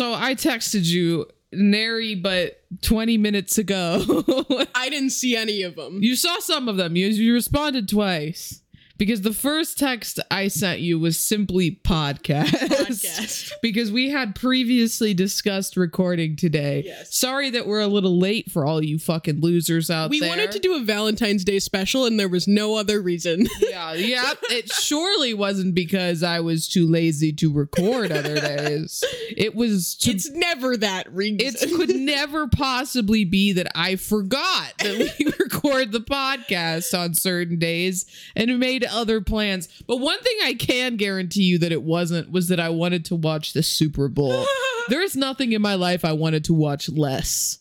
So 0.00 0.14
I 0.14 0.34
texted 0.34 0.86
you 0.86 1.26
nary 1.52 2.14
but 2.14 2.62
20 2.80 3.18
minutes 3.18 3.58
ago. 3.58 4.02
I 4.74 4.88
didn't 4.88 5.10
see 5.10 5.36
any 5.36 5.60
of 5.60 5.76
them. 5.76 6.02
you 6.02 6.16
saw 6.16 6.38
some 6.38 6.68
of 6.70 6.78
them. 6.78 6.96
You, 6.96 7.08
you 7.08 7.34
responded 7.34 7.86
twice. 7.86 8.62
Because 9.00 9.22
the 9.22 9.32
first 9.32 9.78
text 9.78 10.20
I 10.30 10.48
sent 10.48 10.80
you 10.80 10.98
was 10.98 11.18
simply 11.18 11.70
podcast. 11.70 12.48
Podcast. 12.48 13.50
because 13.62 13.90
we 13.90 14.10
had 14.10 14.34
previously 14.34 15.14
discussed 15.14 15.78
recording 15.78 16.36
today. 16.36 16.82
Yes. 16.84 17.16
Sorry 17.16 17.48
that 17.48 17.66
we're 17.66 17.80
a 17.80 17.86
little 17.86 18.18
late 18.18 18.50
for 18.50 18.66
all 18.66 18.84
you 18.84 18.98
fucking 18.98 19.40
losers 19.40 19.88
out 19.88 20.10
We 20.10 20.20
there. 20.20 20.28
We 20.28 20.36
wanted 20.36 20.52
to 20.52 20.58
do 20.58 20.76
a 20.76 20.80
Valentine's 20.80 21.44
Day 21.44 21.60
special, 21.60 22.04
and 22.04 22.20
there 22.20 22.28
was 22.28 22.46
no 22.46 22.76
other 22.76 23.00
reason. 23.00 23.46
yeah, 23.60 23.94
yeah. 23.94 24.34
It 24.50 24.70
surely 24.70 25.32
wasn't 25.32 25.74
because 25.74 26.22
I 26.22 26.40
was 26.40 26.68
too 26.68 26.86
lazy 26.86 27.32
to 27.32 27.50
record 27.50 28.12
other 28.12 28.38
days. 28.38 29.02
It 29.34 29.54
was 29.54 29.94
to 30.00 30.10
it's 30.10 30.28
never 30.28 30.76
that 30.76 31.10
reason. 31.10 31.38
it 31.40 31.74
could 31.74 31.88
never 31.96 32.48
possibly 32.48 33.24
be 33.24 33.54
that 33.54 33.72
I 33.74 33.96
forgot 33.96 34.74
that 34.80 35.14
we 35.18 35.32
record 35.38 35.92
the 35.92 36.00
podcast 36.00 36.92
on 36.98 37.14
certain 37.14 37.58
days 37.58 38.04
and 38.36 38.50
it 38.50 38.58
made 38.58 38.84
other 38.90 39.20
plans. 39.20 39.68
But 39.86 39.98
one 39.98 40.20
thing 40.20 40.36
I 40.44 40.54
can 40.54 40.96
guarantee 40.96 41.42
you 41.42 41.58
that 41.58 41.72
it 41.72 41.82
wasn't 41.82 42.30
was 42.30 42.48
that 42.48 42.60
I 42.60 42.68
wanted 42.68 43.04
to 43.06 43.16
watch 43.16 43.52
the 43.52 43.62
Super 43.62 44.08
Bowl. 44.08 44.44
There's 44.88 45.16
nothing 45.16 45.52
in 45.52 45.62
my 45.62 45.74
life 45.74 46.04
I 46.04 46.12
wanted 46.12 46.44
to 46.44 46.54
watch 46.54 46.88
less. 46.88 47.58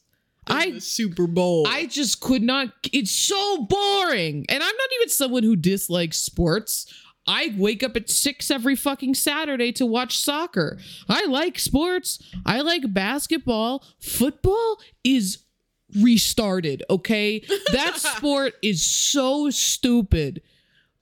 I 0.48 0.72
the 0.72 0.82
Super 0.82 1.28
Bowl. 1.28 1.68
I 1.68 1.86
just 1.86 2.22
could 2.22 2.42
not. 2.42 2.70
It's 2.92 3.12
so 3.12 3.66
boring. 3.66 4.46
And 4.50 4.64
I'm 4.64 4.76
not 4.76 4.90
even 5.00 5.10
someone 5.10 5.44
who 5.44 5.56
dislikes 5.56 6.18
sports. 6.18 6.92
I 7.28 7.54
wake 7.58 7.84
up 7.84 7.96
at 7.96 8.10
six 8.10 8.50
every 8.50 8.76
fucking 8.76 9.14
Saturday 9.14 9.72
to 9.74 9.86
watch 9.86 10.18
soccer. 10.18 10.80
I 11.08 11.26
like 11.26 11.60
sports. 11.60 12.18
I 12.46 12.62
like 12.62 12.92
basketball. 12.92 13.84
Football 14.00 14.80
is 15.04 15.40
restarted, 16.02 16.84
okay? 16.90 17.44
That 17.72 17.98
sport 17.98 18.54
is 18.64 18.84
so 18.84 19.50
stupid. 19.52 20.42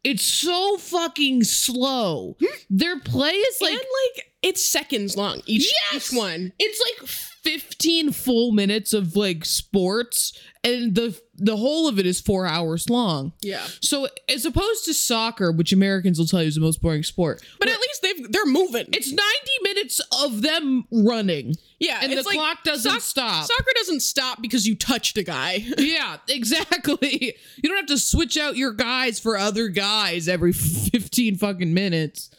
It's 0.08 0.24
so 0.24 0.78
fucking 0.78 1.44
slow. 1.44 2.38
Hmm? 2.40 2.46
Their 2.70 2.98
play 3.00 3.32
is 3.34 3.58
like 3.62 3.74
like 3.74 3.82
like 3.82 4.32
it's 4.42 4.64
seconds 4.64 5.18
long 5.18 5.42
each 5.46 5.70
Yes! 5.92 6.14
each 6.14 6.18
one. 6.18 6.54
it's 6.58 6.82
like 7.02 7.10
15 7.48 8.12
full 8.12 8.52
minutes 8.52 8.92
of 8.94 9.16
like 9.16 9.46
sports 9.46 10.38
and 10.64 10.96
the 10.96 11.20
the 11.40 11.56
whole 11.56 11.88
of 11.88 12.00
it 12.00 12.06
is 12.08 12.20
4 12.20 12.48
hours 12.48 12.90
long. 12.90 13.32
Yeah, 13.44 13.64
So 13.80 14.08
as 14.28 14.44
opposed 14.44 14.86
to 14.86 14.94
soccer, 14.96 15.52
which 15.52 15.72
Americans 15.72 16.18
will 16.18 16.26
tell 16.26 16.42
you 16.42 16.48
is 16.48 16.56
the 16.56 16.62
most 16.62 16.82
boring 16.82 17.04
sport, 17.04 17.44
but 17.60 17.70
at 17.70 17.80
least 17.80 18.02
they've 18.02 18.32
they're 18.32 18.46
moving. 18.48 18.88
it's 18.92 19.08
90 19.12 19.22
minutes 19.62 20.02
of 20.24 20.42
them 20.42 20.86
running. 20.92 21.54
yeah, 21.80 22.00
and 22.02 22.12
the 22.12 22.24
like 22.24 22.34
clock 22.36 22.64
doesn't 22.64 22.92
soc- 22.92 23.02
stop. 23.02 23.46
Soccer 23.46 23.72
doesn't 23.76 24.00
stop 24.02 24.42
because 24.42 24.68
you 24.68 24.76
touched 24.76 25.18
a 25.18 25.24
guy. 25.24 25.64
Yeah, 25.78 26.18
exactly. 26.28 27.36
You 27.58 27.70
don't 27.70 27.78
have 27.78 27.86
to 27.88 27.98
switch 28.00 28.36
out 28.38 28.58
your 28.58 28.74
guys 28.74 29.20
for 29.20 29.38
other 29.38 29.68
guys 29.70 30.28
every 30.28 30.52
15 30.54 31.38
fucking 31.38 31.74
minutes. 31.74 32.30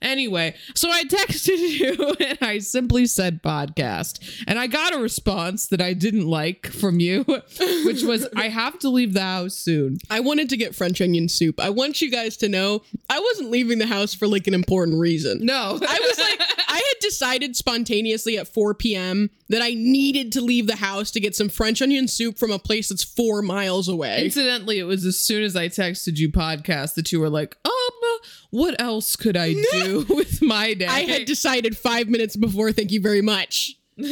Anyway, 0.00 0.54
so 0.74 0.90
I 0.90 1.04
texted 1.04 1.58
you 1.78 2.14
and 2.20 2.38
I 2.40 2.58
simply 2.58 3.06
said 3.06 3.42
podcast. 3.42 4.44
And 4.46 4.58
I 4.58 4.66
got 4.66 4.94
a 4.94 4.98
response 4.98 5.66
that 5.68 5.80
I 5.80 5.92
didn't 5.92 6.26
like 6.26 6.66
from 6.66 7.00
you, 7.00 7.24
which 7.84 8.02
was 8.02 8.28
I 8.36 8.48
have 8.48 8.78
to 8.80 8.88
leave 8.88 9.14
the 9.14 9.22
house 9.22 9.54
soon. 9.54 9.98
I 10.10 10.20
wanted 10.20 10.48
to 10.50 10.56
get 10.56 10.74
French 10.74 11.00
onion 11.00 11.28
soup. 11.28 11.60
I 11.60 11.70
want 11.70 12.00
you 12.00 12.10
guys 12.10 12.36
to 12.38 12.48
know 12.48 12.82
I 13.10 13.18
wasn't 13.18 13.50
leaving 13.50 13.78
the 13.78 13.86
house 13.86 14.14
for 14.14 14.26
like 14.28 14.46
an 14.46 14.54
important 14.54 14.98
reason. 14.98 15.44
No. 15.44 15.78
I 15.80 15.98
was 16.00 16.18
like, 16.18 16.40
I 16.68 16.76
had 16.76 17.00
decided 17.00 17.56
spontaneously 17.56 18.38
at 18.38 18.48
4 18.48 18.74
p.m. 18.74 19.30
that 19.48 19.62
I 19.62 19.74
needed 19.74 20.32
to 20.32 20.40
leave 20.40 20.66
the 20.66 20.76
house 20.76 21.10
to 21.12 21.20
get 21.20 21.34
some 21.34 21.48
French 21.48 21.82
onion 21.82 22.06
soup 22.06 22.38
from 22.38 22.50
a 22.50 22.58
place 22.58 22.90
that's 22.90 23.04
four 23.04 23.42
miles 23.42 23.88
away. 23.88 24.26
Incidentally, 24.26 24.78
it 24.78 24.84
was 24.84 25.04
as 25.04 25.18
soon 25.18 25.42
as 25.42 25.56
I 25.56 25.68
texted 25.68 26.18
you 26.18 26.30
podcast 26.30 26.94
that 26.94 27.10
you 27.10 27.20
were 27.20 27.30
like, 27.30 27.56
what 28.50 28.80
else 28.80 29.16
could 29.16 29.36
I 29.36 29.52
do 29.72 30.06
with 30.08 30.40
my 30.42 30.74
day? 30.74 30.86
I 30.86 31.00
had 31.00 31.24
decided 31.26 31.76
five 31.76 32.08
minutes 32.08 32.36
before. 32.36 32.72
Thank 32.72 32.92
you 32.92 33.00
very 33.00 33.22
much. 33.22 33.74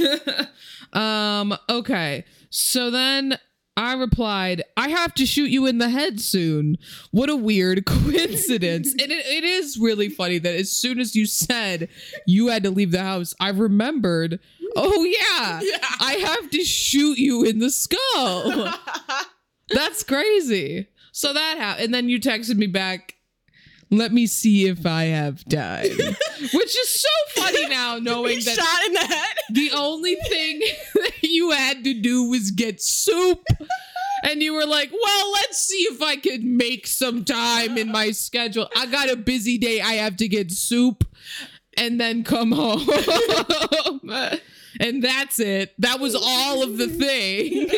Um, 0.93 1.56
okay. 1.69 2.25
So 2.50 2.91
then 2.91 3.38
I 3.77 3.94
replied, 3.94 4.62
I 4.77 4.88
have 4.88 5.12
to 5.15 5.27
shoot 5.27 5.50
you 5.50 5.66
in 5.66 5.78
the 5.78 5.91
head 5.91 6.21
soon. 6.21 6.78
What 7.10 7.28
a 7.28 7.37
weird 7.37 7.84
coincidence. 7.87 8.93
and 8.93 9.00
it, 9.12 9.27
it 9.27 9.44
is 9.44 9.78
really 9.78 10.09
funny 10.09 10.38
that 10.38 10.54
as 10.54 10.71
soon 10.71 10.98
as 11.00 11.15
you 11.15 11.27
said 11.27 11.88
you 12.27 12.47
had 12.48 12.62
to 12.62 12.71
leave 12.71 12.93
the 12.93 13.03
house, 13.03 13.34
I 13.41 13.50
remembered, 13.50 14.38
oh, 14.77 15.04
yeah, 15.04 15.60
Yeah. 15.62 15.78
I 16.00 16.15
have 16.15 16.50
to 16.50 16.65
shoot 16.65 17.19
you 17.19 17.44
in 17.44 17.59
the 17.59 17.71
skull. 17.71 18.72
That's 19.71 20.03
crazy. 20.04 20.88
So 21.12 21.33
that 21.34 21.59
happened. 21.59 21.84
And 21.87 21.94
then 21.94 22.09
you 22.09 22.21
texted 22.21 22.56
me 22.56 22.69
back. 22.69 23.16
Let 23.91 24.12
me 24.12 24.26
see 24.26 24.66
if 24.66 24.84
I 24.84 25.04
have 25.04 25.44
time. 25.48 25.84
Which 26.52 26.76
is 26.76 26.88
so 26.88 27.41
funny 27.41 27.69
now, 27.69 27.98
knowing 27.98 28.41
that 28.44 28.56
Shot 28.56 28.86
in 28.86 28.92
the 28.94 29.14
head. 29.14 29.36
the 29.50 29.70
only 29.72 30.16
thing 30.28 30.60
that 30.94 31.22
you 31.22 31.52
had 31.52 31.84
to 31.84 31.94
do 31.94 32.24
was 32.24 32.50
get 32.50 32.82
soup. 32.82 33.44
And 34.24 34.42
you 34.42 34.54
were 34.54 34.66
like, 34.66 34.91
well, 34.91 35.32
let's 35.32 35.58
see 35.58 35.82
if 35.91 36.02
I 36.02 36.16
could 36.16 36.42
make 36.42 36.86
some 36.88 37.24
time 37.24 37.78
in 37.78 37.92
my 37.92 38.10
schedule. 38.10 38.69
I 38.74 38.86
got 38.86 39.08
a 39.10 39.14
busy 39.16 39.56
day. 39.56 39.80
I 39.80 39.94
have 39.94 40.16
to 40.16 40.26
get 40.26 40.50
soup 40.50 41.04
and 41.76 42.00
then 42.00 42.24
come 42.24 42.50
home. 42.50 42.88
and 44.80 45.03
that's 45.04 45.38
it. 45.38 45.74
That 45.78 46.00
was 46.00 46.16
all 46.20 46.62
of 46.62 46.76
the 46.76 46.88
things. 46.88 47.70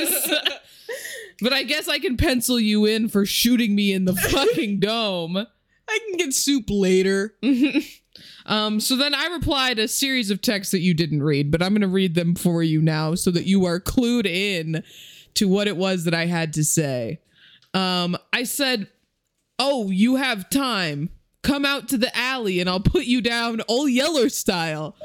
but 1.42 1.52
I 1.52 1.64
guess 1.64 1.86
I 1.88 1.98
can 1.98 2.16
pencil 2.16 2.58
you 2.58 2.86
in 2.86 3.08
for 3.08 3.26
shooting 3.26 3.75
me 3.75 3.92
in 3.92 4.06
the 4.06 4.14
fucking 4.14 4.80
dome. 4.80 5.46
I 5.88 5.99
can 6.06 6.19
get 6.19 6.34
soup 6.34 6.65
later. 6.69 7.34
Um, 8.47 8.81
so 8.81 8.97
then 8.97 9.15
I 9.15 9.26
replied 9.26 9.78
a 9.78 9.87
series 9.87 10.31
of 10.31 10.41
texts 10.41 10.72
that 10.72 10.81
you 10.81 10.94
didn't 10.94 11.22
read, 11.22 11.50
but 11.50 11.62
I'm 11.62 11.72
going 11.72 11.82
to 11.82 11.87
read 11.88 12.15
them 12.15 12.34
for 12.34 12.62
you 12.62 12.81
now 12.81 13.15
so 13.15 13.31
that 13.31 13.44
you 13.44 13.66
are 13.66 13.78
clued 13.78 14.26
in 14.26 14.82
to 15.34 15.49
what 15.49 15.69
it 15.69 15.76
was 15.76 16.04
that 16.04 16.15
I 16.15 16.26
had 16.26 16.54
to 16.54 16.65
say. 16.65 17.21
Um, 17.75 18.16
I 18.32 18.44
said, 18.44 18.88
Oh, 19.59 19.91
you 19.91 20.16
have 20.16 20.49
time. 20.49 21.10
Come 21.43 21.65
out 21.65 21.88
to 21.88 21.99
the 21.99 22.16
alley 22.16 22.59
and 22.60 22.70
I'll 22.70 22.81
put 22.81 23.05
you 23.05 23.20
down 23.20 23.60
old 23.69 23.91
Yeller 23.91 24.28
style. 24.28 24.97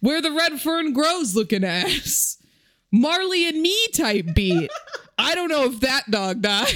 Where 0.00 0.22
the 0.22 0.32
red 0.32 0.60
fern 0.60 0.92
grows 0.92 1.34
looking 1.34 1.64
ass. 1.64 2.38
Marley 2.92 3.48
and 3.48 3.60
me 3.60 3.88
type 3.88 4.34
beat. 4.34 4.70
I 5.18 5.34
don't 5.34 5.48
know 5.48 5.64
if 5.64 5.80
that 5.80 6.10
dog 6.10 6.42
died. 6.42 6.70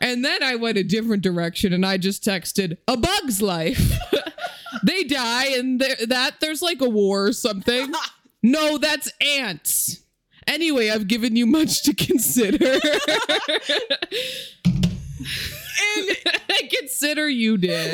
And 0.00 0.24
then 0.24 0.42
I 0.42 0.56
went 0.56 0.78
a 0.78 0.84
different 0.84 1.22
direction 1.22 1.72
and 1.72 1.84
I 1.86 1.96
just 1.96 2.22
texted 2.24 2.76
a 2.88 2.96
bug's 2.96 3.40
life. 3.42 3.92
they 4.84 5.04
die 5.04 5.46
and 5.56 5.80
that 5.80 6.34
there's 6.40 6.62
like 6.62 6.80
a 6.80 6.88
war 6.88 7.26
or 7.26 7.32
something. 7.32 7.92
No, 8.42 8.78
that's 8.78 9.10
Antz. 9.20 10.02
Anyway, 10.46 10.90
I've 10.90 11.08
given 11.08 11.34
you 11.34 11.46
much 11.46 11.82
to 11.82 11.94
consider. 12.06 12.78
And 14.64 16.16
I 16.50 16.68
consider 16.70 17.28
you 17.28 17.56
did. 17.58 17.92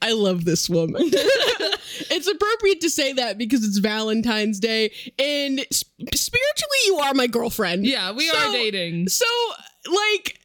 I 0.00 0.12
love 0.12 0.44
this 0.44 0.68
woman. 0.68 1.02
it's 1.04 2.26
appropriate 2.26 2.80
to 2.80 2.90
say 2.90 3.12
that 3.14 3.38
because 3.38 3.64
it's 3.64 3.78
Valentine's 3.78 4.58
Day, 4.58 4.92
and 5.18 5.60
sp- 5.72 5.88
spiritually, 6.14 6.78
you 6.86 6.98
are 6.98 7.14
my 7.14 7.26
girlfriend. 7.28 7.86
Yeah, 7.86 8.12
we 8.12 8.26
So- 8.28 8.36
are 8.36 8.52
dating. 8.52 9.08
So, 9.08 9.24
like, 9.90 10.40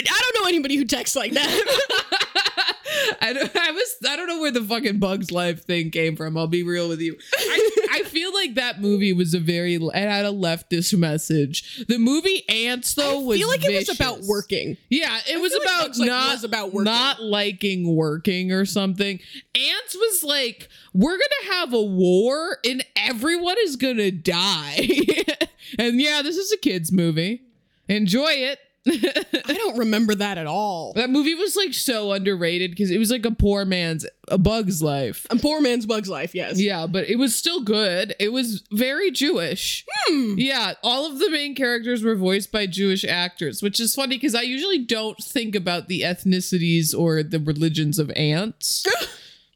I 0.00 0.20
don't 0.32 0.42
know 0.42 0.48
anybody 0.48 0.76
who 0.76 0.84
texts 0.84 1.16
like 1.16 1.32
that. 1.32 2.34
I, 3.20 3.32
don't- 3.32 3.56
I 3.56 3.70
was 3.72 3.96
I 4.08 4.16
don't 4.16 4.26
know 4.28 4.40
where 4.40 4.50
the 4.50 4.62
fucking 4.62 4.98
Bugs 4.98 5.30
Life 5.30 5.64
thing 5.64 5.90
came 5.90 6.16
from. 6.16 6.36
I'll 6.38 6.46
be 6.46 6.62
real 6.62 6.88
with 6.88 7.00
you. 7.00 7.16
I, 7.36 7.86
I 7.92 8.02
feel 8.04 8.32
like 8.32 8.54
that 8.54 8.80
movie 8.80 9.12
was 9.12 9.34
a 9.34 9.40
very 9.40 9.74
it 9.74 9.94
had 9.94 10.24
a 10.24 10.30
leftist 10.30 10.96
message. 10.98 11.84
The 11.86 11.98
movie 11.98 12.48
Antz 12.48 12.94
though 12.94 13.20
I 13.20 13.22
was 13.24 13.38
feel 13.38 13.48
like 13.48 13.64
it 13.64 13.74
was 13.88 13.94
about 14.00 14.20
working. 14.22 14.76
Yeah, 14.88 15.18
it 15.28 15.40
was 15.40 15.52
feel 15.52 15.60
like 15.64 15.86
about 15.86 15.98
not 15.98 16.32
was 16.32 16.44
about 16.44 16.66
working. 16.72 16.84
not 16.84 17.22
liking 17.22 17.94
working 17.94 18.52
or 18.52 18.64
something. 18.64 19.20
Antz 19.54 19.94
was 19.94 20.22
like, 20.24 20.68
we're 20.94 21.18
gonna 21.18 21.56
have 21.58 21.72
a 21.74 21.82
war 21.82 22.58
and 22.64 22.84
everyone 22.96 23.56
is 23.60 23.76
gonna 23.76 24.10
die. 24.10 24.88
and 25.78 26.00
yeah, 26.00 26.22
this 26.22 26.36
is 26.36 26.52
a 26.52 26.56
kids 26.58 26.90
movie. 26.92 27.42
Enjoy 27.88 28.30
it. 28.32 28.58
I 28.90 29.52
don't 29.54 29.78
remember 29.78 30.14
that 30.14 30.38
at 30.38 30.46
all. 30.46 30.92
that 30.94 31.10
movie 31.10 31.34
was 31.34 31.56
like 31.56 31.74
so 31.74 32.12
underrated 32.12 32.70
because 32.70 32.90
it 32.90 32.98
was 32.98 33.10
like 33.10 33.24
a 33.24 33.30
poor 33.30 33.64
man's 33.64 34.06
a 34.28 34.38
bug's 34.38 34.82
life. 34.82 35.26
A 35.30 35.36
poor 35.36 35.60
man's 35.60 35.86
Bug's 35.86 36.08
Life, 36.08 36.34
yes. 36.34 36.60
Yeah, 36.60 36.86
but 36.86 37.08
it 37.08 37.16
was 37.16 37.34
still 37.34 37.62
good. 37.62 38.14
It 38.20 38.32
was 38.32 38.62
very 38.70 39.10
Jewish. 39.10 39.84
Hmm. 40.06 40.34
Yeah, 40.36 40.74
all 40.82 41.06
of 41.06 41.18
the 41.18 41.30
main 41.30 41.54
characters 41.54 42.02
were 42.02 42.14
voiced 42.14 42.52
by 42.52 42.66
Jewish 42.66 43.04
actors, 43.04 43.62
which 43.62 43.80
is 43.80 43.94
funny 43.94 44.16
because 44.16 44.34
I 44.34 44.42
usually 44.42 44.78
don't 44.78 45.18
think 45.18 45.54
about 45.54 45.88
the 45.88 46.02
ethnicities 46.02 46.94
or 46.98 47.22
the 47.22 47.40
religions 47.40 47.98
of 47.98 48.10
ants. 48.16 48.84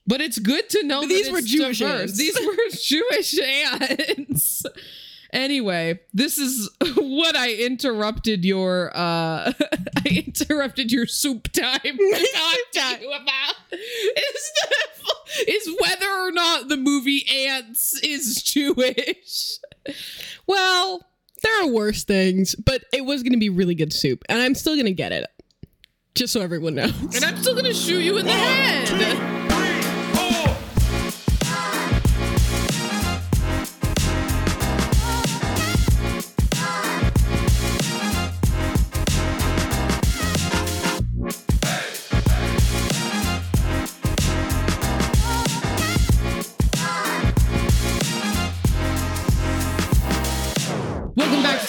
But 0.04 0.20
it's 0.20 0.40
good 0.40 0.68
to 0.70 0.82
know 0.82 1.06
these 1.06 1.30
were 1.30 1.40
Jewish 1.40 1.78
diverse. 1.78 2.00
ants. 2.00 2.18
These 2.18 2.36
were 2.44 2.56
Jewish 2.82 3.38
ants. 3.38 4.64
Anyway, 5.32 5.98
this 6.12 6.38
is 6.38 6.68
what 6.96 7.36
I 7.36 7.54
interrupted 7.54 8.44
your 8.44 8.90
uh 8.94 9.52
I 9.96 10.24
interrupted 10.26 10.92
your 10.92 11.06
soup 11.06 11.50
time 11.52 11.80
to 11.82 12.28
talk 12.34 12.96
to 12.98 13.00
you 13.00 13.12
about 13.12 13.54
is 13.72 14.52
the, 14.62 15.50
is 15.50 15.76
whether 15.80 16.10
or 16.10 16.32
not 16.32 16.68
the 16.68 16.76
movie 16.76 17.24
Antz 17.48 17.98
is 18.02 18.42
Jewish. 18.42 19.58
Well, 20.46 21.06
there 21.42 21.62
are 21.62 21.68
worse 21.68 22.04
things, 22.04 22.54
but 22.54 22.84
it 22.92 23.04
was 23.04 23.22
going 23.22 23.32
to 23.32 23.38
be 23.38 23.48
really 23.48 23.74
good 23.74 23.92
soup, 23.92 24.22
and 24.28 24.40
I'm 24.40 24.54
still 24.54 24.74
going 24.74 24.86
to 24.86 24.92
get 24.92 25.12
it. 25.12 25.26
Just 26.14 26.34
so 26.34 26.42
everyone 26.42 26.74
knows. 26.74 26.92
And 27.14 27.24
I'm 27.24 27.38
still 27.38 27.54
gonna 27.54 27.72
shoot 27.72 28.00
you 28.00 28.18
in 28.18 28.26
the 28.26 28.32
head. 28.32 29.38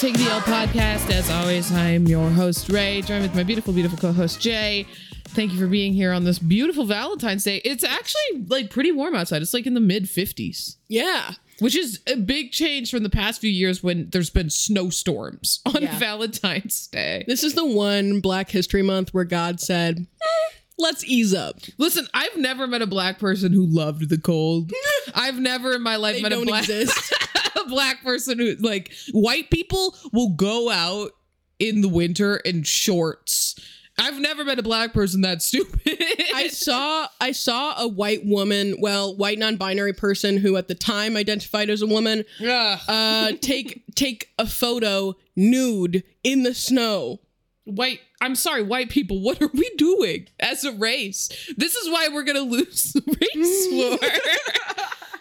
Take 0.03 0.17
the 0.17 0.29
L 0.29 0.41
podcast. 0.41 1.09
As 1.11 1.29
always, 1.31 1.71
I'm 1.71 2.05
your 2.07 2.29
host, 2.29 2.67
Rayy, 2.67 3.05
joined 3.05 3.21
with 3.21 3.33
my 3.33 3.43
beautiful, 3.43 3.71
beautiful 3.71 3.97
co 3.97 4.11
host, 4.11 4.41
Jay. 4.41 4.85
Thank 5.29 5.53
you 5.53 5.57
for 5.57 5.67
being 5.67 5.93
here 5.93 6.11
on 6.11 6.25
this 6.25 6.39
beautiful 6.39 6.83
Valentine's 6.83 7.45
Day. 7.45 7.61
It's 7.63 7.85
actually 7.85 8.43
like 8.49 8.69
pretty 8.69 8.91
warm 8.91 9.15
outside. 9.15 9.41
It's 9.41 9.53
like 9.53 9.65
in 9.65 9.75
the 9.75 9.79
mid 9.79 10.03
50s, 10.03 10.75
Yeah. 10.89 11.31
which 11.59 11.73
is 11.73 12.01
a 12.05 12.17
big 12.17 12.51
change 12.51 12.91
from 12.91 13.03
the 13.03 13.09
past 13.09 13.39
few 13.39 13.49
years 13.49 13.81
when 13.81 14.09
there's 14.09 14.29
been 14.29 14.49
snowstorms 14.49 15.61
on 15.65 15.83
Yeah. 15.83 15.97
Valentine's 15.97 16.85
Day. 16.87 17.23
This 17.25 17.41
is 17.41 17.53
the 17.53 17.63
one 17.65 18.19
Black 18.19 18.49
History 18.49 18.81
Month 18.81 19.13
where 19.13 19.23
God 19.23 19.61
said, 19.61 19.99
"Eh, 20.21 20.53
let's 20.77 21.05
ease 21.05 21.33
up. 21.33 21.59
Listen, 21.77 22.07
I've 22.13 22.35
never 22.35 22.67
met 22.67 22.81
a 22.81 22.87
black 22.87 23.19
person 23.19 23.53
who 23.53 23.65
loved 23.65 24.09
the 24.09 24.17
cold. 24.17 24.73
I've 25.15 25.39
never 25.39 25.73
in 25.73 25.81
my 25.81 25.95
life 25.95 26.17
They 26.17 26.21
met 26.23 26.33
a 26.33 26.41
black 26.41 26.63
exist. 26.67 27.13
a 27.65 27.67
black 27.67 28.03
person 28.03 28.39
who 28.39 28.55
like 28.59 28.93
white 29.11 29.49
people 29.49 29.95
will 30.11 30.29
go 30.35 30.69
out 30.69 31.11
in 31.59 31.81
the 31.81 31.89
winter 31.89 32.37
in 32.37 32.63
shorts. 32.63 33.55
I've 33.99 34.19
never 34.19 34.43
met 34.43 34.57
a 34.57 34.63
black 34.63 34.91
person 34.91 35.21
that 35.21 35.43
stupid. 35.43 35.81
I 36.33 36.47
saw 36.47 37.07
I 37.21 37.31
saw 37.31 37.75
a 37.77 37.87
white 37.87 38.25
woman, 38.25 38.75
well, 38.79 39.15
white 39.15 39.37
non-binary 39.37 39.93
person 39.93 40.37
who 40.37 40.57
at 40.57 40.67
the 40.67 40.75
time 40.75 41.15
identified 41.15 41.69
as 41.69 41.81
a 41.81 41.87
woman, 41.87 42.25
Ugh. 42.41 42.79
uh 42.87 43.31
take 43.41 43.83
take 43.95 44.29
a 44.39 44.47
photo 44.47 45.15
nude 45.35 46.03
in 46.23 46.43
the 46.43 46.55
snow. 46.55 47.19
white 47.65 47.99
I'm 48.19 48.35
sorry, 48.35 48.63
white 48.63 48.89
people, 48.89 49.21
what 49.21 49.41
are 49.41 49.49
we 49.53 49.69
doing 49.77 50.27
as 50.39 50.63
a 50.63 50.71
race? 50.71 51.29
This 51.57 51.75
is 51.75 51.89
why 51.89 52.07
we're 52.11 52.23
gonna 52.23 52.39
lose 52.39 52.93
the 52.93 53.01
race 53.05 53.67
war. 53.71 54.09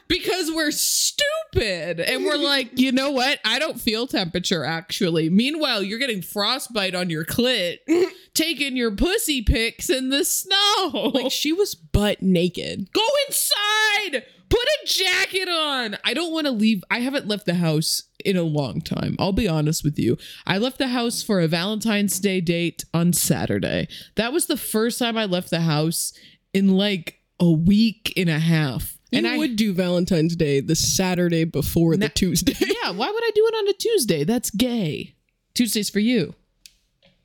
Because 0.09 0.51
we're 0.51 0.71
stupid. 0.71 2.01
And 2.01 2.25
we're 2.25 2.37
like, 2.37 2.79
you 2.79 2.93
know 2.93 3.11
what? 3.11 3.39
I 3.45 3.59
don't 3.59 3.81
feel 3.81 4.07
temperature 4.07 4.65
actually. 4.65 5.31
Meanwhile, 5.31 5.83
you're 5.83 5.99
getting 5.99 6.23
frostbite 6.23 6.95
on 6.95 7.11
your 7.11 7.25
clit, 7.25 7.79
taking 8.35 8.77
your 8.77 8.95
pussy 8.95 9.43
pics 9.43 9.91
in 9.91 10.11
the 10.11 10.25
snow. 10.25 11.11
Like 11.15 11.33
she 11.33 11.53
was 11.53 11.75
butt 11.75 12.23
naked. 12.23 12.93
Go 12.93 13.07
inside. 13.29 14.25
Put 14.49 14.61
a 14.61 14.87
jacket 14.87 15.49
on. 15.49 15.97
I 16.05 16.13
don't 16.13 16.33
want 16.33 16.47
to 16.47 16.53
leave. 16.53 16.85
I 16.91 16.99
haven't 17.01 17.27
left 17.27 17.47
the 17.47 17.55
house 17.55 18.03
in 18.23 18.37
a 18.37 18.43
long 18.43 18.83
time. 18.83 19.17
I'll 19.19 19.33
be 19.33 19.49
honest 19.49 19.83
with 19.83 19.99
you. 19.99 20.19
I 20.47 20.59
left 20.59 20.77
the 20.77 20.89
house 20.89 21.23
for 21.23 21.41
a 21.41 21.49
Valentine's 21.49 22.21
Day 22.21 22.43
date 22.43 22.85
on 22.93 23.15
Saturday. 23.15 23.89
That 24.17 24.33
was 24.33 24.47
the 24.47 24.59
first 24.59 24.99
time 24.99 25.17
I 25.17 25.25
left 25.25 25.49
the 25.49 25.63
house 25.63 26.13
in 26.53 26.77
like 26.77 27.21
a 27.41 27.51
week 27.51 28.13
and 28.17 28.29
a 28.29 28.39
half. 28.39 28.99
And 29.13 29.27
and 29.27 29.27
I 29.27 29.35
I 29.35 29.39
would 29.39 29.57
do 29.57 29.75
Valentine's 29.75 30.37
Day 30.37 30.61
the 30.61 30.75
Saturday 30.75 31.45
before 31.45 31.97
the 31.97 32.09
Tuesday. 32.09 32.55
Yeah, 32.83 32.91
why 32.91 33.09
would 33.11 33.23
I 33.25 33.31
do 33.35 33.47
it 33.47 33.55
on 33.55 33.69
a 33.69 33.73
Tuesday? 33.75 34.25
That's 34.25 34.51
gay. 34.51 35.15
Tuesday's 35.55 35.91
for 35.91 36.01
you. 36.01 36.35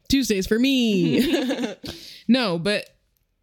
Tuesdays 0.09 0.45
for 0.45 0.59
me. 0.59 1.75
No, 2.27 2.59
but 2.59 2.89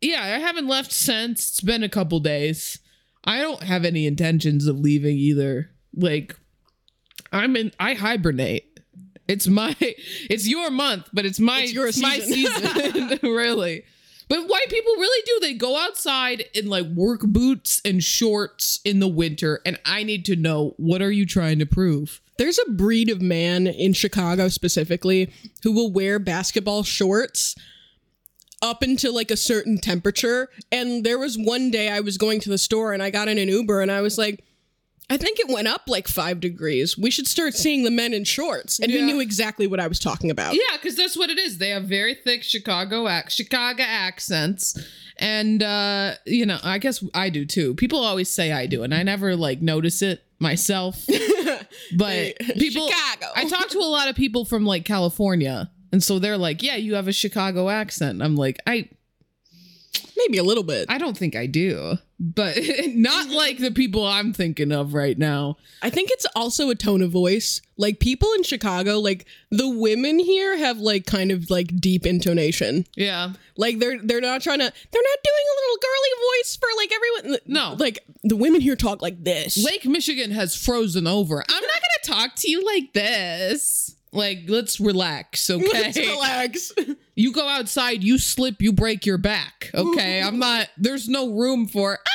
yeah, 0.00 0.22
I 0.22 0.38
haven't 0.38 0.66
left 0.66 0.92
since. 0.92 1.48
It's 1.48 1.60
been 1.60 1.82
a 1.82 1.88
couple 1.88 2.20
days. 2.20 2.78
I 3.24 3.40
don't 3.40 3.62
have 3.62 3.84
any 3.84 4.06
intentions 4.06 4.66
of 4.66 4.78
leaving 4.78 5.16
either. 5.16 5.70
Like, 5.96 6.36
I'm 7.32 7.56
in. 7.56 7.72
I 7.80 7.94
hibernate. 7.94 8.80
It's 9.26 9.46
my. 9.46 9.74
It's 9.80 10.46
your 10.46 10.70
month, 10.70 11.08
but 11.12 11.24
it's 11.24 11.40
my. 11.40 11.60
It's 11.60 11.72
your 11.72 11.86
my 11.86 12.18
season. 12.18 12.92
season. 12.92 13.18
really. 13.22 13.84
But 14.28 14.48
white 14.48 14.68
people 14.68 14.94
really 14.94 15.22
do. 15.26 15.40
They 15.40 15.54
go 15.54 15.76
outside 15.76 16.44
in 16.54 16.68
like 16.68 16.86
work 16.86 17.20
boots 17.20 17.80
and 17.84 18.02
shorts 18.02 18.80
in 18.84 19.00
the 19.00 19.08
winter, 19.08 19.60
and 19.66 19.78
I 19.84 20.02
need 20.02 20.24
to 20.26 20.36
know 20.36 20.74
what 20.76 21.02
are 21.02 21.12
you 21.12 21.26
trying 21.26 21.58
to 21.58 21.66
prove? 21.66 22.20
There's 22.36 22.58
a 22.58 22.70
breed 22.70 23.10
of 23.10 23.22
man 23.22 23.66
in 23.66 23.92
Chicago 23.92 24.48
specifically 24.48 25.32
who 25.62 25.72
will 25.72 25.92
wear 25.92 26.18
basketball 26.18 26.82
shorts 26.82 27.54
up 28.60 28.82
until 28.82 29.14
like 29.14 29.30
a 29.30 29.36
certain 29.36 29.78
temperature. 29.78 30.48
And 30.72 31.04
there 31.04 31.18
was 31.18 31.36
one 31.38 31.70
day 31.70 31.90
I 31.90 32.00
was 32.00 32.18
going 32.18 32.40
to 32.40 32.48
the 32.48 32.58
store 32.58 32.92
and 32.92 33.02
I 33.02 33.10
got 33.10 33.28
in 33.28 33.38
an 33.38 33.48
Uber 33.48 33.80
and 33.80 33.92
I 33.92 34.00
was 34.00 34.18
like, 34.18 34.42
I 35.10 35.18
think 35.18 35.38
it 35.38 35.48
went 35.48 35.68
up 35.68 35.82
like 35.86 36.08
five 36.08 36.40
degrees. 36.40 36.96
We 36.96 37.10
should 37.10 37.26
start 37.26 37.54
seeing 37.54 37.84
the 37.84 37.90
men 37.90 38.14
in 38.14 38.24
shorts. 38.24 38.78
And 38.80 38.90
he 38.90 39.02
knew 39.02 39.20
exactly 39.20 39.66
what 39.66 39.78
I 39.78 39.86
was 39.86 39.98
talking 39.98 40.30
about. 40.30 40.54
Yeah, 40.54 40.76
because 40.80 40.96
that's 40.96 41.16
what 41.16 41.28
it 41.28 41.38
is. 41.38 41.58
They 41.58 41.70
have 41.70 41.84
very 41.84 42.14
thick 42.14 42.42
Chicago 42.42 43.06
ac- 43.06 43.30
Chicago 43.30 43.82
accents, 43.82 44.78
and 45.18 45.62
uh, 45.62 46.14
you 46.24 46.46
know, 46.46 46.58
I 46.62 46.78
guess 46.78 47.04
I 47.12 47.28
do 47.28 47.44
too. 47.44 47.74
People 47.74 47.98
always 47.98 48.30
say 48.30 48.52
I 48.52 48.66
do, 48.66 48.82
and 48.82 48.94
I 48.94 49.02
never 49.02 49.36
like 49.36 49.60
notice 49.60 50.00
it 50.00 50.22
myself. 50.38 51.04
but 51.96 52.38
people, 52.38 52.88
Chicago. 52.88 53.26
I 53.36 53.46
talk 53.48 53.68
to 53.70 53.78
a 53.78 53.90
lot 53.90 54.08
of 54.08 54.16
people 54.16 54.46
from 54.46 54.64
like 54.64 54.86
California, 54.86 55.70
and 55.92 56.02
so 56.02 56.18
they're 56.18 56.38
like, 56.38 56.62
"Yeah, 56.62 56.76
you 56.76 56.94
have 56.94 57.08
a 57.08 57.12
Chicago 57.12 57.68
accent." 57.68 58.22
I'm 58.22 58.36
like, 58.36 58.58
I, 58.66 58.88
Maybe 60.16 60.38
a 60.38 60.42
little 60.44 60.62
bit. 60.62 60.86
I 60.88 60.98
don't 60.98 61.16
think 61.16 61.36
I 61.36 61.46
do, 61.46 61.98
but 62.18 62.56
not 62.88 63.28
like 63.28 63.58
the 63.58 63.70
people 63.70 64.06
I'm 64.06 64.32
thinking 64.32 64.72
of 64.72 64.94
right 64.94 65.18
now. 65.18 65.56
I 65.82 65.90
think 65.90 66.10
it's 66.10 66.26
also 66.34 66.70
a 66.70 66.74
tone 66.74 67.02
of 67.02 67.10
voice. 67.10 67.60
Like 67.76 67.98
people 68.00 68.28
in 68.36 68.42
Chicago, 68.44 68.98
like 69.00 69.26
the 69.50 69.68
women 69.68 70.18
here 70.18 70.56
have 70.56 70.78
like 70.78 71.06
kind 71.06 71.30
of 71.30 71.50
like 71.50 71.78
deep 71.80 72.06
intonation. 72.06 72.86
Yeah, 72.96 73.32
Like 73.56 73.78
they're 73.80 73.98
they're 74.02 74.20
not 74.20 74.42
trying 74.42 74.60
to 74.60 74.64
they're 74.90 75.02
not 75.02 75.18
doing 75.24 75.44
a 75.52 75.56
little 75.60 75.78
girly 75.82 76.38
voice 76.38 76.56
for 76.56 76.68
like 76.76 76.92
everyone. 76.92 77.40
No. 77.46 77.76
Like 77.78 78.04
the 78.22 78.36
women 78.36 78.60
here 78.60 78.76
talk 78.76 79.02
like 79.02 79.24
this. 79.24 79.62
Lake 79.64 79.84
Michigan 79.84 80.30
has 80.30 80.56
frozen 80.56 81.06
over. 81.06 81.42
I'm 81.48 81.62
not 81.62 81.62
gonna 81.62 82.20
talk 82.20 82.36
to 82.36 82.50
you 82.50 82.64
like 82.64 82.92
this. 82.92 83.94
Like, 84.12 84.44
let's 84.46 84.78
relax, 84.78 85.50
okay? 85.50 85.66
Let's 85.72 85.96
relax. 85.98 86.72
You 87.14 87.32
go 87.32 87.48
outside, 87.48 88.02
you 88.02 88.18
slip, 88.18 88.60
you 88.60 88.72
break 88.72 89.06
your 89.06 89.18
back, 89.18 89.70
okay? 89.72 90.20
I'm 90.20 90.38
not. 90.38 90.68
There's 90.76 91.08
no 91.08 91.30
room 91.32 91.68
for. 91.68 91.98
Ah, 92.06 92.14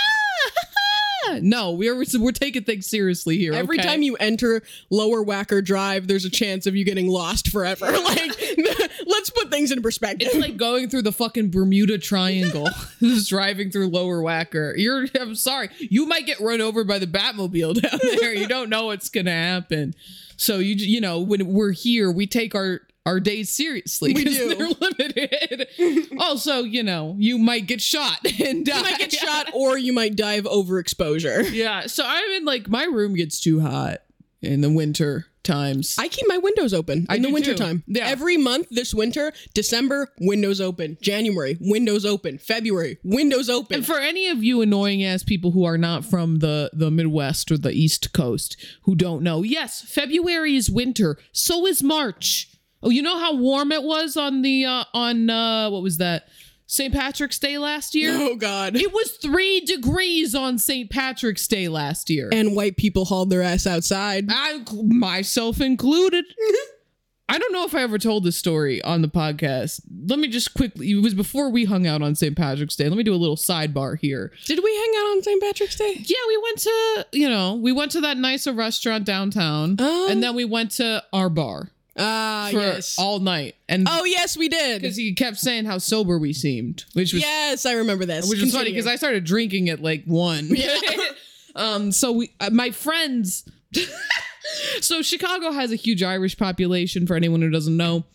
no, 1.41 1.71
we're 1.71 2.03
we're 2.17 2.31
taking 2.31 2.63
things 2.63 2.87
seriously 2.87 3.37
here. 3.37 3.53
Every 3.53 3.79
okay? 3.79 3.87
time 3.87 4.01
you 4.01 4.15
enter 4.17 4.61
Lower 4.89 5.23
Wacker 5.23 5.63
Drive, 5.63 6.07
there's 6.07 6.25
a 6.25 6.29
chance 6.29 6.65
of 6.65 6.75
you 6.75 6.83
getting 6.83 7.07
lost 7.07 7.49
forever. 7.49 7.87
Like, 8.09 8.41
let's 9.05 9.29
put 9.29 9.51
things 9.51 9.71
in 9.71 9.83
perspective. 9.83 10.29
It's 10.31 10.39
like 10.39 10.57
going 10.57 10.89
through 10.89 11.03
the 11.03 11.11
fucking 11.11 11.51
Bermuda 11.51 11.99
Triangle, 11.99 12.67
just 12.99 13.29
driving 13.29 13.69
through 13.69 13.89
Lower 13.89 14.19
Wacker. 14.23 14.73
You're, 14.75 15.05
I'm 15.19 15.35
sorry, 15.35 15.69
you 15.77 16.07
might 16.07 16.25
get 16.25 16.39
run 16.39 16.59
over 16.59 16.83
by 16.83 16.97
the 16.97 17.05
Batmobile 17.05 17.81
down 17.81 17.99
there. 18.01 18.33
You 18.33 18.47
don't 18.47 18.69
know 18.69 18.87
what's 18.87 19.09
gonna 19.09 19.31
happen. 19.31 19.93
So 20.37 20.57
you, 20.57 20.73
you 20.73 21.01
know, 21.01 21.19
when 21.19 21.45
we're 21.53 21.71
here, 21.71 22.11
we 22.11 22.25
take 22.25 22.55
our 22.55 22.81
our 23.09 23.19
days 23.19 23.49
seriously 23.51 24.13
We 24.13 24.23
because 24.23 24.37
do. 24.37 24.55
they're 24.55 24.67
limited. 24.81 25.67
also, 26.19 26.59
you 26.63 26.83
know, 26.83 27.15
you 27.17 27.37
might 27.39 27.65
get 27.67 27.81
shot 27.81 28.19
and 28.39 28.65
die. 28.65 28.77
you 28.77 28.83
might 28.83 28.99
get 28.99 29.11
shot 29.11 29.49
or 29.53 29.77
you 29.77 29.93
might 29.93 30.15
die 30.15 30.33
of 30.35 30.45
overexposure. 30.45 31.49
Yeah. 31.59 31.87
So 31.87 32.03
I'm 32.05 32.31
in 32.33 32.45
like 32.45 32.69
my 32.69 32.83
room 32.85 33.15
gets 33.15 33.39
too 33.39 33.59
hot 33.61 33.97
in 34.41 34.61
the 34.61 34.69
winter 34.69 35.25
times. 35.43 35.95
I 35.97 36.07
keep 36.07 36.25
my 36.27 36.37
windows 36.37 36.73
open 36.73 37.05
I 37.09 37.15
in 37.15 37.21
the 37.23 37.31
winter 37.31 37.53
too. 37.53 37.63
time. 37.63 37.83
Yeah. 37.87 38.05
Every 38.07 38.37
month 38.37 38.67
this 38.69 38.93
winter, 38.93 39.33
December, 39.53 40.09
windows 40.19 40.61
open. 40.61 40.97
January, 41.01 41.57
windows 41.59 42.05
open. 42.05 42.37
February, 42.37 42.97
windows 43.03 43.49
open. 43.49 43.77
And 43.77 43.85
for 43.85 43.97
any 43.99 44.27
of 44.29 44.43
you 44.43 44.61
annoying 44.61 45.03
ass 45.03 45.23
people 45.23 45.51
who 45.51 45.65
are 45.65 45.77
not 45.77 46.05
from 46.05 46.39
the 46.39 46.69
the 46.73 46.91
Midwest 46.91 47.51
or 47.51 47.57
the 47.57 47.71
East 47.71 48.13
Coast 48.13 48.55
who 48.83 48.95
don't 48.95 49.23
know, 49.23 49.41
yes, 49.43 49.81
February 49.81 50.55
is 50.55 50.69
winter. 50.69 51.17
So 51.31 51.65
is 51.65 51.81
March. 51.83 52.47
Oh, 52.81 52.89
you 52.89 53.01
know 53.01 53.17
how 53.19 53.35
warm 53.35 53.71
it 53.71 53.83
was 53.83 54.15
on 54.17 54.41
the 54.41 54.65
uh 54.65 54.83
on 54.93 55.29
uh 55.29 55.69
what 55.69 55.81
was 55.81 55.97
that? 55.97 56.27
St. 56.67 56.93
Patrick's 56.93 57.39
Day 57.39 57.57
last 57.57 57.95
year? 57.95 58.11
Oh 58.13 58.35
God. 58.35 58.75
It 58.75 58.93
was 58.93 59.11
three 59.13 59.59
degrees 59.61 60.35
on 60.35 60.59
St. 60.59 60.87
Patrick's 60.89 61.47
Day 61.47 61.67
last 61.67 62.11
year. 62.11 62.29
And 62.31 62.55
white 62.55 62.77
people 62.77 63.05
hauled 63.05 63.31
their 63.31 63.41
ass 63.41 63.65
outside. 63.65 64.27
I, 64.29 64.63
myself 64.85 65.61
included. 65.61 66.25
I 67.27 67.37
don't 67.39 67.53
know 67.53 67.63
if 67.63 67.73
I 67.73 67.81
ever 67.81 67.97
told 67.97 68.23
this 68.23 68.37
story 68.37 68.81
on 68.83 69.01
the 69.01 69.07
podcast. 69.07 69.81
Let 70.07 70.19
me 70.19 70.27
just 70.27 70.53
quickly, 70.53 70.91
it 70.91 71.01
was 71.01 71.13
before 71.15 71.49
we 71.49 71.65
hung 71.65 71.85
out 71.87 72.01
on 72.03 72.13
St. 72.15 72.35
Patrick's 72.35 72.75
Day. 72.75 72.87
Let 72.87 72.97
me 72.97 73.03
do 73.03 73.13
a 73.13 73.17
little 73.17 73.35
sidebar 73.35 73.97
here. 73.99 74.31
Did 74.45 74.59
we 74.63 74.75
hang 74.75 74.93
out 74.97 75.07
on 75.11 75.23
St. 75.23 75.41
Patrick's 75.41 75.75
Day? 75.75 75.93
Yeah, 75.95 76.17
we 76.27 76.37
went 76.37 76.57
to, 76.59 77.05
you 77.13 77.29
know, 77.29 77.55
we 77.55 77.71
went 77.71 77.91
to 77.93 78.01
that 78.01 78.17
nicer 78.17 78.53
restaurant 78.53 79.05
downtown. 79.05 79.75
Oh. 79.79 80.07
and 80.09 80.21
then 80.23 80.35
we 80.35 80.45
went 80.45 80.71
to 80.73 81.03
our 81.13 81.29
bar 81.29 81.71
Ah, 81.99 82.49
yes. 82.49 82.97
all 82.97 83.19
night. 83.19 83.55
And 83.67 83.87
oh 83.89 84.05
yes, 84.05 84.37
we 84.37 84.47
did. 84.49 84.81
because 84.81 84.95
he 84.95 85.13
kept 85.13 85.37
saying 85.37 85.65
how 85.65 85.77
sober 85.77 86.17
we 86.17 86.33
seemed, 86.33 86.85
which 86.93 87.13
was 87.13 87.21
Yes, 87.21 87.65
I 87.65 87.73
remember 87.73 88.05
this. 88.05 88.29
which 88.29 88.41
is 88.41 88.53
funny 88.53 88.71
because 88.71 88.87
I 88.87 88.95
started 88.95 89.25
drinking 89.25 89.69
at 89.69 89.81
like 89.81 90.05
one. 90.05 90.49
um, 91.55 91.91
so 91.91 92.11
we, 92.13 92.31
uh, 92.39 92.49
my 92.51 92.71
friends. 92.71 93.47
so 94.81 95.01
Chicago 95.01 95.51
has 95.51 95.71
a 95.71 95.75
huge 95.75 96.01
Irish 96.01 96.37
population. 96.37 97.05
For 97.05 97.15
anyone 97.15 97.41
who 97.41 97.49
doesn't 97.49 97.75
know, 97.75 98.05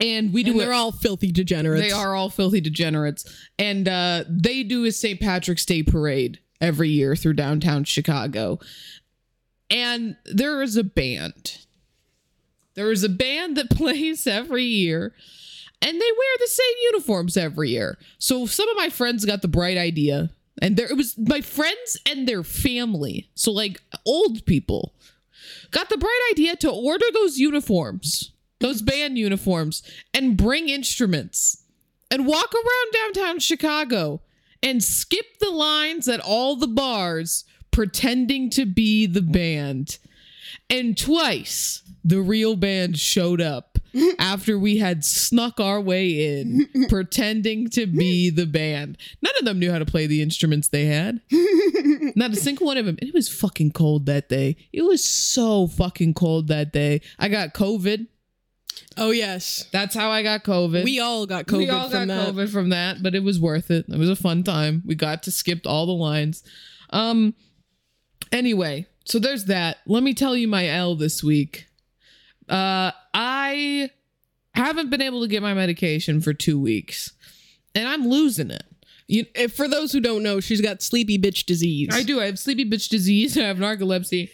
and 0.00 0.32
we 0.32 0.42
do 0.42 0.52
And 0.52 0.60
they're 0.60 0.72
all 0.72 0.92
filthy 0.92 1.32
degenerates. 1.32 1.86
They 1.86 1.92
are 1.92 2.14
all 2.14 2.28
filthy 2.28 2.60
degenerates, 2.60 3.24
and 3.58 3.88
uh, 3.88 4.24
they 4.28 4.62
do 4.62 4.84
a 4.84 4.92
St. 4.92 5.20
Patrick's 5.20 5.64
Day 5.64 5.82
parade 5.82 6.40
every 6.60 6.88
year 6.88 7.16
through 7.16 7.34
downtown 7.34 7.84
Chicago. 7.84 8.58
And 9.70 10.16
there 10.26 10.62
is 10.62 10.76
a 10.76 10.84
band. 10.84 11.58
There 12.74 12.90
is 12.90 13.04
a 13.04 13.08
band 13.08 13.56
that 13.56 13.70
plays 13.76 14.26
every 14.26 14.64
year, 14.64 15.14
and 15.80 16.00
they 16.00 16.10
wear 16.18 16.36
the 16.38 16.48
same 16.48 16.74
uniforms 16.82 17.36
every 17.36 17.70
year. 17.70 17.98
So 18.18 18.46
some 18.46 18.68
of 18.68 18.76
my 18.76 18.88
friends 18.88 19.24
got 19.24 19.42
the 19.42 19.48
bright 19.48 19.76
idea, 19.76 20.30
and 20.60 20.76
there 20.76 20.90
it 20.90 20.96
was 20.96 21.16
my 21.18 21.40
friends 21.40 21.98
and 22.06 22.26
their 22.26 22.42
family. 22.42 23.30
So 23.34 23.52
like 23.52 23.80
old 24.04 24.44
people 24.46 24.94
got 25.70 25.88
the 25.88 25.98
bright 25.98 26.20
idea 26.30 26.56
to 26.56 26.70
order 26.70 27.06
those 27.12 27.38
uniforms, 27.38 28.32
those 28.60 28.82
band 28.82 29.18
uniforms, 29.18 29.82
and 30.14 30.36
bring 30.36 30.68
instruments 30.68 31.64
and 32.10 32.26
walk 32.26 32.52
around 32.54 32.92
downtown 33.14 33.38
Chicago 33.38 34.20
and 34.62 34.84
skip 34.84 35.38
the 35.40 35.50
lines 35.50 36.08
at 36.08 36.20
all 36.20 36.56
the 36.56 36.68
bars 36.68 37.44
pretending 37.70 38.50
to 38.50 38.66
be 38.66 39.06
the 39.06 39.22
band. 39.22 39.98
And 40.72 40.96
twice 40.96 41.82
the 42.04 42.20
real 42.20 42.56
band 42.56 42.98
showed 42.98 43.40
up 43.40 43.78
after 44.18 44.58
we 44.58 44.78
had 44.78 45.04
snuck 45.04 45.60
our 45.60 45.80
way 45.80 46.38
in 46.40 46.66
pretending 46.88 47.68
to 47.70 47.86
be 47.86 48.30
the 48.30 48.46
band. 48.46 48.96
None 49.20 49.34
of 49.38 49.44
them 49.44 49.58
knew 49.58 49.70
how 49.70 49.78
to 49.78 49.84
play 49.84 50.06
the 50.06 50.22
instruments 50.22 50.68
they 50.68 50.86
had. 50.86 51.20
Not 52.16 52.32
a 52.32 52.36
single 52.36 52.66
one 52.66 52.78
of 52.78 52.86
them. 52.86 52.96
And 53.00 53.08
it 53.08 53.14
was 53.14 53.28
fucking 53.28 53.72
cold 53.72 54.06
that 54.06 54.28
day. 54.28 54.56
It 54.72 54.82
was 54.82 55.04
so 55.04 55.66
fucking 55.66 56.14
cold 56.14 56.48
that 56.48 56.72
day. 56.72 57.02
I 57.18 57.28
got 57.28 57.54
COVID. 57.54 58.06
Oh 58.96 59.10
yes, 59.10 59.66
That's 59.72 59.94
how 59.94 60.10
I 60.10 60.22
got 60.22 60.44
COVID. 60.44 60.84
we 60.84 60.98
all 60.98 61.26
got 61.26 61.46
COVID 61.46 61.58
we 61.58 61.68
all 61.70 61.88
from 61.90 62.08
got 62.08 62.14
that. 62.26 62.34
COVID 62.34 62.50
from 62.50 62.70
that, 62.70 63.02
but 63.02 63.14
it 63.14 63.22
was 63.22 63.38
worth 63.38 63.70
it. 63.70 63.86
It 63.88 63.98
was 63.98 64.08
a 64.08 64.16
fun 64.16 64.42
time. 64.42 64.82
We 64.86 64.94
got 64.94 65.22
to 65.24 65.30
skip 65.30 65.66
all 65.66 65.86
the 65.86 65.92
lines. 65.92 66.42
Um. 66.90 67.34
Anyway, 68.30 68.86
so 69.04 69.18
there's 69.18 69.46
that. 69.46 69.78
Let 69.86 70.02
me 70.02 70.14
tell 70.14 70.36
you 70.36 70.48
my 70.48 70.68
L 70.68 70.94
this 70.94 71.22
week. 71.22 71.66
Uh, 72.48 72.90
I 73.14 73.90
haven't 74.54 74.90
been 74.90 75.00
able 75.02 75.22
to 75.22 75.28
get 75.28 75.42
my 75.42 75.54
medication 75.54 76.20
for 76.20 76.32
two 76.34 76.60
weeks, 76.60 77.12
and 77.74 77.88
I'm 77.88 78.06
losing 78.08 78.50
it. 78.50 78.64
You, 79.08 79.26
If, 79.34 79.54
for 79.54 79.68
those 79.68 79.92
who 79.92 80.00
don't 80.00 80.22
know, 80.22 80.40
she's 80.40 80.60
got 80.60 80.82
sleepy 80.82 81.18
bitch 81.18 81.44
disease. 81.44 81.88
I 81.92 82.02
do. 82.02 82.20
I 82.20 82.26
have 82.26 82.38
sleepy 82.38 82.68
bitch 82.68 82.88
disease. 82.88 83.36
I 83.38 83.42
have 83.42 83.58
narcolepsy, 83.58 84.30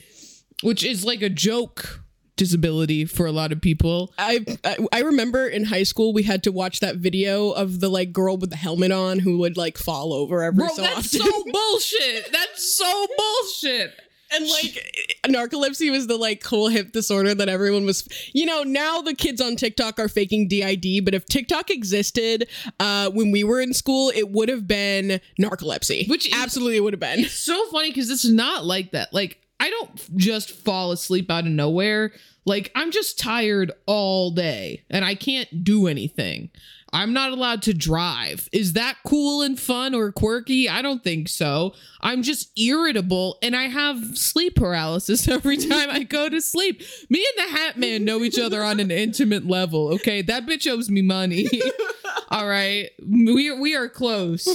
which 0.63 0.85
is 0.85 1.05
like 1.05 1.23
a 1.23 1.29
joke 1.29 2.01
disability 2.37 3.05
for 3.05 3.27
a 3.27 3.33
lot 3.33 3.51
of 3.53 3.61
people. 3.61 4.13
I, 4.17 4.45
I 4.65 4.77
I 4.93 5.01
remember 5.01 5.47
in 5.47 5.65
high 5.65 5.83
school 5.83 6.13
we 6.13 6.23
had 6.23 6.45
to 6.45 6.53
watch 6.53 6.81
that 6.81 6.97
video 6.97 7.51
of 7.51 7.81
the 7.81 7.89
like 7.89 8.13
girl 8.13 8.37
with 8.37 8.51
the 8.51 8.57
helmet 8.57 8.93
on 8.93 9.19
who 9.19 9.39
would 9.39 9.57
like 9.57 9.77
fall 9.77 10.13
over 10.13 10.43
every 10.43 10.59
Bro, 10.59 10.69
so 10.69 10.83
that's 10.83 11.15
often. 11.15 11.21
so 11.21 11.45
bullshit. 11.53 12.33
That's 12.33 12.77
so 12.79 13.07
bullshit. 13.19 13.95
And 14.33 14.49
like 14.49 15.21
narcolepsy 15.27 15.91
was 15.91 16.07
the 16.07 16.17
like 16.17 16.43
cool 16.43 16.69
hip 16.69 16.93
disorder 16.93 17.35
that 17.35 17.49
everyone 17.49 17.85
was 17.85 18.09
you 18.33 18.47
know 18.47 18.63
now 18.63 19.01
the 19.01 19.15
kids 19.15 19.41
on 19.41 19.57
tiktok 19.57 19.99
are 19.99 20.09
faking 20.09 20.49
did 20.49 21.05
but 21.05 21.15
if 21.15 21.25
tiktok 21.27 21.71
existed 21.71 22.49
uh 22.81 23.11
when 23.11 23.31
we 23.31 23.45
were 23.45 23.61
in 23.61 23.73
school 23.73 24.11
it 24.15 24.31
would 24.31 24.49
have 24.49 24.67
been 24.67 25.21
narcolepsy 25.41 26.09
Which 26.09 26.29
absolutely 26.35 26.81
would 26.81 26.93
have 26.93 27.01
been 27.01 27.25
so 27.25 27.67
funny 27.67 27.91
because 27.91 28.11
it's 28.11 28.25
not 28.25 28.65
like 28.65 28.93
that. 28.93 29.13
Like, 29.13 29.41
I 29.61 29.71
don't 29.71 30.17
just 30.17 30.51
fall 30.51 30.93
asleep 30.93 31.31
out 31.31 31.45
of 31.45 31.51
nowhere. 31.51 32.13
Like, 32.45 32.71
I'm 32.75 32.91
just 32.91 33.19
tired 33.19 33.73
all 33.87 34.31
day 34.31 34.85
and 34.89 35.05
I 35.05 35.15
can't 35.15 35.65
do 35.65 35.87
anything. 35.87 36.51
I'm 36.93 37.13
not 37.13 37.33
allowed 37.33 37.63
to 37.63 37.75
drive. 37.75 38.49
Is 38.53 38.73
that 38.73 38.97
cool 39.05 39.43
and 39.43 39.59
fun 39.59 39.95
or 39.95 40.11
quirky? 40.11 40.69
I 40.69 40.81
don't 40.81 41.05
think 41.05 41.29
so. 41.29 41.75
I'm 42.01 42.23
just 42.23 42.59
irritable 42.59 43.39
and 43.43 43.55
I 43.55 43.65
have 43.65 44.17
sleep 44.17 44.57
paralysis 44.57 45.29
every 45.29 45.59
time 45.59 45.91
I 45.91 46.03
go 46.03 46.29
to 46.29 46.41
sleep. 46.41 46.83
Me 47.11 47.27
and 47.37 47.47
the 47.47 47.57
Hat 47.57 47.79
Man 47.79 48.05
know 48.05 48.23
each 48.23 48.39
other 48.39 48.63
on 48.63 48.81
an 48.81 48.91
intimate 48.91 49.47
level, 49.47 49.89
okay? 49.95 50.23
That 50.23 50.47
bitch 50.47 50.71
owes 50.71 50.91
me 50.91 51.03
money. 51.03 51.49
all 52.31 52.49
right. 52.49 52.91
We, 53.07 53.53
we 53.53 53.77
are 53.77 53.89
close. 53.89 54.47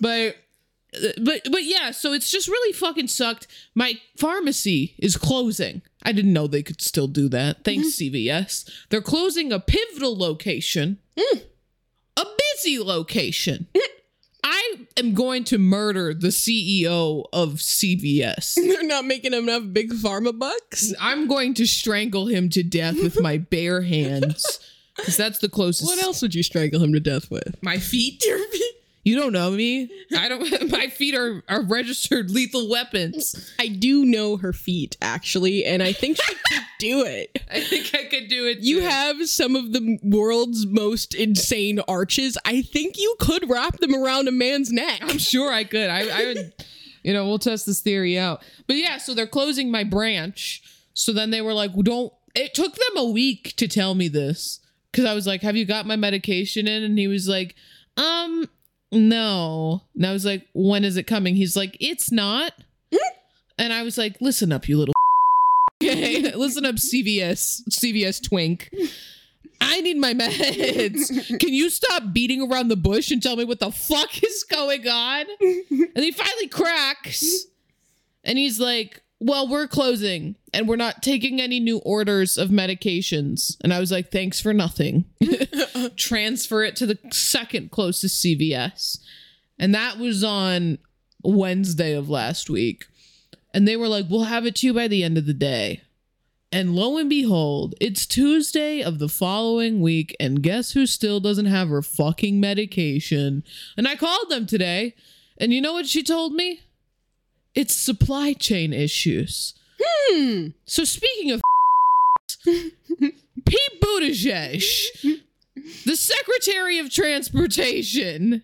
But 0.00 0.36
but 1.20 1.40
but 1.50 1.64
yeah, 1.64 1.90
so 1.90 2.12
it's 2.12 2.30
just 2.30 2.48
really 2.48 2.72
fucking 2.72 3.08
sucked. 3.08 3.46
My 3.74 3.94
pharmacy 4.16 4.94
is 4.98 5.16
closing. 5.16 5.82
I 6.02 6.12
didn't 6.12 6.32
know 6.32 6.46
they 6.46 6.62
could 6.62 6.80
still 6.80 7.08
do 7.08 7.28
that. 7.30 7.64
Thanks 7.64 7.96
mm-hmm. 7.96 8.14
CVS. 8.14 8.70
They're 8.90 9.00
closing 9.00 9.52
a 9.52 9.58
pivotal 9.58 10.16
location. 10.16 10.98
Mm. 11.16 11.42
A 12.16 12.24
busy 12.54 12.78
location. 12.78 13.66
I 14.46 14.76
am 14.98 15.14
going 15.14 15.44
to 15.44 15.58
murder 15.58 16.12
the 16.12 16.28
CEO 16.28 17.24
of 17.32 17.54
CVS. 17.54 18.54
they're 18.56 18.82
not 18.86 19.04
making 19.06 19.32
enough 19.32 19.62
big 19.72 19.90
pharma 19.92 20.38
bucks 20.38 20.92
I'm 21.00 21.26
going 21.26 21.54
to 21.54 21.66
strangle 21.66 22.26
him 22.26 22.50
to 22.50 22.62
death 22.62 22.96
with 22.96 23.20
my 23.20 23.38
bare 23.50 23.82
hands. 23.82 24.58
Because 24.96 25.16
that's 25.16 25.38
the 25.38 25.48
closest. 25.48 25.90
what 25.90 26.00
else 26.02 26.22
would 26.22 26.34
you 26.36 26.42
strangle 26.44 26.80
him 26.82 26.92
to 26.92 27.00
death 27.00 27.30
with 27.30 27.60
My 27.62 27.78
feet. 27.78 28.24
Your 28.24 28.38
feet. 28.48 28.73
You 29.04 29.16
don't 29.16 29.32
know 29.32 29.50
me. 29.50 29.90
I 30.16 30.28
don't. 30.28 30.70
My 30.70 30.88
feet 30.88 31.14
are 31.14 31.42
are 31.48 31.62
registered 31.62 32.30
lethal 32.30 32.68
weapons. 32.70 33.52
i 33.58 33.68
do 33.68 34.04
know 34.04 34.36
her 34.38 34.52
feet 34.52 34.96
actually 35.02 35.64
and 35.64 35.82
i 35.82 35.92
think 35.92 36.16
she 36.20 36.34
could 36.34 36.62
do 36.78 37.04
it 37.04 37.42
I 37.50 37.60
think 37.60 37.94
I 37.94 38.04
could 38.04 38.28
do 38.28 38.46
it. 38.46 38.58
You 38.60 38.80
too. 38.80 38.86
have 38.86 39.28
some 39.28 39.54
of 39.54 39.72
the 39.72 39.98
world's 40.02 40.66
most 40.66 41.14
insane 41.14 41.78
arches. 41.86 42.36
I 42.44 42.62
think 42.62 42.98
you 42.98 43.14
could 43.20 43.48
wrap 43.48 43.78
them 43.78 43.94
around 43.94 44.26
a 44.26 44.32
man's 44.32 44.72
neck. 44.72 44.98
I'm 45.02 45.18
sure 45.18 45.52
I 45.52 45.62
could. 45.64 45.88
I, 45.88 46.00
I 46.08 46.24
would. 46.26 46.52
You 47.04 47.12
know, 47.12 47.26
we'll 47.26 47.38
test 47.38 47.66
this 47.66 47.80
theory 47.80 48.18
out. 48.18 48.42
But 48.66 48.76
yeah, 48.76 48.96
so 48.98 49.14
they're 49.14 49.26
closing 49.28 49.70
my 49.70 49.84
branch. 49.84 50.62
So 50.94 51.12
then 51.12 51.30
they 51.30 51.40
were 51.42 51.52
like, 51.54 51.74
"Don't." 51.76 52.12
It 52.34 52.54
took 52.54 52.74
them 52.74 52.96
a 52.96 53.04
week 53.04 53.54
to 53.56 53.68
tell 53.68 53.94
me 53.94 54.08
this 54.08 54.58
because 54.90 55.04
I 55.04 55.14
was 55.14 55.26
like, 55.26 55.42
"Have 55.42 55.56
you 55.56 55.64
got 55.66 55.86
my 55.86 55.96
medication 55.96 56.66
in?" 56.66 56.82
And 56.82 56.98
he 56.98 57.06
was 57.06 57.28
like, 57.28 57.54
"Um, 57.96 58.48
no." 58.94 59.82
And 59.94 60.06
I 60.06 60.12
was 60.12 60.24
like, 60.24 60.46
"When 60.54 60.84
is 60.84 60.96
it 60.96 61.04
coming?" 61.06 61.36
He's 61.36 61.56
like, 61.56 61.76
"It's 61.80 62.10
not." 62.10 62.52
and 63.58 63.72
I 63.72 63.82
was 63.82 63.98
like, 63.98 64.16
"Listen 64.20 64.52
up, 64.52 64.68
you 64.68 64.78
little." 64.78 64.94
Okay, 65.82 66.32
listen 66.34 66.64
up, 66.64 66.76
CVS, 66.76 67.68
CVS 67.68 68.22
twink. 68.22 68.70
I 69.60 69.80
need 69.82 69.98
my 69.98 70.14
meds. 70.14 71.38
Can 71.40 71.52
you 71.52 71.68
stop 71.68 72.12
beating 72.12 72.40
around 72.40 72.68
the 72.68 72.76
bush 72.76 73.10
and 73.10 73.22
tell 73.22 73.36
me 73.36 73.44
what 73.44 73.60
the 73.60 73.70
fuck 73.70 74.22
is 74.22 74.44
going 74.44 74.88
on? 74.88 75.26
And 75.40 76.04
he 76.04 76.10
finally 76.10 76.48
cracks. 76.48 77.46
And 78.22 78.38
he's 78.38 78.58
like, 78.58 79.02
Well, 79.20 79.48
we're 79.48 79.68
closing 79.68 80.36
and 80.52 80.68
we're 80.68 80.76
not 80.76 81.02
taking 81.02 81.40
any 81.40 81.60
new 81.60 81.78
orders 81.78 82.36
of 82.36 82.50
medications. 82.50 83.56
And 83.62 83.72
I 83.72 83.80
was 83.80 83.90
like, 83.90 84.10
Thanks 84.10 84.40
for 84.40 84.52
nothing. 84.52 85.04
Transfer 85.96 86.62
it 86.62 86.76
to 86.76 86.86
the 86.86 86.98
second 87.10 87.70
closest 87.70 88.24
CVS. 88.24 88.98
And 89.58 89.74
that 89.74 89.98
was 89.98 90.24
on 90.24 90.78
Wednesday 91.22 91.94
of 91.94 92.10
last 92.10 92.50
week. 92.50 92.86
And 93.52 93.66
they 93.66 93.76
were 93.76 93.88
like, 93.88 94.06
We'll 94.10 94.24
have 94.24 94.46
it 94.46 94.56
to 94.56 94.66
you 94.66 94.74
by 94.74 94.88
the 94.88 95.02
end 95.02 95.16
of 95.16 95.26
the 95.26 95.34
day. 95.34 95.82
And 96.54 96.76
lo 96.76 96.98
and 96.98 97.10
behold, 97.10 97.74
it's 97.80 98.06
Tuesday 98.06 98.80
of 98.80 99.00
the 99.00 99.08
following 99.08 99.80
week, 99.80 100.14
and 100.20 100.40
guess 100.40 100.70
who 100.70 100.86
still 100.86 101.18
doesn't 101.18 101.46
have 101.46 101.68
her 101.68 101.82
fucking 101.82 102.38
medication? 102.38 103.42
And 103.76 103.88
I 103.88 103.96
called 103.96 104.30
them 104.30 104.46
today, 104.46 104.94
and 105.36 105.52
you 105.52 105.60
know 105.60 105.72
what 105.72 105.86
she 105.86 106.04
told 106.04 106.32
me? 106.32 106.60
It's 107.54 107.74
supply 107.74 108.32
chain 108.32 108.72
issues. 108.72 109.54
Hmm. 109.82 110.48
So 110.64 110.84
speaking 110.84 111.32
of 111.32 111.40
Pete 112.44 113.80
Buttigieg 113.80 114.62
the 115.84 115.96
Secretary 115.96 116.78
of 116.78 116.90
Transportation. 116.90 118.42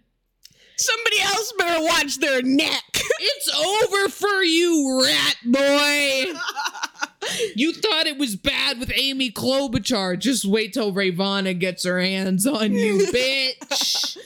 Somebody 0.77 1.21
else 1.21 1.53
better 1.59 1.85
watch 1.85 2.19
their 2.19 2.43
neck. 2.43 2.83
It's 3.23 3.55
over 3.55 4.09
for 4.09 4.43
you, 4.43 5.05
rat 5.05 5.37
boy. 5.45 6.33
You 7.55 7.75
thought 7.75 8.07
it 8.07 8.17
was 8.17 8.35
bad 8.35 8.79
with 8.79 8.91
Amy 8.95 9.31
Klobuchar. 9.31 10.19
Just 10.19 10.47
wait 10.47 10.73
till 10.73 10.93
Ravana 10.93 11.53
gets 11.53 11.85
her 11.85 12.01
hands 12.01 12.47
on 12.47 12.73
you, 12.73 13.07
bitch. 13.13 14.17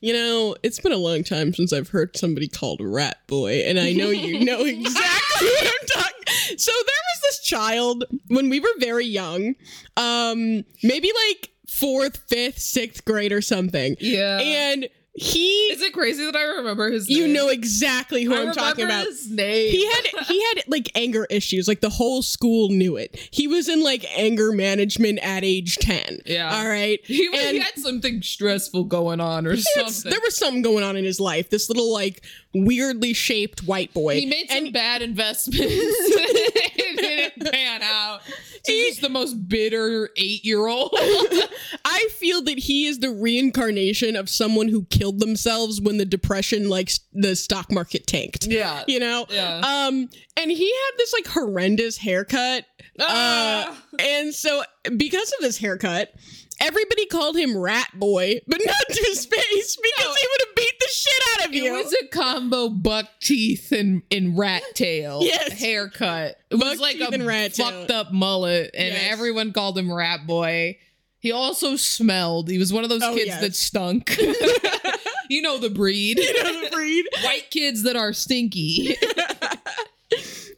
You 0.00 0.12
know, 0.12 0.56
it's 0.62 0.78
been 0.78 0.92
a 0.92 0.96
long 0.96 1.24
time 1.24 1.52
since 1.52 1.72
I've 1.72 1.88
heard 1.88 2.16
somebody 2.16 2.46
called 2.46 2.80
rat 2.80 3.18
boy, 3.26 3.64
and 3.66 3.80
I 3.80 3.92
know 3.92 4.10
you 4.10 4.44
know 4.44 4.64
exactly 4.64 5.48
what 5.48 5.66
I'm 5.66 5.88
talking. 5.88 6.14
So 6.56 6.72
there 6.72 6.82
was 6.82 7.20
this 7.22 7.40
child 7.40 8.04
when 8.28 8.48
we 8.48 8.60
were 8.60 8.72
very 8.78 9.04
young, 9.04 9.54
um, 9.96 10.64
maybe 10.82 11.10
like 11.28 11.50
fourth, 11.68 12.18
fifth, 12.28 12.58
sixth 12.58 13.04
grade 13.04 13.32
or 13.32 13.40
something. 13.42 13.96
Yeah. 14.00 14.38
And 14.38 14.88
he 15.20 15.48
Is 15.72 15.82
it 15.82 15.92
crazy 15.92 16.24
that 16.24 16.36
I 16.36 16.42
remember 16.44 16.90
his 16.90 17.08
you 17.08 17.24
name? 17.24 17.32
know 17.34 17.48
exactly 17.48 18.24
who 18.24 18.34
I 18.34 18.42
I'm 18.42 18.52
talking 18.52 18.84
about. 18.84 19.04
his 19.06 19.30
name. 19.30 19.70
He 19.70 19.86
had 19.86 20.06
he 20.26 20.42
had 20.42 20.62
like 20.68 20.90
anger 20.94 21.26
issues. 21.30 21.68
Like 21.68 21.80
the 21.80 21.90
whole 21.90 22.22
school 22.22 22.68
knew 22.70 22.96
it. 22.96 23.18
He 23.30 23.46
was 23.48 23.68
in 23.68 23.82
like 23.82 24.04
anger 24.16 24.52
management 24.52 25.18
at 25.22 25.44
age 25.44 25.76
10. 25.78 26.20
Yeah. 26.26 26.56
All 26.56 26.68
right. 26.68 27.00
He, 27.04 27.28
he 27.30 27.58
had 27.58 27.76
something 27.76 28.22
stressful 28.22 28.84
going 28.84 29.20
on 29.20 29.46
or 29.46 29.56
something. 29.56 30.10
there 30.10 30.20
was 30.22 30.36
something 30.36 30.62
going 30.62 30.84
on 30.84 30.96
in 30.96 31.04
his 31.04 31.20
life. 31.20 31.50
This 31.50 31.68
little 31.68 31.92
like 31.92 32.22
weirdly 32.54 33.12
shaped 33.12 33.64
white 33.64 33.92
boy. 33.94 34.18
he 34.20 34.26
made 34.26 34.48
some 34.50 34.64
and 34.66 34.72
bad 34.72 35.02
investments. 35.02 35.60
it 35.66 36.98
didn't 37.36 37.52
pan 37.52 37.82
out. 37.82 38.20
He's 38.66 38.88
just 38.96 39.00
the 39.02 39.08
most 39.08 39.48
bitter 39.48 40.10
eight 40.16 40.44
year 40.44 40.66
old. 40.66 40.90
I 41.84 42.08
feel 42.18 42.42
that 42.42 42.58
he 42.58 42.86
is 42.86 42.98
the 42.98 43.10
reincarnation 43.10 44.16
of 44.16 44.28
someone 44.28 44.68
who 44.68 44.84
killed 44.86 45.20
themselves 45.20 45.80
when 45.80 45.96
the 45.98 46.04
depression 46.04 46.68
like 46.68 46.90
the 47.12 47.34
stock 47.36 47.70
market 47.72 48.06
tanked. 48.06 48.46
yeah. 48.46 48.84
You 48.86 49.00
know? 49.00 49.26
Yeah. 49.30 49.58
Um 49.58 50.08
and 50.36 50.50
he 50.50 50.66
had 50.70 50.98
this 50.98 51.12
like 51.12 51.26
horrendous 51.28 51.96
haircut. 51.98 52.64
Uh 52.98 53.04
Ah. 53.08 53.82
and 53.98 54.34
so 54.34 54.62
because 54.96 55.32
of 55.32 55.40
this 55.40 55.56
haircut, 55.58 56.12
everybody 56.60 57.06
called 57.06 57.36
him 57.36 57.56
Rat 57.56 57.88
Boy, 57.94 58.40
but 58.46 58.60
not 58.64 58.76
to 58.88 59.04
his 59.06 59.24
face 59.26 59.76
because 59.76 60.04
No. 60.06 60.12
he 60.14 60.26
would 60.30 60.46
have 60.48 60.56
beat 60.56 60.74
the 60.80 60.88
shit 60.92 61.22
out 61.40 61.46
of 61.48 61.54
It 61.54 61.56
you. 61.56 61.66
It 61.76 61.84
was 61.84 61.92
a 62.02 62.06
combo 62.08 62.68
buck 62.68 63.06
teeth 63.20 63.72
and, 63.72 64.02
and 64.10 64.36
rat 64.38 64.62
tail 64.74 65.20
Yes. 65.22 65.52
haircut. 65.58 66.36
It 66.50 66.58
Buck 66.58 66.70
was 66.70 66.80
like 66.80 67.00
a 67.00 67.08
and 67.12 67.26
rat 67.26 67.54
tail. 67.54 67.70
fucked 67.70 67.90
up 67.90 68.12
mullet, 68.12 68.70
and 68.74 68.94
Yes. 68.94 69.08
everyone 69.10 69.52
called 69.52 69.76
him 69.78 69.92
Rat 69.92 70.26
Boy. 70.26 70.78
He 71.20 71.32
also 71.32 71.74
smelled. 71.76 72.48
He 72.48 72.58
was 72.58 72.72
one 72.72 72.84
of 72.84 72.90
those 72.90 73.02
Oh, 73.02 73.12
kids 73.14 73.26
yes. 73.26 73.40
that 73.40 73.54
stunk. 73.56 74.16
you 75.28 75.42
know 75.42 75.58
the 75.58 75.68
breed. 75.68 76.18
you 76.18 76.42
know 76.44 76.62
the 76.64 76.70
breed. 76.70 77.06
White 77.24 77.50
kids 77.50 77.82
that 77.82 77.96
are 77.96 78.12
stinky. 78.12 78.96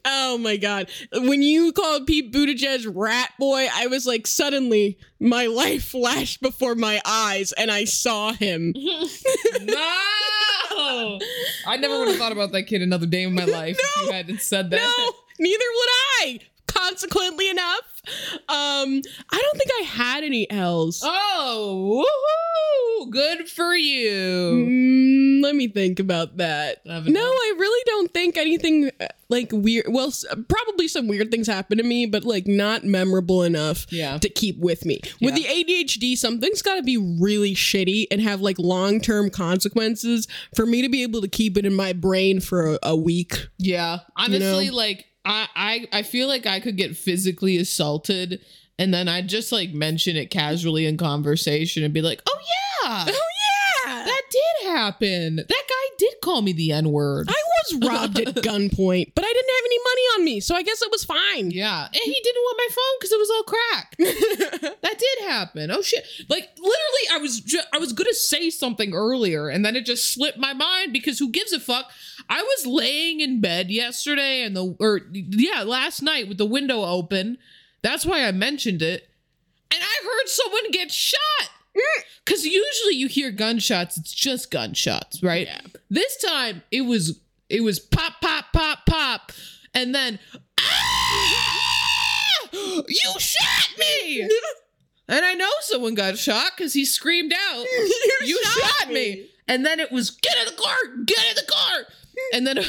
Oh 0.05 0.39
my 0.39 0.57
god. 0.57 0.91
When 1.13 1.43
you 1.43 1.73
called 1.73 2.07
Pete 2.07 2.33
Buttigieg 2.33 2.91
rat 2.95 3.33
boy, 3.39 3.69
I 3.73 3.87
was 3.87 4.07
like 4.07 4.27
suddenly 4.27 4.99
my 5.19 5.47
life 5.47 5.85
flashed 5.91 6.41
before 6.41 6.75
my 6.75 7.01
eyes 7.05 7.53
and 7.53 7.71
I 7.71 7.85
saw 7.85 8.33
him. 8.33 8.75
no! 9.63 11.19
I 11.67 11.77
never 11.79 11.99
would 11.99 12.09
have 12.09 12.17
thought 12.17 12.33
about 12.33 12.53
that 12.53 12.65
kid 12.65 12.83
another 12.83 13.07
day 13.07 13.23
in 13.23 13.35
my 13.35 13.45
life 13.47 13.79
if 13.79 14.07
you 14.07 14.13
hadn't 14.13 14.41
said 14.41 14.71
that. 14.71 14.77
No, 14.77 15.13
neither 15.39 15.65
would 15.75 15.89
I. 16.23 16.41
Consequently 16.67 17.49
enough, 17.51 17.83
um, 18.49 19.01
I 19.31 19.43
don't 19.43 19.59
think 19.59 19.71
I 19.81 19.83
had 19.85 20.25
any 20.25 20.51
L's. 20.51 21.03
Oh, 21.05 22.05
woohoo! 22.05 23.11
Good 23.11 23.49
for 23.49 23.75
you. 23.75 24.67
Mm, 24.69 25.43
let 25.43 25.55
me 25.55 25.69
think 25.69 25.99
about 26.01 26.37
that. 26.37 26.85
No, 26.85 26.95
I? 27.21 27.55
I 27.55 27.59
really 27.59 27.83
don't 27.87 28.13
think 28.13 28.37
anything 28.37 28.91
uh, 29.01 29.07
like 29.29 29.51
weird. 29.53 29.87
Well, 29.89 30.13
probably 30.49 30.89
some 30.89 31.09
weird 31.09 31.31
things 31.31 31.47
happen 31.47 31.79
to 31.79 31.85
me, 31.85 32.07
but 32.07 32.25
like 32.25 32.47
not 32.47 32.85
memorable 32.85 33.43
enough 33.43 33.87
Yeah. 33.91 34.19
to 34.19 34.29
keep 34.29 34.59
with 34.59 34.85
me. 34.85 35.01
With 35.21 35.35
the 35.35 35.45
ADHD, 35.45 36.17
something's 36.17 36.63
got 36.63 36.77
to 36.77 36.83
be 36.83 36.97
really 36.97 37.55
shitty 37.55 38.07
and 38.11 38.21
have 38.21 38.41
like 38.41 38.59
long 38.59 39.01
term 39.01 39.31
consequences 39.31 40.27
for 40.55 40.67
me 40.67 40.83
to 40.83 40.89
be 40.89 41.03
able 41.03 41.21
to 41.23 41.29
keep 41.29 41.57
it 41.57 41.65
in 41.65 41.75
my 41.75 41.93
brain 41.93 42.41
for 42.41 42.75
a, 42.75 42.79
a 42.83 42.97
week. 42.97 43.49
Yeah. 43.59 44.01
Honestly, 44.17 44.69
know? 44.69 44.75
like 44.77 45.07
I, 45.25 45.49
I 45.55 45.89
I 45.93 46.03
feel 46.03 46.29
like 46.29 46.47
I 46.47 46.61
could 46.61 46.77
get 46.77 46.97
physically 46.97 47.57
assaulted 47.59 48.41
and 48.79 48.95
then 48.95 49.09
I'd 49.09 49.29
just 49.29 49.53
like 49.53 49.73
mention 49.73 50.17
it 50.17 50.31
casually 50.31 50.87
in 50.87 50.97
conversation 50.97 51.85
and 51.85 51.93
be 51.93 52.03
like, 52.03 52.23
Oh 52.27 52.39
yeah. 52.39 53.05
Oh 53.09 53.87
yeah, 53.87 54.05
That 54.05 54.23
did 54.31 54.69
happen. 54.71 55.37
That 55.37 55.49
guy 55.49 55.95
did 55.99 56.15
call 56.23 56.41
me 56.43 56.53
the 56.53 56.73
N-word. 56.73 57.29
I 57.29 57.35
was 57.73 57.89
robbed 57.89 58.19
at 58.19 58.35
gunpoint, 58.37 59.13
but 59.15 59.25
I 59.25 59.33
didn't 59.33 59.51
have 59.51 59.65
any 59.65 59.79
money 59.79 60.03
on 60.17 60.25
me, 60.25 60.41
so 60.41 60.55
I 60.55 60.63
guess 60.63 60.83
it 60.83 60.91
was 60.91 61.05
fine. 61.05 61.51
yeah. 61.51 61.85
And 61.87 61.97
he 62.03 62.21
didn't 62.23 62.43
want 62.43 62.59
my 62.59 62.69
phone 62.75 62.97
because 62.99 63.13
it 63.13 63.19
was 63.19 63.31
all 63.31 63.43
cracked. 63.43 63.97
that 64.83 64.99
did 64.99 65.29
happen. 65.31 65.71
Oh 65.71 65.83
shit. 65.83 66.05
Like 66.29 66.49
literally 66.57 67.07
I 67.13 67.19
was 67.19 67.41
ju- 67.41 67.61
I 67.73 67.79
was 67.79 67.93
gonna 67.93 68.15
say 68.15 68.51
something 68.51 68.95
earlier 68.95 69.49
and 69.49 69.65
then 69.65 69.77
it 69.77 69.85
just 69.87 70.13
slipped 70.13 70.39
my 70.39 70.53
mind 70.53 70.93
because 70.93 71.19
who 71.19 71.31
gives 71.31 71.53
a 71.53 71.61
fuck? 71.61 71.91
I 72.29 72.43
was 72.43 72.67
laying 72.67 73.21
in 73.21 73.41
bed 73.41 73.71
yesterday 73.71 74.43
and 74.43 74.57
the 74.57 74.77
or 74.79 75.01
yeah, 75.13 75.63
last 75.63 76.03
night 76.03 76.29
with 76.29 76.39
the 76.39 76.47
window 76.47 76.85
open. 76.85 77.39
That's 77.83 78.05
why 78.05 78.25
I 78.25 78.33
mentioned 78.33 78.83
it. 78.83 79.09
And 79.73 79.83
I 79.83 80.05
heard 80.05 80.29
someone 80.29 80.71
get 80.71 80.91
shot. 80.91 81.21
Mm. 81.77 82.03
Cause 82.27 82.45
usually 82.45 82.95
you 82.95 83.09
hear 83.09 83.31
gunshots, 83.31 83.97
it's 83.97 84.13
just 84.13 84.51
gunshots, 84.51 85.23
right? 85.23 85.47
Yeah. 85.47 85.61
This 85.89 86.17
time 86.19 86.63
it 86.71 86.83
was 86.83 87.21
it 87.51 87.63
was 87.63 87.79
pop, 87.79 88.15
pop, 88.23 88.47
pop, 88.53 88.87
pop, 88.87 89.33
and 89.75 89.95
then 89.95 90.19
"Ah! 90.59 92.49
you 92.53 93.11
shot 93.19 93.69
me. 93.79 94.29
And 95.11 95.25
I 95.25 95.35
know 95.35 95.51
someone 95.63 95.97
got 95.97 96.17
shot 96.17 96.53
because 96.57 96.73
he 96.73 96.85
screamed 96.85 97.33
out, 97.33 97.67
You 98.25 98.41
shot, 98.45 98.93
me. 98.93 99.27
And 99.49 99.67
then 99.67 99.81
it 99.81 99.91
was, 99.91 100.11
Get 100.11 100.39
in 100.39 100.45
the 100.45 100.63
car, 100.63 100.77
get 101.05 101.19
in 101.31 101.35
the 101.35 101.51
car. 101.51 101.87
And 102.33 102.47
then 102.47 102.59
a, 102.59 102.63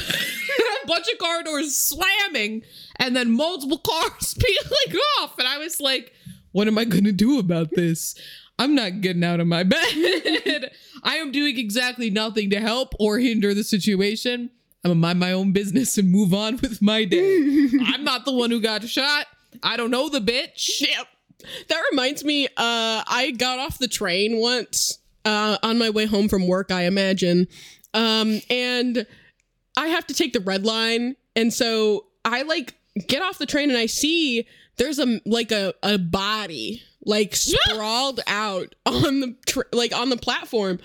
bunch 0.84 1.06
of 1.08 1.18
car 1.18 1.44
doors 1.44 1.76
slamming, 1.76 2.62
and 2.96 3.14
then 3.14 3.30
multiple 3.30 3.78
cars 3.78 4.34
peeling 4.34 4.98
off. 5.20 5.38
And 5.38 5.46
I 5.46 5.58
was 5.58 5.78
like, 5.80 6.14
What 6.50 6.66
am 6.66 6.78
I 6.78 6.84
going 6.84 7.04
to 7.04 7.12
do 7.12 7.38
about 7.38 7.70
this? 7.76 8.16
I'm 8.58 8.74
not 8.74 9.02
getting 9.02 9.22
out 9.22 9.38
of 9.38 9.46
my 9.46 9.62
bed. 9.62 10.72
I 11.04 11.18
am 11.18 11.30
doing 11.30 11.56
exactly 11.56 12.10
nothing 12.10 12.50
to 12.50 12.58
help 12.58 12.92
or 12.98 13.20
hinder 13.20 13.54
the 13.54 13.62
situation. 13.62 14.50
I'm 14.84 14.90
gonna 14.90 15.00
mind 15.00 15.20
my 15.20 15.32
own 15.32 15.52
business 15.52 15.96
and 15.96 16.10
move 16.10 16.34
on 16.34 16.56
with 16.56 16.82
my 16.82 17.04
day. 17.04 17.68
I'm 17.84 18.04
not 18.04 18.24
the 18.24 18.32
one 18.32 18.50
who 18.50 18.60
got 18.60 18.86
shot. 18.88 19.26
I 19.62 19.76
don't 19.76 19.90
know 19.90 20.08
the 20.08 20.20
bitch. 20.20 20.80
Yep. 20.80 21.06
That 21.68 21.82
reminds 21.90 22.24
me, 22.24 22.46
uh, 22.46 23.02
I 23.06 23.34
got 23.36 23.58
off 23.58 23.78
the 23.78 23.88
train 23.88 24.38
once 24.38 24.98
uh, 25.24 25.58
on 25.62 25.78
my 25.78 25.90
way 25.90 26.06
home 26.06 26.28
from 26.28 26.46
work, 26.46 26.70
I 26.70 26.82
imagine. 26.82 27.48
Um, 27.94 28.40
and 28.48 29.06
I 29.76 29.88
have 29.88 30.06
to 30.08 30.14
take 30.14 30.32
the 30.32 30.40
red 30.40 30.64
line. 30.64 31.16
And 31.36 31.52
so 31.52 32.06
I 32.24 32.42
like 32.42 32.74
get 33.08 33.22
off 33.22 33.38
the 33.38 33.46
train 33.46 33.70
and 33.70 33.78
I 33.78 33.86
see 33.86 34.46
there's 34.76 34.98
a 34.98 35.20
like 35.24 35.52
a, 35.52 35.74
a 35.82 35.98
body 35.98 36.82
like 37.04 37.34
sprawled 37.36 38.20
out 38.26 38.74
on 38.86 39.20
the 39.20 39.36
tr- 39.46 39.60
like 39.72 39.94
on 39.94 40.10
the 40.10 40.16
platform. 40.16 40.78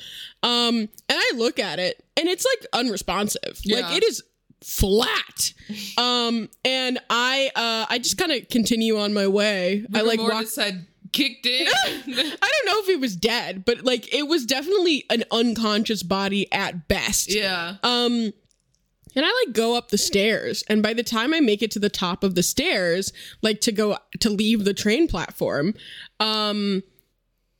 Um, 0.43 0.75
and 0.77 0.89
I 1.09 1.31
look 1.35 1.59
at 1.59 1.79
it 1.79 2.03
and 2.17 2.27
it's 2.27 2.45
like 2.45 2.67
unresponsive. 2.73 3.59
Yeah. 3.63 3.81
Like 3.81 3.97
it 3.97 4.03
is 4.03 4.23
flat. 4.63 5.53
Um, 5.97 6.49
and 6.63 6.97
I 7.09 7.51
uh 7.55 7.85
I 7.89 7.99
just 7.99 8.17
kind 8.17 8.31
of 8.31 8.47
continue 8.49 8.97
on 8.97 9.13
my 9.13 9.27
way. 9.27 9.85
I 9.93 10.01
like 10.01 10.19
walk 10.19 10.31
Mortis 10.31 10.55
had 10.55 10.85
kicked 11.11 11.45
in. 11.45 11.67
I 11.67 11.93
don't 12.05 12.65
know 12.65 12.79
if 12.79 12.85
he 12.85 12.95
was 12.95 13.15
dead, 13.17 13.65
but 13.65 13.83
like 13.83 14.13
it 14.13 14.27
was 14.27 14.45
definitely 14.45 15.03
an 15.09 15.25
unconscious 15.31 16.03
body 16.03 16.49
at 16.53 16.87
best. 16.87 17.33
yeah. 17.33 17.75
Um 17.83 18.31
and 19.15 19.25
I 19.25 19.43
like 19.45 19.55
go 19.55 19.75
up 19.75 19.89
the 19.89 19.97
stairs 19.97 20.63
and 20.69 20.81
by 20.81 20.93
the 20.93 21.03
time 21.03 21.33
I 21.33 21.41
make 21.41 21.61
it 21.61 21.71
to 21.71 21.79
the 21.79 21.89
top 21.89 22.23
of 22.23 22.35
the 22.35 22.43
stairs, 22.43 23.11
like 23.41 23.59
to 23.61 23.71
go 23.73 23.97
to 24.21 24.29
leave 24.29 24.63
the 24.63 24.73
train 24.73 25.07
platform, 25.09 25.73
um 26.21 26.81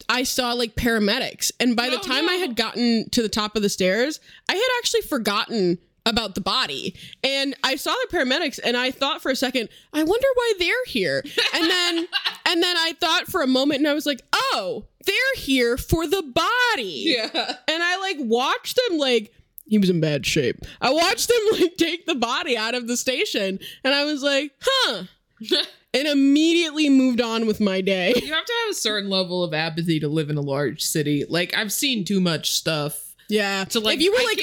I 0.10 0.24
saw 0.24 0.54
like 0.54 0.76
paramedics 0.76 1.52
and 1.60 1.76
by 1.76 1.90
the 1.90 1.98
Oh, 2.00 2.02
time 2.02 2.30
I 2.30 2.36
had 2.36 2.56
gotten 2.56 3.10
to 3.12 3.22
the 3.22 3.30
top 3.30 3.56
of 3.56 3.62
the 3.62 3.70
stairs, 3.70 4.20
I 4.50 4.54
had 4.56 4.68
actually 4.80 5.02
forgotten 5.02 5.80
about 6.06 6.36
the 6.36 6.42
body. 6.42 6.96
And 7.24 7.54
I 7.64 7.76
saw 7.76 7.92
the 7.92 8.18
paramedics 8.18 8.60
and 8.64 8.78
I 8.78 8.92
thought 8.92 9.22
for 9.22 9.30
a 9.30 9.36
second, 9.36 9.68
I 9.94 10.04
wonder 10.04 10.28
why 10.36 10.54
they're 10.58 10.86
here. 10.86 11.22
And 11.54 11.70
then 11.70 11.98
and 12.46 12.64
then 12.64 12.78
I 12.78 12.94
thought 13.00 13.28
for 13.28 13.42
a 13.42 13.48
moment 13.48 13.80
and 13.80 13.88
I 13.88 13.94
was 13.94 14.06
like, 14.06 14.22
"Oh, 14.34 14.86
they're 15.06 15.16
here 15.36 15.76
for 15.78 16.08
the 16.08 16.22
body." 16.24 17.04
Yeah. 17.18 17.56
And 17.68 17.84
I 17.84 17.98
like 17.98 18.18
watched 18.20 18.80
them 18.88 18.98
like 18.98 19.34
he 19.66 19.78
was 19.78 19.90
in 19.90 20.00
bad 20.00 20.26
shape. 20.26 20.62
I 20.80 20.92
watched 20.94 21.28
them 21.28 21.60
like 21.60 21.76
take 21.76 22.06
the 22.06 22.16
body 22.16 22.56
out 22.58 22.74
of 22.74 22.88
the 22.88 22.96
station 22.96 23.60
and 23.84 23.94
I 23.94 24.06
was 24.06 24.24
like, 24.24 24.52
huh. 24.62 25.04
and 25.98 26.08
immediately 26.08 26.90
moved 26.90 27.20
on 27.22 27.48
with 27.48 27.60
my 27.60 27.82
day. 27.82 28.14
You 28.16 28.34
have 28.34 28.46
to 28.46 28.54
have 28.64 28.72
a 28.72 28.76
certain 28.76 29.10
level 29.10 29.44
of 29.44 29.54
apathy 29.54 30.00
to 30.00 30.08
live 30.08 30.30
in 30.30 30.38
a 30.38 30.42
large 30.42 30.82
city. 30.82 31.26
Like 31.28 31.56
I've 31.56 31.74
seen 31.74 32.06
too 32.06 32.22
much 32.22 32.52
stuff. 32.52 33.16
Yeah. 33.30 33.66
To 33.66 33.80
like, 33.80 33.98
if 33.98 34.02
you 34.02 34.12
were 34.12 34.20
I 34.20 34.24
like, 34.24 34.40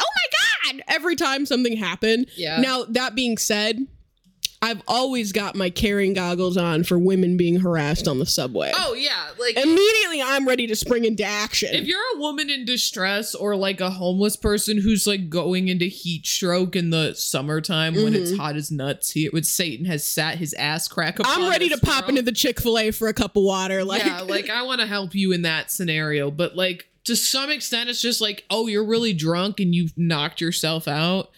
oh 0.00 0.06
my 0.66 0.72
god, 0.72 0.82
every 0.88 1.14
time 1.14 1.46
something 1.46 1.76
happened. 1.76 2.26
Yeah. 2.36 2.60
Now 2.60 2.84
that 2.84 3.14
being 3.14 3.38
said, 3.38 3.86
I've 4.60 4.82
always 4.88 5.30
got 5.30 5.54
my 5.54 5.70
caring 5.70 6.14
goggles 6.14 6.56
on 6.56 6.82
for 6.82 6.98
women 6.98 7.36
being 7.36 7.60
harassed 7.60 8.08
on 8.08 8.18
the 8.18 8.26
subway. 8.26 8.72
Oh 8.74 8.94
yeah, 8.94 9.28
like 9.38 9.56
Immediately, 9.56 10.20
I'm 10.20 10.48
ready 10.48 10.66
to 10.66 10.74
spring 10.74 11.04
into 11.04 11.22
action. 11.22 11.74
if 11.74 11.86
you're 11.86 12.00
a 12.16 12.18
woman 12.18 12.50
in 12.50 12.64
distress 12.64 13.34
or 13.34 13.54
like 13.54 13.80
a 13.80 13.90
homeless 13.90 14.36
person 14.36 14.80
who's 14.80 15.06
like 15.06 15.30
going 15.30 15.68
into 15.68 15.84
heat 15.84 16.26
stroke 16.26 16.74
in 16.74 16.90
the 16.90 17.14
summertime 17.14 17.94
when 17.94 18.14
it's 18.14 18.32
mm-hmm. 18.32 18.40
hot 18.40 18.56
as 18.56 18.70
nuts, 18.72 19.10
he 19.10 19.28
with 19.28 19.44
Satan 19.44 19.86
has 19.86 20.04
sat 20.04 20.38
his 20.38 20.54
ass 20.54 20.88
crack 20.88 21.18
I'm 21.24 21.48
ready 21.48 21.68
to 21.68 21.78
pop 21.78 22.08
into 22.08 22.22
the 22.22 22.32
Chick 22.32 22.60
Fil 22.60 22.78
A 22.78 22.90
for 22.90 23.08
a 23.08 23.14
cup 23.14 23.36
of 23.36 23.44
water. 23.44 23.84
Like, 23.84 24.04
yeah, 24.04 24.20
like 24.22 24.50
I 24.50 24.62
want 24.62 24.80
to 24.80 24.86
help 24.86 25.14
you 25.14 25.32
in 25.32 25.42
that 25.42 25.70
scenario, 25.70 26.30
but 26.30 26.56
like 26.56 26.88
to 27.04 27.16
some 27.16 27.50
extent, 27.50 27.88
it's 27.88 28.02
just 28.02 28.20
like, 28.20 28.44
oh, 28.50 28.66
you're 28.66 28.84
really 28.84 29.14
drunk 29.14 29.60
and 29.60 29.74
you've 29.74 29.96
knocked 29.96 30.40
yourself 30.40 30.86
out. 30.86 31.30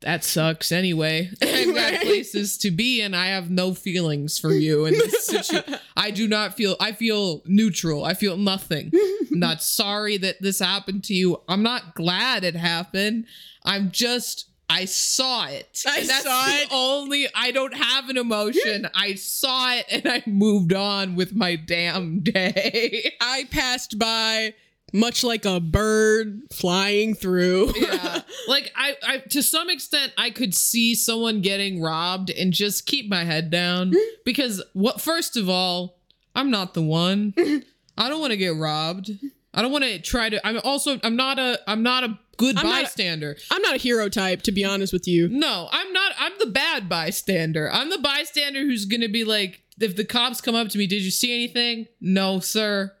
That 0.00 0.22
sucks 0.22 0.70
anyway. 0.70 1.30
I've 1.42 1.74
got 1.74 2.00
places 2.02 2.56
to 2.58 2.70
be, 2.70 3.00
and 3.00 3.16
I 3.16 3.26
have 3.26 3.50
no 3.50 3.74
feelings 3.74 4.38
for 4.38 4.52
you 4.52 4.86
in 4.86 4.94
this 4.94 5.26
situation. 5.26 5.76
I 5.96 6.10
do 6.10 6.28
not 6.28 6.54
feel. 6.54 6.76
I 6.80 6.92
feel 6.92 7.42
neutral. 7.46 8.04
I 8.04 8.14
feel 8.14 8.36
nothing. 8.36 8.92
I'm 9.30 9.38
not 9.38 9.62
sorry 9.62 10.16
that 10.18 10.40
this 10.40 10.60
happened 10.60 11.04
to 11.04 11.14
you. 11.14 11.40
I'm 11.48 11.62
not 11.62 11.94
glad 11.94 12.44
it 12.44 12.56
happened. 12.56 13.26
I'm 13.64 13.90
just. 13.90 14.46
I 14.70 14.84
saw 14.84 15.46
it. 15.46 15.82
I 15.86 16.00
And 16.00 16.08
that's 16.10 16.24
saw 16.24 16.44
it. 16.46 16.68
Only 16.70 17.26
I 17.34 17.52
don't 17.52 17.74
have 17.74 18.10
an 18.10 18.18
emotion. 18.18 18.86
I 18.94 19.14
saw 19.14 19.72
it 19.72 19.86
and 19.90 20.06
I 20.06 20.22
moved 20.26 20.74
on 20.74 21.16
with 21.16 21.34
my 21.34 21.56
damn 21.56 22.20
day. 22.20 23.14
I 23.18 23.48
passed 23.50 23.98
by 23.98 24.52
much 24.92 25.22
like 25.24 25.44
a 25.44 25.60
bird 25.60 26.42
flying 26.52 27.14
through. 27.14 27.72
yeah. 27.76 28.22
Like 28.46 28.72
I, 28.74 28.96
I 29.02 29.18
to 29.30 29.42
some 29.42 29.68
extent 29.68 30.12
i 30.16 30.30
could 30.30 30.54
see 30.54 30.94
someone 30.94 31.42
getting 31.42 31.82
robbed 31.82 32.30
and 32.30 32.52
just 32.52 32.86
keep 32.86 33.08
my 33.10 33.24
head 33.24 33.50
down 33.50 33.90
mm-hmm. 33.90 34.14
because 34.24 34.62
what 34.72 35.00
first 35.00 35.36
of 35.36 35.50
all 35.50 35.98
i'm 36.34 36.50
not 36.50 36.72
the 36.72 36.80
one. 36.82 37.32
Mm-hmm. 37.32 37.58
I 37.98 38.08
don't 38.08 38.20
want 38.20 38.30
to 38.30 38.36
get 38.36 38.54
robbed. 38.54 39.10
I 39.52 39.60
don't 39.60 39.72
want 39.72 39.84
to 39.84 39.98
try 39.98 40.30
to 40.30 40.46
i'm 40.46 40.60
also 40.64 40.98
i'm 41.02 41.16
not 41.16 41.38
a 41.38 41.58
i'm 41.66 41.82
not 41.82 42.04
a 42.04 42.18
good 42.38 42.56
I'm 42.56 42.66
not 42.66 42.80
a- 42.80 42.84
bystander. 42.84 43.36
I'm 43.50 43.60
not 43.60 43.74
a 43.74 43.78
hero 43.78 44.08
type, 44.08 44.42
to 44.42 44.52
be 44.52 44.64
honest 44.64 44.92
with 44.92 45.06
you. 45.06 45.28
no 45.28 45.68
i'm 45.70 45.92
not 45.92 46.12
i'm 46.18 46.32
the 46.38 46.46
bad 46.46 46.88
bystander. 46.88 47.70
I'm 47.70 47.90
the 47.90 47.98
bystander 47.98 48.60
who's 48.60 48.86
gonna 48.86 49.08
be 49.08 49.24
like 49.24 49.62
if 49.80 49.96
the 49.96 50.04
cops 50.04 50.40
come 50.40 50.54
up 50.54 50.68
to 50.68 50.78
me 50.78 50.86
did 50.86 51.02
you 51.02 51.10
see 51.10 51.34
anything? 51.34 51.86
No 52.00 52.40
sir 52.40 52.94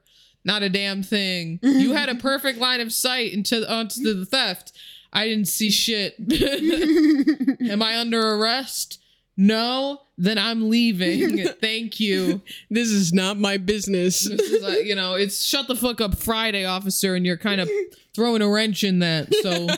not 0.44 0.62
a 0.62 0.68
damn 0.68 1.02
thing. 1.02 1.58
You 1.78 1.92
had 1.92 2.08
a 2.08 2.14
perfect 2.14 2.58
line 2.58 2.80
of 2.80 2.92
sight 2.92 3.32
into 3.32 3.70
onto 3.70 4.14
the 4.14 4.26
theft. 4.26 4.72
I 5.12 5.26
didn't 5.26 5.48
see 5.48 5.70
shit. 5.70 6.14
Am 7.70 7.82
i 7.82 7.98
under 7.98 8.20
arrest? 8.34 9.00
No. 9.36 10.00
Then 10.18 10.36
i'm 10.36 10.68
leaving. 10.68 11.46
Thank 11.60 12.00
you. 12.00 12.42
This 12.70 12.88
is 12.90 13.12
not 13.12 13.38
my 13.38 13.56
business. 13.56 14.28
this 14.28 14.40
is 14.40 14.62
like, 14.62 14.84
you 14.84 14.94
know 14.96 15.14
it's 15.14 15.44
shut 15.44 15.68
the 15.68 15.76
fuck 15.76 16.00
up 16.00 16.18
friday 16.18 16.64
officer 16.64 17.14
and 17.14 17.24
you're 17.24 17.36
kind 17.36 17.60
of 17.60 17.70
throwing 18.14 18.42
a 18.42 18.48
wrench 18.48 18.82
in 18.82 18.98
that 18.98 19.32
so 19.42 19.68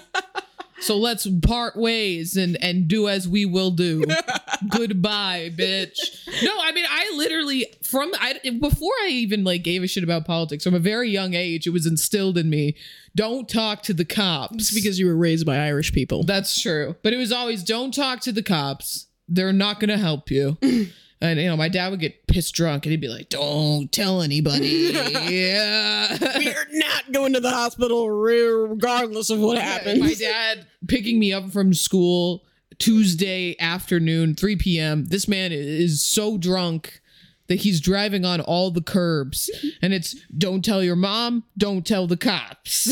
so 0.81 0.97
let's 0.97 1.27
part 1.43 1.77
ways 1.77 2.37
and 2.37 2.57
and 2.62 2.88
do 2.88 3.09
as 3.09 3.29
we 3.29 3.45
will 3.45 3.71
do 3.71 4.03
goodbye 4.71 5.51
bitch 5.55 5.99
no 6.43 6.53
i 6.62 6.73
mean 6.73 6.85
i 6.88 7.12
literally 7.16 7.66
from 7.83 8.11
i 8.14 8.38
before 8.61 8.93
i 9.05 9.09
even 9.09 9.45
like 9.45 9.62
gave 9.62 9.83
a 9.83 9.87
shit 9.87 10.05
about 10.05 10.25
politics 10.25 10.64
from 10.64 10.75
a 10.75 10.79
very 10.79 11.11
young 11.11 11.35
age 11.35 11.66
it 11.66 11.71
was 11.71 11.87
instilled 11.87 12.37
in 12.38 12.49
me 12.51 12.75
don't 13.14 13.49
talk 13.49 13.83
to 13.83 13.93
the 13.93 14.05
cops 14.05 14.55
It's 14.55 14.75
because 14.75 14.99
you 14.99 15.07
were 15.07 15.16
raised 15.16 15.45
by 15.45 15.59
Irish 15.59 15.93
people. 15.93 16.23
that's 16.23 16.61
true. 16.61 16.95
But 17.03 17.12
it 17.12 17.16
was 17.16 17.33
always 17.33 17.64
don't 17.64 17.93
talk 17.93 18.21
to 18.21 18.33
the 18.33 18.43
cops. 18.43 19.07
They're 19.29 19.53
not 19.53 19.81
going 19.81 19.88
to 19.90 19.99
help 19.99 20.31
you. 20.31 20.59
And 21.22 21.38
you 21.38 21.48
know, 21.48 21.56
my 21.56 21.68
dad 21.68 21.90
would 21.90 22.00
get 22.00 22.26
pissed 22.26 22.54
drunk 22.54 22.87
and 22.87 22.92
he'd 22.92 23.00
be 23.00 23.09
like, 23.09 23.28
"Don't 23.28 23.92
tell 23.92 24.22
anybody." 24.22 24.66
yeah. 25.28 26.16
We're 26.20 26.66
not 26.72 27.12
going 27.12 27.35
to 27.35 27.40
the 27.40 27.50
hospital 27.50 28.11
regardless 28.11 29.28
of 29.28 29.38
what 29.38 29.59
happens. 29.59 30.00
My 30.00 30.14
dad 30.14 30.66
picking 30.88 31.18
me 31.18 31.33
up 31.33 31.50
from 31.50 31.74
school 31.74 32.44
Tuesday 32.78 33.54
afternoon, 33.61 34.35
3 34.35 34.56
p.m. 34.56 35.04
This 35.06 35.28
man 35.28 35.52
is 35.52 36.02
so 36.02 36.38
drunk 36.38 37.00
that 37.48 37.56
he's 37.56 37.80
driving 37.80 38.24
on 38.24 38.40
all 38.40 38.70
the 38.70 38.80
curbs 38.80 39.50
and 39.83 39.92
it's 39.92 40.14
don't 40.37 40.64
tell 40.64 40.85
your 40.85 40.96
mom, 40.96 41.44
don't 41.59 41.85
tell 41.85 42.06
the 42.06 42.16
cops. 42.16 42.88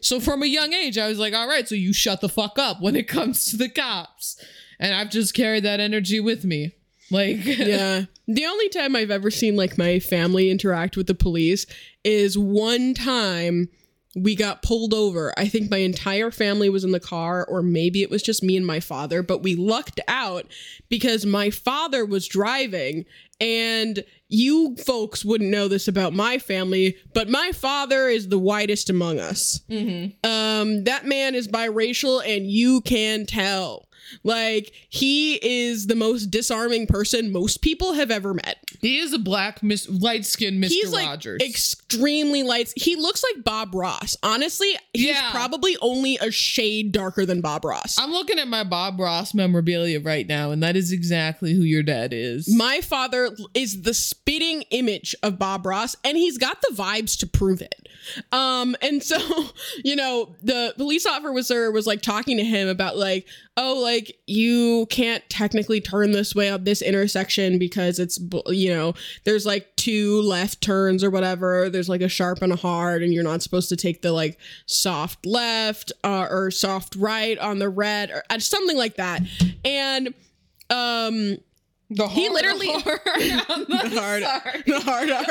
so 0.06 0.20
from 0.20 0.42
a 0.42 0.46
young 0.46 0.72
age, 0.72 0.96
I 0.96 1.08
was 1.08 1.18
like, 1.18 1.34
all 1.34 1.48
right, 1.48 1.68
so 1.68 1.74
you 1.74 1.92
shut 1.92 2.20
the 2.20 2.28
fuck 2.28 2.58
up 2.58 2.80
when 2.80 2.96
it 2.96 3.08
comes 3.08 3.44
to 3.46 3.56
the 3.56 3.68
cops. 3.68 4.42
And 4.78 4.94
I've 4.94 5.10
just 5.10 5.34
carried 5.34 5.64
that 5.64 5.80
energy 5.80 6.20
with 6.20 6.44
me. 6.44 6.76
Like, 7.10 7.44
yeah. 7.44 8.04
The 8.30 8.44
only 8.44 8.68
time 8.68 8.94
I've 8.94 9.10
ever 9.10 9.30
seen 9.30 9.56
like 9.56 9.78
my 9.78 9.98
family 10.00 10.50
interact 10.50 10.98
with 10.98 11.06
the 11.06 11.14
police 11.14 11.64
is 12.04 12.36
one 12.36 12.92
time 12.92 13.70
we 14.14 14.34
got 14.34 14.62
pulled 14.62 14.92
over. 14.92 15.32
I 15.38 15.48
think 15.48 15.70
my 15.70 15.78
entire 15.78 16.30
family 16.30 16.68
was 16.68 16.84
in 16.84 16.90
the 16.92 17.00
car, 17.00 17.46
or 17.46 17.62
maybe 17.62 18.02
it 18.02 18.10
was 18.10 18.22
just 18.22 18.42
me 18.42 18.56
and 18.56 18.66
my 18.66 18.80
father, 18.80 19.22
but 19.22 19.42
we 19.42 19.54
lucked 19.54 20.00
out 20.08 20.46
because 20.90 21.24
my 21.24 21.48
father 21.50 22.04
was 22.04 22.26
driving. 22.28 23.06
And 23.40 24.04
you 24.28 24.76
folks 24.76 25.24
wouldn't 25.24 25.50
know 25.50 25.68
this 25.68 25.86
about 25.88 26.12
my 26.12 26.38
family, 26.38 26.96
but 27.14 27.28
my 27.30 27.52
father 27.52 28.08
is 28.08 28.28
the 28.28 28.38
whitest 28.38 28.90
among 28.90 29.20
us. 29.20 29.60
Um, 30.24 30.84
that 30.84 31.06
man 31.06 31.34
is 31.34 31.46
biracial, 31.48 32.20
and 32.26 32.50
you 32.50 32.80
can 32.80 33.24
tell. 33.26 33.87
Like 34.24 34.72
he 34.88 35.34
is 35.36 35.86
the 35.86 35.94
most 35.96 36.26
disarming 36.30 36.86
person 36.86 37.32
most 37.32 37.62
people 37.62 37.94
have 37.94 38.10
ever 38.10 38.34
met. 38.34 38.58
he 38.80 38.98
is 38.98 39.12
a 39.12 39.18
black, 39.18 39.62
mis- 39.62 39.88
light 39.88 40.24
skinned 40.24 40.62
Mr. 40.62 40.68
He's 40.68 40.92
like 40.92 41.06
Rogers. 41.06 41.40
extremely 41.42 42.42
light. 42.42 42.72
He 42.76 42.96
looks 42.96 43.22
like 43.34 43.44
Bob 43.44 43.74
Ross. 43.74 44.16
Honestly, 44.22 44.74
he's 44.92 45.06
Yeah. 45.06 45.30
probably 45.30 45.76
only 45.80 46.16
a 46.20 46.30
shade 46.30 46.92
darker 46.92 47.26
than 47.26 47.40
Bob 47.40 47.64
Ross. 47.64 47.96
I'm 47.98 48.10
looking 48.12 48.38
at 48.38 48.48
my 48.48 48.64
Bob 48.64 48.98
Ross 49.00 49.34
memorabilia 49.34 50.00
right 50.00 50.26
now, 50.28 50.50
and 50.50 50.62
that 50.62 50.76
is 50.76 50.92
exactly 50.92 51.54
who 51.54 51.62
your 51.62 51.82
dad 51.82 52.12
is. 52.12 52.48
My 52.54 52.80
father 52.80 53.30
is 53.54 53.82
the 53.82 53.94
spitting 53.94 54.62
image 54.70 55.14
of 55.22 55.38
Bob 55.38 55.66
Ross, 55.66 55.96
and 56.04 56.16
he's 56.16 56.38
got 56.38 56.60
the 56.62 56.74
vibes 56.74 57.18
to 57.18 57.26
prove 57.26 57.60
it. 57.60 57.74
Um, 58.32 58.76
and 58.80 59.02
so, 59.02 59.18
you 59.84 59.96
know, 59.96 60.34
the 60.42 60.72
police 60.76 61.04
officer 61.06 61.70
was 61.70 61.86
like 61.86 62.00
talking 62.02 62.36
to 62.36 62.44
him 62.44 62.68
about 62.68 62.96
like, 62.96 63.26
oh, 63.56 63.80
like 63.82 63.97
you 64.26 64.86
can't 64.90 65.22
technically 65.28 65.80
turn 65.80 66.12
this 66.12 66.34
way 66.34 66.50
up 66.50 66.64
this 66.64 66.82
intersection 66.82 67.58
because 67.58 67.98
it's, 67.98 68.18
you 68.48 68.74
know, 68.74 68.94
there's 69.24 69.46
like 69.46 69.74
two 69.76 70.20
left 70.22 70.60
turns 70.60 71.02
or 71.02 71.10
whatever. 71.10 71.68
There's 71.68 71.88
like 71.88 72.00
a 72.02 72.08
sharp 72.08 72.42
and 72.42 72.52
a 72.52 72.56
hard, 72.56 73.02
and 73.02 73.12
you're 73.12 73.24
not 73.24 73.42
supposed 73.42 73.68
to 73.70 73.76
take 73.76 74.02
the 74.02 74.12
like 74.12 74.38
soft 74.66 75.26
left 75.26 75.92
uh, 76.04 76.26
or 76.30 76.50
soft 76.50 76.96
right 76.96 77.38
on 77.38 77.58
the 77.58 77.68
red 77.68 78.10
or 78.10 78.22
uh, 78.30 78.38
something 78.38 78.76
like 78.76 78.96
that. 78.96 79.22
And 79.64 80.14
um 80.70 81.38
the 81.90 82.06
he 82.08 82.28
literally- 82.28 82.68
R. 82.86 83.00
The 83.68 84.00
hard, 84.00 84.22
sorry. 84.22 84.62
the 84.66 84.80
hard 84.80 85.10
R. 85.10 85.26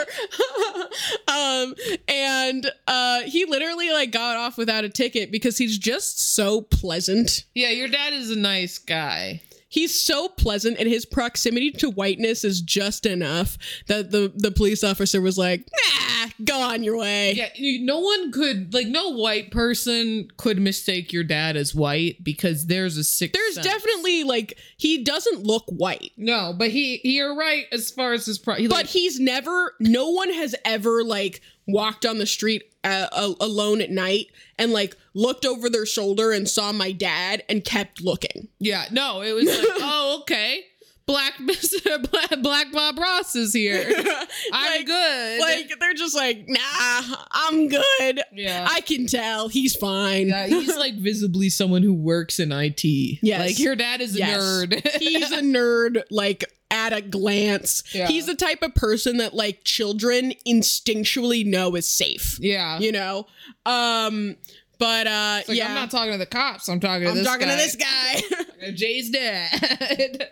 um, 1.63 1.76
and 2.08 2.72
uh, 2.88 3.22
he 3.24 3.46
literally 3.46 3.91
like 3.91 4.12
got 4.12 4.38
off 4.38 4.58
without 4.58 4.84
a 4.84 4.89
ticket 4.89 5.32
because 5.32 5.58
he's 5.58 5.78
just 5.78 6.34
so 6.36 6.62
pleasant. 6.62 7.43
Yeah, 7.56 7.70
your 7.70 7.88
dad 7.88 8.13
is 8.13 8.32
a 8.32 8.36
nice 8.38 8.78
guy. 8.80 9.41
He's 9.69 9.99
so 9.99 10.30
pleasant, 10.30 10.77
and 10.80 10.88
his 10.88 11.06
proximity 11.06 11.71
to 11.71 11.89
whiteness 11.89 12.43
is 12.45 12.62
just 12.62 13.06
enough 13.06 13.58
that 13.88 14.12
the 14.12 14.32
the 14.34 14.51
police 14.51 14.84
officer 14.84 15.19
was 15.19 15.38
like, 15.38 15.67
"Nah, 15.71 16.27
go 16.45 16.60
on 16.62 16.84
your 16.84 16.97
way." 16.97 17.34
Yeah, 17.34 17.80
no 17.82 17.99
one 17.99 18.32
could 18.32 18.73
like 18.73 18.88
no 18.88 19.10
white 19.10 19.51
person 19.51 20.30
could 20.38 20.60
mistake 20.60 21.12
your 21.12 21.25
dad 21.25 21.58
as 21.58 21.75
white 21.75 22.23
because 22.23 22.67
there's 22.67 22.95
a 22.97 23.03
six 23.03 23.38
There's 23.38 23.56
definitely 23.65 24.23
like 24.23 24.58
he 24.77 25.03
doesn't 25.03 25.43
look 25.43 25.65
white. 25.67 26.13
no, 26.15 26.53
but 26.58 26.69
he 26.69 27.01
you're 27.03 27.36
right 27.36 27.65
as 27.73 27.91
far 27.91 28.13
as 28.13 28.25
his 28.25 28.39
pro. 28.39 28.56
He, 28.56 28.67
but 28.67 28.86
he's 28.86 29.19
never 29.19 29.73
no 29.82 30.10
one 30.12 30.32
has 30.32 30.56
ever 30.63 31.03
like 31.03 31.41
walked 31.67 32.06
on 32.06 32.17
the 32.17 32.25
street 32.25 32.73
uh, 32.84 33.08
alone 33.39 33.82
at 33.82 33.91
night 33.91 34.27
and 34.58 34.71
like 34.71 34.95
looked 35.13 35.45
over 35.45 35.69
their 35.69 35.86
shoulder 35.86 36.32
and 36.32 36.47
saw 36.47 36.71
my 36.71 36.91
dad 36.91 37.43
and 37.49 37.63
kept 37.63 38.01
looking. 38.01 38.47
Yeah, 38.60 38.86
no, 38.91 39.21
it 39.21 39.34
was 39.34 39.45
like 39.45 39.58
oh 39.80 40.19
okay, 40.21 40.63
Black 41.08 41.36
Mr. 41.39 42.12
Black, 42.12 42.41
Black 42.43 42.72
Bob 42.74 43.00
Ross 43.00 43.36
is 43.36 43.54
here. 43.54 43.86
I'm 44.54 44.78
Like- 44.78 44.86
good. 44.86 45.39
Like 45.41 45.80
they're 45.80 45.93
just 45.93 46.15
like, 46.15 46.43
nah, 46.48 47.02
I'm 47.32 47.70
good. 47.70 48.22
yeah. 48.34 48.67
I 48.70 48.82
can 48.82 49.08
tell 49.08 49.48
he's 49.48 49.76
fine. 49.76 50.28
yeah, 50.28 50.48
he's 50.48 50.76
like 50.76 50.96
visibly 51.00 51.50
someone 51.50 51.82
who 51.82 51.93
works 51.93 52.39
in 52.39 52.52
IT. 52.52 52.84
Yes. 52.84 53.39
Like 53.39 53.60
your 53.60 53.76
dad 53.76 54.02
is 54.02 54.15
a 54.15 54.20
Yes. 54.20 54.38
nerd. 54.41 54.98
he's 55.00 55.32
a 55.32 55.39
nerd, 55.41 56.04
like 56.12 56.43
at 56.70 56.91
a 56.91 57.00
glance. 57.02 57.84
Yeah. 57.96 58.08
He's 58.08 58.26
the 58.26 58.36
type 58.36 58.62
of 58.62 58.76
person 58.76 59.17
that 59.17 59.34
like 59.34 59.63
children 59.63 60.34
instinctually 60.46 61.46
know 61.46 61.74
is 61.76 61.88
safe. 61.88 62.38
yeah. 62.41 62.80
You 62.80 62.91
know? 62.91 63.28
Um, 63.65 64.36
but 64.78 65.08
uh 65.08 65.41
like, 65.48 65.58
yeah. 65.58 65.70
I'm 65.70 65.76
not 65.76 65.89
talking 65.89 66.12
to 66.12 66.17
the 66.17 66.26
cops. 66.26 66.67
I'm 66.67 66.82
talking 66.82 67.08
to 67.08 67.13
this 67.13 67.26
guy. 67.26 67.34
I'm 67.34 67.39
this 67.39 67.76
talking 67.78 67.86
guy. 67.88 68.20
to 68.20 68.36
this 68.36 68.46
guy. 68.62 68.72
Jay's 68.72 69.10
dad. 69.10 70.30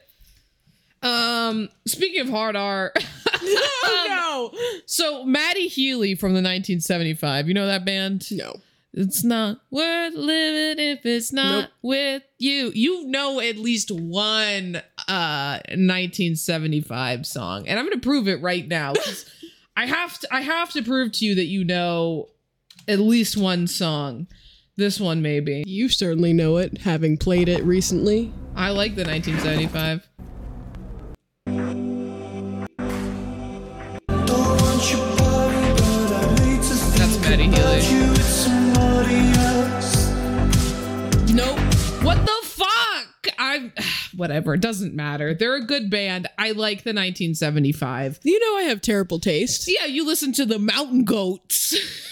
Um, 1.06 1.70
speaking 1.86 2.22
of 2.22 2.30
hard 2.30 2.56
R, 2.56 2.92
oh 3.34 4.82
so 4.86 5.24
Matty 5.26 5.68
Healy 5.68 6.16
from 6.16 6.30
the 6.32 6.38
1975, 6.42 7.48
you 7.48 7.54
know 7.54 7.68
that 7.68 7.86
band? 7.86 8.26
no. 8.32 8.46
No. 8.46 8.56
It's 8.98 9.26
not 9.26 9.60
worth 9.72 10.14
living 10.14 10.82
if 10.82 11.06
it's 11.06 11.34
not 11.34 11.64
Nope. 11.64 11.70
with 11.82 12.24
you. 12.40 12.72
You 12.74 13.06
know 13.08 13.42
at 13.42 13.58
least 13.58 13.92
one 13.92 14.78
uh 15.10 15.60
1975 15.68 17.26
song, 17.26 17.68
and 17.68 17.78
I'm 17.78 17.86
gonna 17.86 18.00
prove 18.00 18.30
it 18.30 18.42
right 18.42 18.66
now. 18.66 18.94
I 19.78 19.86
have 19.88 20.18
to. 20.20 20.34
I 20.34 20.40
have 20.42 20.72
to 20.72 20.82
prove 20.82 21.12
to 21.14 21.26
you 21.26 21.36
that 21.36 21.48
you 21.48 21.66
know 21.66 22.30
at 22.88 23.00
least 23.00 23.36
one 23.36 23.68
song. 23.68 24.28
This 24.78 24.98
one 24.98 25.22
maybe. 25.22 25.66
You 25.68 25.90
certainly 25.90 26.32
know 26.32 26.56
it, 26.56 26.78
having 26.80 27.18
played 27.18 27.50
it 27.50 27.64
recently. 27.66 28.32
I 28.56 28.70
like 28.70 28.96
the 28.96 29.04
1975. 29.04 30.08
That's 37.36 37.50
Matty 37.50 37.58
Healy. 37.58 38.06
Nope. 41.34 41.60
What 42.02 42.26
the 42.26 42.32
fuck? 42.44 43.28
I 43.38 43.72
whatever. 44.16 44.54
It 44.54 44.62
doesn't 44.62 44.94
matter. 44.94 45.34
They're 45.34 45.56
a 45.56 45.66
good 45.66 45.90
band. 45.90 46.28
I 46.38 46.52
like 46.52 46.84
the 46.84 46.92
1975. 46.92 48.20
You 48.24 48.40
know 48.40 48.58
I 48.58 48.64
have 48.64 48.80
terrible 48.80 49.20
taste. 49.20 49.68
Yeah, 49.68 49.86
you 49.86 50.06
listen 50.06 50.32
to 50.34 50.46
the 50.46 50.60
Mountain 50.60 51.04
Goats. 51.04 51.76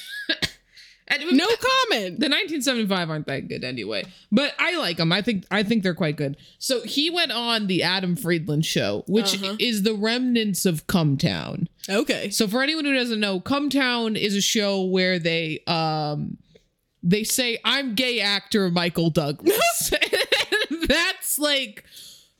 No 1.19 1.45
comment. 1.47 2.19
the 2.19 2.27
1975 2.29 3.09
aren't 3.09 3.27
that 3.27 3.47
good 3.47 3.63
anyway, 3.63 4.03
but 4.31 4.53
I 4.59 4.77
like 4.77 4.97
them. 4.97 5.11
I 5.11 5.21
think 5.21 5.45
I 5.51 5.63
think 5.63 5.83
they're 5.83 5.93
quite 5.95 6.15
good. 6.17 6.37
So 6.59 6.81
he 6.83 7.09
went 7.09 7.31
on 7.31 7.67
the 7.67 7.83
Adam 7.83 8.15
Friedland 8.15 8.65
show, 8.65 9.03
which 9.07 9.35
Uh-huh. 9.41 9.55
is 9.59 9.83
the 9.83 9.93
remnants 9.93 10.65
of 10.65 10.87
Cumtown. 10.87 11.67
Okay. 11.89 12.29
So 12.29 12.47
for 12.47 12.61
anyone 12.63 12.85
who 12.85 12.93
doesn't 12.93 13.19
know, 13.19 13.39
Cumtown 13.39 14.17
is 14.17 14.35
a 14.35 14.41
show 14.41 14.83
where 14.83 15.19
they 15.19 15.59
um 15.67 16.37
they 17.01 17.23
say 17.23 17.59
I'm 17.65 17.95
gay 17.95 18.19
actor 18.21 18.69
Michael 18.69 19.09
Douglas. 19.09 19.91
That's 20.87 21.37
like 21.39 21.83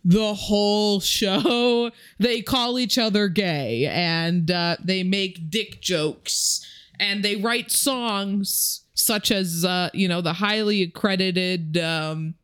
the 0.06 0.34
whole 0.34 1.00
show. 1.00 1.92
They 2.20 2.42
call 2.42 2.78
each 2.80 2.98
other 2.98 3.28
gay 3.30 3.86
and 3.88 4.50
uh, 4.52 4.78
they 4.84 5.04
make 5.04 5.50
dick 5.50 5.82
jokes 5.82 6.66
and 7.04 7.24
they 7.24 7.36
write 7.36 7.70
songs 7.70 8.86
such 8.94 9.30
as 9.32 9.66
uh, 9.66 9.90
you 9.94 10.08
know 10.08 10.22
the 10.22 10.34
highly 10.34 10.82
accredited 10.82 11.78
um 11.78 12.36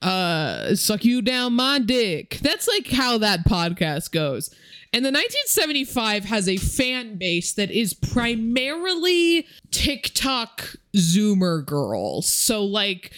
uh 0.00 0.74
suck 0.74 1.04
you 1.04 1.22
down 1.22 1.52
my 1.52 1.78
dick 1.78 2.38
that's 2.42 2.66
like 2.66 2.88
how 2.88 3.18
that 3.18 3.44
podcast 3.44 4.10
goes 4.10 4.48
and 4.94 5.04
the 5.04 5.10
1975 5.10 6.24
has 6.24 6.48
a 6.48 6.56
fan 6.56 7.16
base 7.16 7.52
that 7.52 7.70
is 7.70 7.94
primarily 7.94 9.46
tiktok 9.70 10.74
zoomer 10.96 11.64
girls 11.64 12.26
so 12.26 12.64
like 12.64 13.12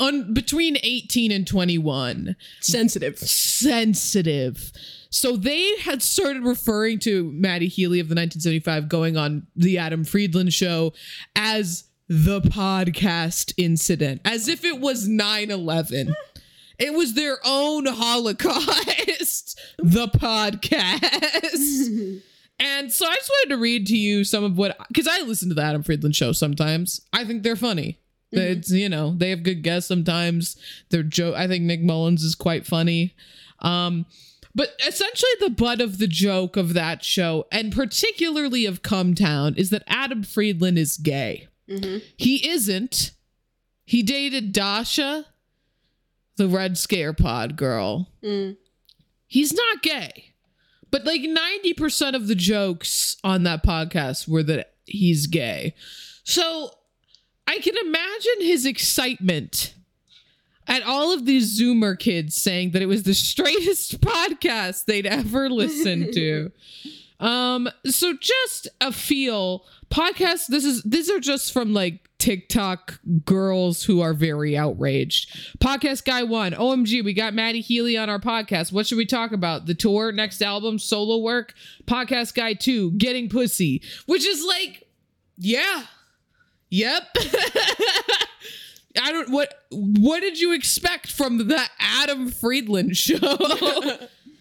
on 0.00 0.34
between 0.34 0.76
18 0.82 1.32
and 1.32 1.46
21 1.46 2.36
Sensitive. 2.60 3.18
sensitive. 3.18 4.72
So 5.10 5.36
they 5.36 5.76
had 5.78 6.02
started 6.02 6.44
referring 6.44 6.98
to 7.00 7.30
Matty 7.32 7.68
Healy 7.68 8.00
of 8.00 8.08
the 8.08 8.14
1975 8.14 8.88
going 8.88 9.16
on 9.16 9.46
the 9.56 9.78
Adam 9.78 10.04
Friedland 10.04 10.52
show 10.52 10.92
as 11.34 11.84
the 12.08 12.40
podcast 12.40 13.52
incident, 13.56 14.20
as 14.24 14.48
if 14.48 14.64
it 14.64 14.80
was 14.80 15.08
9 15.08 15.50
11. 15.50 16.14
It 16.78 16.92
was 16.92 17.14
their 17.14 17.38
own 17.44 17.86
Holocaust, 17.86 19.58
the 19.78 20.08
podcast. 20.08 22.20
and 22.60 22.92
so 22.92 23.06
I 23.06 23.14
just 23.14 23.30
wanted 23.30 23.54
to 23.54 23.56
read 23.56 23.86
to 23.86 23.96
you 23.96 24.24
some 24.24 24.44
of 24.44 24.58
what, 24.58 24.76
because 24.88 25.08
I 25.08 25.22
listen 25.22 25.48
to 25.48 25.54
the 25.54 25.62
Adam 25.62 25.82
Friedland 25.82 26.14
show 26.14 26.32
sometimes. 26.32 27.00
I 27.12 27.24
think 27.24 27.42
they're 27.42 27.56
funny. 27.56 27.98
It's, 28.32 28.70
you 28.70 28.88
know, 28.88 29.14
they 29.16 29.30
have 29.30 29.42
good 29.42 29.62
guests 29.62 29.88
sometimes. 29.88 30.56
They're 30.90 31.02
joke. 31.02 31.36
I 31.36 31.46
think 31.46 31.64
Nick 31.64 31.80
Mullen 31.80 32.14
is 32.14 32.34
quite 32.34 32.66
funny. 32.66 33.14
Um, 33.60 34.04
but 34.56 34.70
essentially, 34.86 35.30
the 35.38 35.50
butt 35.50 35.82
of 35.82 35.98
the 35.98 36.08
joke 36.08 36.56
of 36.56 36.72
that 36.72 37.04
show, 37.04 37.46
and 37.52 37.70
particularly 37.70 38.64
of 38.64 38.80
Cumtown, 38.80 39.56
is 39.58 39.68
that 39.68 39.84
Adam 39.86 40.22
Friedland 40.22 40.78
is 40.78 40.96
gay. 40.96 41.48
He 42.16 42.48
isn't. 42.48 43.10
He 43.84 44.02
dated 44.02 44.52
Dasha, 44.52 45.26
the 46.36 46.48
Red 46.48 46.78
Scare 46.78 47.12
Pod 47.12 47.56
girl. 47.56 48.08
Mm. 48.24 48.56
He's 49.26 49.52
not 49.52 49.82
gay. 49.82 50.32
But 50.90 51.04
like 51.04 51.20
90% 51.20 52.14
of 52.14 52.26
the 52.26 52.34
jokes 52.34 53.16
on 53.22 53.42
that 53.42 53.62
podcast 53.62 54.26
were 54.26 54.42
that 54.44 54.72
he's 54.86 55.26
gay. 55.26 55.74
So 56.24 56.70
I 57.46 57.58
can 57.58 57.74
imagine 57.84 58.40
his 58.40 58.64
excitement 58.64 59.74
at 60.66 60.82
all 60.82 61.12
of 61.12 61.26
these 61.26 61.60
Zoomer 61.60 61.98
kids 61.98 62.34
saying 62.34 62.72
that 62.72 62.82
it 62.82 62.86
was 62.86 63.04
the 63.04 63.14
straightest 63.14 64.00
podcast 64.00 64.84
they'd 64.84 65.06
ever 65.06 65.48
listened 65.50 66.12
to. 66.14 66.50
Um, 67.18 67.68
so 67.86 68.12
just 68.20 68.68
a 68.78 68.92
feel 68.92 69.64
podcast. 69.90 70.48
This 70.48 70.66
is 70.66 70.82
these 70.82 71.10
are 71.10 71.18
just 71.18 71.50
from 71.50 71.72
like 71.72 72.06
TikTok 72.18 73.00
girls 73.24 73.84
who 73.84 74.00
are 74.00 74.12
very 74.12 74.56
outraged. 74.56 75.58
Podcast 75.58 76.04
guy 76.04 76.22
one, 76.22 76.52
OMG, 76.52 77.04
we 77.04 77.14
got 77.14 77.34
Matty 77.34 77.60
Healy 77.60 77.96
on 77.96 78.10
our 78.10 78.18
podcast. 78.18 78.72
What 78.72 78.86
should 78.86 78.98
we 78.98 79.06
talk 79.06 79.32
about? 79.32 79.66
The 79.66 79.74
tour, 79.74 80.12
next 80.12 80.42
album, 80.42 80.78
solo 80.78 81.18
work. 81.18 81.54
Podcast 81.86 82.34
guy 82.34 82.54
two, 82.54 82.92
getting 82.92 83.28
pussy, 83.28 83.82
which 84.06 84.26
is 84.26 84.44
like, 84.44 84.86
yeah, 85.38 85.84
yep. 86.68 87.04
I 89.00 89.12
don't 89.12 89.30
what 89.30 89.54
what 89.70 90.20
did 90.20 90.40
you 90.40 90.52
expect 90.52 91.10
from 91.10 91.38
the 91.48 91.62
Adam 91.78 92.30
Friedland 92.30 92.96
show? 92.96 93.16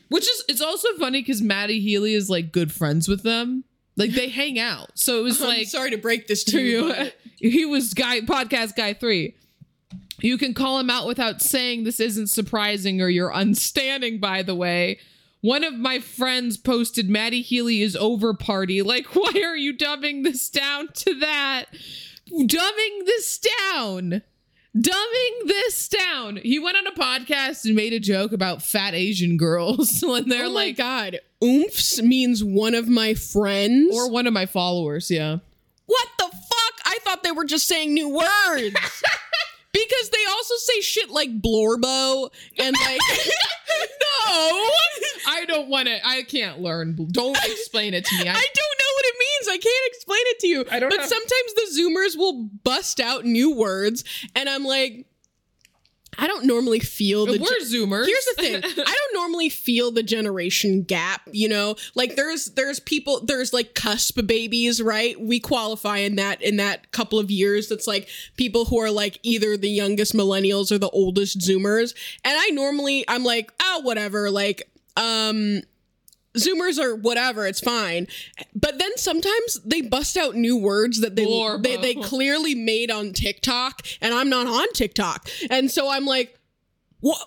Which 0.10 0.24
is 0.24 0.44
it's 0.48 0.62
also 0.62 0.88
funny 1.00 1.22
because 1.22 1.41
Matty 1.41 1.80
Healy 1.80 2.13
is 2.13 2.30
like 2.30 2.52
good 2.52 2.72
friends 2.72 3.08
with 3.08 3.24
them. 3.24 3.63
Like 3.98 4.12
they 4.12 4.30
hang 4.30 4.60
out. 4.60 4.91
So 4.96 5.20
it 5.20 5.24
was 5.24 5.41
I'm 5.44 5.48
like 5.50 5.68
sorry 5.68 5.91
to 5.91 5.98
break 5.98 6.28
this 6.28 6.44
to 6.46 6.62
you. 6.62 6.94
he 7.38 7.65
was 7.65 7.94
guy 7.94 8.22
podcast 8.22 8.76
guy 8.76 8.94
three. 8.94 9.36
You 10.20 10.38
can 10.38 10.54
call 10.54 10.80
him 10.80 10.89
out 10.89 11.08
without 11.08 11.41
saying 11.41 11.84
this 11.84 12.00
isn't 12.00 12.28
surprising 12.28 13.02
or 13.02 13.10
you're 13.10 13.32
unstanding, 13.32 14.22
by 14.22 14.44
the 14.44 14.56
way. 14.56 15.00
One 15.41 15.63
of 15.63 15.76
my 15.76 16.00
friends 16.00 16.58
posted 16.58 17.10
Matty 17.10 17.41
Healy 17.41 17.82
is 17.82 17.96
over 17.96 18.34
party. 18.34 18.82
Like, 18.82 19.13
why 19.15 19.32
are 19.44 19.56
you 19.56 19.78
dumbing 19.78 20.24
this 20.24 20.50
down 20.50 20.88
to 20.94 21.20
that? 21.20 21.65
Dumbing 22.32 23.06
this 23.06 23.39
down. 23.70 24.24
Dumbing 24.76 25.48
this 25.48 25.88
down. 25.88 26.36
He 26.36 26.60
went 26.60 26.76
on 26.76 26.86
a 26.86 26.92
podcast 26.92 27.64
and 27.64 27.76
made 27.76 27.94
a 27.94 28.00
joke 28.00 28.34
about 28.34 28.62
fat 28.62 28.94
Asian 28.94 29.38
girls 29.38 30.02
when 30.06 30.28
they're 30.28 30.46
oh 30.46 30.50
my 30.50 30.66
like, 30.66 30.78
god. 30.78 31.20
Oomphs 31.42 32.02
means 32.04 32.44
one 32.44 32.76
of 32.76 32.88
my 32.88 33.14
friends. 33.14 33.96
or 33.96 34.10
one 34.10 34.28
of 34.28 34.34
my 34.34 34.46
followers, 34.46 35.10
yeah. 35.10 35.38
what 35.86 36.08
the 36.18 36.26
fuck? 36.26 36.82
I 36.86 36.98
thought 37.04 37.24
they 37.24 37.32
were 37.32 37.46
just 37.46 37.68
saying 37.68 37.94
new 37.94 38.10
words. 38.10 38.76
because 39.76 40.10
they 40.10 40.26
also 40.30 40.56
say 40.58 40.82
shit 40.82 41.10
like 41.10 41.42
blorbo 41.42 42.32
and 42.58 42.76
like 42.82 43.00
No, 44.28 44.70
I 45.28 45.44
don't 45.48 45.68
want 45.70 45.88
to. 45.88 46.06
I 46.06 46.24
can't 46.24 46.62
learn. 46.62 46.96
Don't 47.12 47.38
explain 47.46 47.94
it 47.94 48.06
to 48.06 48.16
me. 48.16 48.30
I 48.30 48.32
I, 48.32 48.34
don't 48.34 48.80
know 48.80 48.94
what 48.96 49.06
it 49.06 49.16
means. 49.20 49.48
I 49.50 49.58
can't 49.58 49.88
explain 49.94 50.22
it 50.24 50.40
to 50.40 50.48
you. 50.48 50.66
I 50.72 50.80
don't 50.80 50.90
but 50.90 51.00
have- 51.02 51.10
sometimes 51.10 51.54
the 51.56 51.82
zoomers 51.82 52.18
will 52.18 52.50
bust 52.64 53.00
out 53.00 53.26
new 53.26 53.54
words 53.56 54.04
and 54.36 54.48
I'm 54.48 54.64
like 54.64 55.06
I 56.18 56.28
don't 56.28 56.46
normally 56.46 56.80
feel 56.80 57.26
the 57.26 57.39
We're 57.39 57.60
Zoomers. 57.60 58.06
Here's 58.06 58.26
the 58.36 58.41
thing. 58.41 58.56
I 58.63 58.96
don't 58.98 59.13
normally 59.13 59.50
feel 59.50 59.91
the 59.91 60.04
generation 60.04 60.84
gap, 60.84 61.22
you 61.32 61.50
know? 61.50 61.76
Like 61.94 62.15
there's 62.15 62.46
there's 62.52 62.80
people 62.80 63.26
there's 63.26 63.54
like 63.54 63.74
cusp 63.74 64.26
babies, 64.26 64.82
right? 64.82 65.20
We 65.20 65.39
qualify 65.39 65.98
in 65.98 66.15
that 66.15 66.41
in 66.41 66.58
that 66.58 66.91
couple 66.91 67.20
of 67.20 67.30
years 67.30 67.68
that's 67.68 67.88
like 67.88 68.08
people 68.38 68.65
who 68.65 68.80
are 68.80 68.91
like 68.91 69.20
either 69.24 69.58
the 69.58 69.70
youngest 69.70 70.13
millennials 70.13 70.72
or 70.72 70.78
the 70.78 70.89
oldest 70.89 71.39
zoomers. 71.39 71.94
And 72.24 72.38
I 72.38 72.50
normally 72.52 73.04
I'm 73.08 73.24
like, 73.24 73.52
"Oh, 73.62 73.82
whatever." 73.84 74.32
Like 74.32 74.70
um 74.96 75.62
Zoomers 76.36 76.80
or 76.80 76.95
whatever, 76.95 77.48
it's 77.48 77.60
fine. 77.60 78.08
But 78.54 78.80
then 78.80 78.91
sometimes 78.98 79.60
they 79.65 79.82
bust 79.82 80.17
out 80.17 80.36
new 80.36 80.58
words 80.58 81.02
that 81.02 81.15
they 81.15 81.26
they, 81.58 81.78
they 81.78 81.95
clearly 82.02 82.56
made 82.56 82.91
on 82.91 83.13
TikTok, 83.13 83.82
and 84.02 84.13
I'm 84.13 84.30
not 84.30 84.48
on 84.48 84.71
TikTok. 84.74 85.28
And 85.50 85.71
so 85.71 85.89
I'm 85.89 86.06
like, 86.06 86.38
what? 87.00 87.19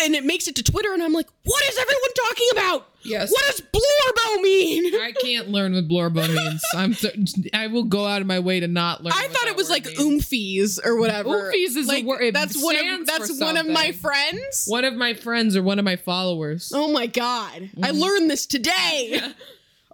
And 0.00 0.14
it 0.14 0.24
makes 0.24 0.48
it 0.48 0.56
to 0.56 0.62
Twitter, 0.62 0.92
and 0.92 1.02
I'm 1.02 1.12
like, 1.12 1.28
what 1.44 1.62
is 1.64 1.78
everyone 1.78 2.10
talking 2.16 2.48
about? 2.52 2.88
Yes. 3.04 3.30
What 3.30 3.44
does 3.46 3.60
blorbo 3.60 4.42
mean? 4.42 4.94
I 5.00 5.12
can't 5.12 5.48
learn 5.50 5.74
what 5.74 5.86
blorbo 5.88 6.26
means. 6.32 6.62
I'm 6.74 6.94
so, 6.94 7.10
I 7.52 7.66
will 7.66 7.84
go 7.84 8.06
out 8.06 8.20
of 8.20 8.26
my 8.26 8.38
way 8.38 8.60
to 8.60 8.66
not 8.68 9.02
learn. 9.04 9.12
I 9.14 9.28
thought 9.28 9.46
it 9.48 9.56
was 9.56 9.68
like 9.70 9.84
means. 9.84 9.98
oomfies 9.98 10.80
or 10.84 10.96
whatever. 10.98 11.28
Oomfies 11.52 11.76
is 11.76 11.90
a 11.92 12.02
word- 12.02 12.34
That's 12.34 12.62
one 12.62 12.76
of 12.76 13.06
that's 13.06 13.40
one 13.40 13.56
of 13.56 13.66
my 13.68 13.92
friends. 13.92 14.64
one 14.66 14.84
of 14.84 14.94
my 14.94 15.12
friends 15.14 15.56
or 15.56 15.62
one 15.62 15.78
of 15.78 15.84
my 15.84 15.96
followers. 15.96 16.72
Oh 16.74 16.90
my 16.92 17.06
god! 17.06 17.70
I 17.82 17.90
Mm-hmm. 17.90 17.98
learned 17.98 18.30
this 18.30 18.46
today. 18.46 19.20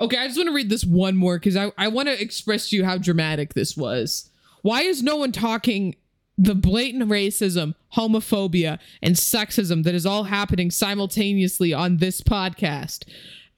Okay, 0.01 0.17
I 0.17 0.27
just 0.29 0.39
want 0.39 0.49
to 0.49 0.55
read 0.55 0.71
this 0.71 0.83
one 0.83 1.15
more 1.15 1.39
because 1.39 1.59
I, 1.59 1.73
I 1.77 1.89
want 1.89 2.09
to 2.09 2.19
express 2.19 2.71
to 2.71 2.77
you 2.77 2.87
how 2.87 2.97
dramatic 2.97 3.53
this 3.53 3.77
was. 3.77 4.31
Why 4.63 4.81
is 4.81 5.03
no 5.03 5.17
one 5.17 5.31
talking 5.31 5.95
the 6.41 6.55
blatant 6.55 7.11
racism, 7.11 7.75
homophobia, 7.95 8.79
and 9.03 9.15
sexism 9.15 9.85
that 9.85 9.95
is 9.95 10.07
all 10.07 10.25
happening 10.25 10.71
simultaneously 10.71 11.75
on 11.75 11.99
this 11.99 12.23
podcast? 12.23 13.05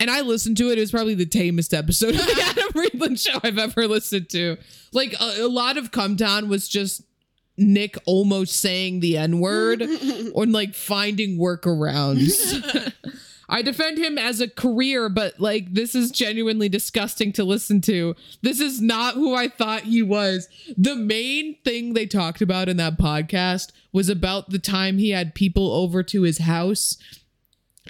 And 0.00 0.10
I 0.10 0.22
listened 0.22 0.56
to 0.56 0.70
it. 0.70 0.78
It 0.78 0.80
was 0.80 0.90
probably 0.90 1.14
the 1.14 1.26
tamest 1.26 1.72
episode 1.72 2.14
of 2.16 2.26
the 2.26 2.42
Adam 2.44 2.72
Friedland 2.72 3.20
show 3.20 3.38
I've 3.44 3.58
ever 3.58 3.86
listened 3.86 4.28
to. 4.30 4.56
Like 4.92 5.14
a, 5.20 5.42
a 5.42 5.48
lot 5.48 5.76
of 5.76 5.92
Cum 5.92 6.16
Town 6.16 6.48
was 6.48 6.68
just 6.68 7.02
Nick 7.56 7.96
almost 8.04 8.56
saying 8.56 8.98
the 8.98 9.16
N 9.16 9.38
word 9.38 9.82
or 10.34 10.46
like 10.46 10.74
finding 10.74 11.38
workarounds. 11.38 12.92
I 13.52 13.60
defend 13.60 13.98
him 13.98 14.16
as 14.16 14.40
a 14.40 14.48
career, 14.48 15.10
but 15.10 15.38
like 15.38 15.74
this 15.74 15.94
is 15.94 16.10
genuinely 16.10 16.70
disgusting 16.70 17.32
to 17.34 17.44
listen 17.44 17.82
to. 17.82 18.16
This 18.40 18.60
is 18.60 18.80
not 18.80 19.12
who 19.14 19.34
I 19.34 19.48
thought 19.48 19.82
he 19.82 20.02
was. 20.02 20.48
The 20.74 20.96
main 20.96 21.58
thing 21.62 21.92
they 21.92 22.06
talked 22.06 22.40
about 22.40 22.70
in 22.70 22.78
that 22.78 22.98
podcast 22.98 23.72
was 23.92 24.08
about 24.08 24.48
the 24.48 24.58
time 24.58 24.96
he 24.96 25.10
had 25.10 25.34
people 25.34 25.70
over 25.70 26.02
to 26.02 26.22
his 26.22 26.38
house. 26.38 26.96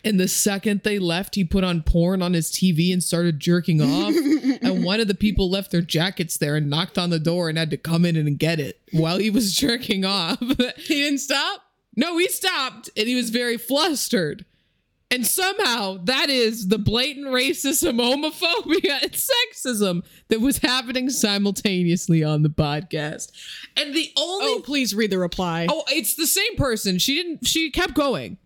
And 0.05 0.19
the 0.19 0.27
second 0.27 0.81
they 0.83 0.99
left, 0.99 1.37
he 1.37 1.45
put 1.45 1.63
on 1.63 1.85
porn 1.85 2.23
on 2.23 2.33
his 2.33 2.51
TV 2.51 2.93
and 2.93 3.01
started 3.01 3.39
jerking 3.39 3.81
off. 3.81 4.15
and 4.63 4.83
one 4.83 4.99
of 4.99 5.07
the 5.07 5.15
people 5.15 5.49
left 5.49 5.71
their 5.71 5.81
jackets 5.81 6.37
there 6.39 6.57
and 6.57 6.69
knocked 6.69 6.99
on 6.99 7.11
the 7.11 7.21
door 7.21 7.49
and 7.49 7.57
had 7.57 7.71
to 7.71 7.77
come 7.77 8.05
in 8.05 8.17
and 8.17 8.37
get 8.37 8.59
it 8.59 8.81
while 8.91 9.19
he 9.19 9.31
was 9.31 9.53
jerking 9.57 10.05
off. 10.05 10.41
he 10.41 11.05
didn't 11.05 11.19
stop. 11.19 11.63
No, 11.95 12.19
he 12.19 12.27
stopped 12.27 12.91
and 12.97 13.07
he 13.07 13.15
was 13.15 13.31
very 13.31 13.57
flustered. 13.57 14.45
And 15.13 15.27
somehow 15.27 15.99
that 16.05 16.31
is 16.31 16.69
the 16.69 16.79
blatant 16.79 17.27
racism, 17.27 18.01
homophobia, 18.01 19.03
and 19.03 19.13
sexism 19.13 20.05
that 20.29 20.41
was 20.41 20.59
happening 20.59 21.11
simultaneously 21.11 22.25
on 22.25 22.43
the 22.43 22.49
podcast. 22.49 23.31
And 23.77 23.95
the 23.95 24.11
only 24.17 24.55
Oh, 24.55 24.63
please 24.65 24.95
read 24.95 25.11
the 25.11 25.19
reply. 25.19 25.67
Oh, 25.71 25.85
it's 25.89 26.15
the 26.15 26.27
same 26.27 26.57
person. 26.57 26.99
She 26.99 27.15
didn't 27.17 27.47
she 27.47 27.71
kept 27.71 27.95
going. 27.95 28.39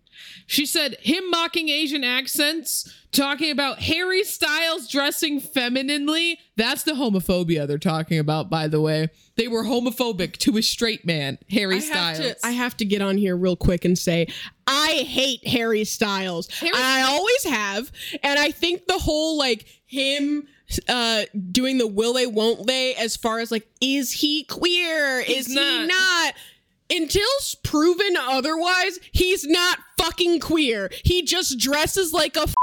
She 0.49 0.65
said 0.65 0.95
him 1.01 1.29
mocking 1.29 1.67
Asian 1.67 2.05
accents, 2.05 2.89
talking 3.11 3.51
about 3.51 3.79
Harry 3.79 4.23
Styles 4.23 4.87
dressing 4.87 5.41
femininely. 5.41 6.39
That's 6.55 6.83
the 6.83 6.93
homophobia 6.93 7.67
they're 7.67 7.77
talking 7.77 8.17
about, 8.17 8.49
by 8.49 8.69
the 8.69 8.79
way. 8.79 9.09
They 9.35 9.49
were 9.49 9.63
homophobic 9.65 10.37
to 10.37 10.57
a 10.57 10.63
straight 10.63 11.05
man, 11.05 11.37
Harry 11.49 11.75
I 11.75 11.79
Styles. 11.79 12.17
have, 12.19 12.37
to, 12.39 12.47
I 12.47 12.51
have 12.51 12.77
to 12.77 12.85
get 12.85 13.01
on 13.01 13.17
here 13.17 13.35
real 13.35 13.57
quick 13.57 13.83
and 13.83 13.97
say 13.97 14.27
I 14.65 15.03
hate 15.05 15.45
Harry 15.45 15.83
Styles. 15.83 16.47
Harry- 16.59 16.71
I 16.73 17.01
always 17.03 17.43
have, 17.43 17.91
and 18.23 18.39
I 18.39 18.51
think 18.51 18.87
the 18.87 18.97
whole 18.97 19.37
like 19.37 19.65
him 19.85 20.47
uh 20.89 21.23
doing 21.51 21.77
the 21.77 21.87
will 21.87 22.11
they 22.13 22.27
won't 22.27 22.67
they 22.67 22.93
as 22.95 23.15
far 23.15 23.39
as 23.39 23.51
like 23.51 23.65
is 23.79 24.11
he 24.11 24.43
queer 24.43 25.21
is 25.21 25.47
he 25.47 25.55
not. 25.87 26.33
Until 26.89 27.27
proven 27.63 28.15
otherwise 28.17 28.99
he's 29.11 29.45
not 29.45 29.79
fucking 29.97 30.39
queer 30.39 30.89
he 31.03 31.21
just 31.21 31.57
dresses 31.59 32.13
like 32.13 32.35
a 32.37 32.41
f- 32.41 32.53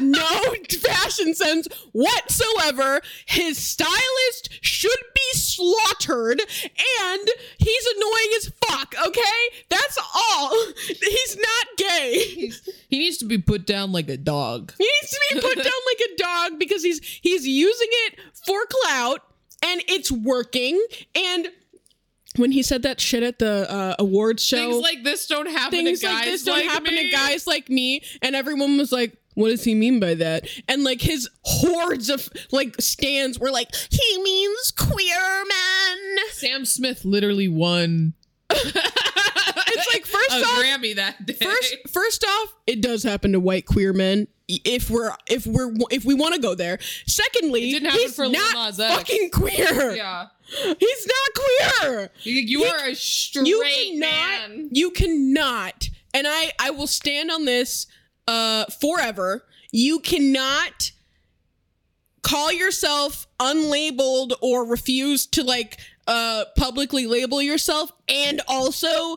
no 0.00 0.54
fashion 0.80 1.34
sense 1.34 1.68
whatsoever. 1.92 3.00
His 3.26 3.58
stylist 3.58 4.48
should 4.60 4.98
be 5.14 5.32
slaughtered, 5.38 6.40
and 6.40 7.28
he's 7.58 7.86
annoying 7.96 8.30
as 8.36 8.52
fuck. 8.66 8.94
Okay, 9.06 9.20
that's 9.68 9.98
all. 10.14 10.66
He's 10.86 11.36
not 11.36 11.66
gay. 11.76 12.50
he 12.88 12.98
needs 12.98 13.18
to 13.18 13.24
be 13.24 13.38
put 13.38 13.66
down 13.66 13.92
like 13.92 14.08
a 14.08 14.16
dog. 14.16 14.72
He 14.78 14.84
needs 14.84 15.10
to 15.12 15.20
be 15.34 15.40
put 15.40 15.56
down 15.62 15.64
like 15.64 16.10
a 16.12 16.16
dog 16.16 16.58
because 16.58 16.82
he's 16.82 17.00
he's 17.22 17.46
using 17.46 17.88
it 18.06 18.18
for 18.46 18.60
clout, 18.66 19.22
and 19.62 19.82
it's 19.88 20.10
working. 20.10 20.82
And 21.14 21.48
when 22.36 22.52
he 22.52 22.62
said 22.62 22.82
that 22.82 23.00
shit 23.00 23.22
at 23.22 23.38
the 23.38 23.70
uh, 23.70 23.94
awards 23.98 24.44
show, 24.44 24.56
Things 24.56 24.82
like 24.82 25.04
this 25.04 25.26
don't 25.26 25.48
happen 25.48 25.84
things 25.84 26.00
to 26.00 26.06
guys 26.06 26.14
like 26.14 26.24
this 26.26 26.42
don't 26.44 26.56
like 26.56 26.64
happen 26.66 26.94
me. 26.94 27.10
to 27.10 27.16
guys 27.16 27.46
like 27.46 27.68
me. 27.68 28.02
And 28.22 28.34
everyone 28.36 28.76
was 28.78 28.92
like 28.92 29.16
what 29.34 29.48
does 29.48 29.64
he 29.64 29.74
mean 29.74 29.98
by 30.00 30.14
that? 30.14 30.46
And 30.68 30.84
like 30.84 31.00
his 31.00 31.28
hordes 31.42 32.08
of 32.08 32.28
like 32.52 32.76
stands 32.80 33.38
were 33.38 33.50
like 33.50 33.68
he 33.90 34.22
means 34.22 34.70
queer 34.70 35.44
men. 35.44 36.16
Sam 36.32 36.64
Smith 36.64 37.04
literally 37.04 37.48
won 37.48 38.14
it's 38.50 39.94
like 39.94 40.06
first 40.06 40.30
a 40.30 40.44
off 40.44 40.62
Grammy 40.64 40.94
that 40.96 41.26
day. 41.26 41.32
first 41.34 41.76
first 41.90 42.24
off 42.24 42.54
it 42.66 42.80
does 42.80 43.02
happen 43.02 43.32
to 43.32 43.40
white 43.40 43.66
queer 43.66 43.92
men. 43.92 44.28
If 44.46 44.90
we're 44.90 45.10
if 45.28 45.46
we're 45.46 45.72
if 45.90 46.04
we 46.04 46.14
want 46.14 46.34
to 46.34 46.40
go 46.40 46.54
there. 46.54 46.78
Secondly 47.06 47.70
didn't 47.72 47.86
happen 47.90 48.00
he's 48.00 48.18
not 48.18 48.74
fucking 48.76 49.30
queer. 49.30 49.96
Yeah, 49.96 50.26
he's 50.46 51.06
not 51.06 51.78
queer. 51.82 52.10
You, 52.22 52.32
you 52.34 52.58
He- 52.64 52.66
are 52.70 52.88
a 52.88 52.94
straight 52.94 53.46
you 53.46 53.62
cannot 53.62 54.00
man. 54.50 54.68
you 54.72 54.90
cannot 54.90 55.88
and 56.12 56.26
i 56.28 56.52
i 56.60 56.70
will 56.70 56.86
stand 56.86 57.30
on 57.30 57.44
this 57.44 57.86
uh 58.28 58.64
forever. 58.80 59.44
You 59.72 59.98
cannot 60.00 60.92
call 62.22 62.52
yourself 62.52 63.26
unlabeled 63.38 64.32
or 64.40 64.64
refuse 64.64 65.26
to 65.26 65.42
like 65.42 65.78
uh 66.06 66.44
publicly 66.56 67.06
label 67.06 67.42
yourself 67.42 67.90
and 68.08 68.40
also 68.48 69.16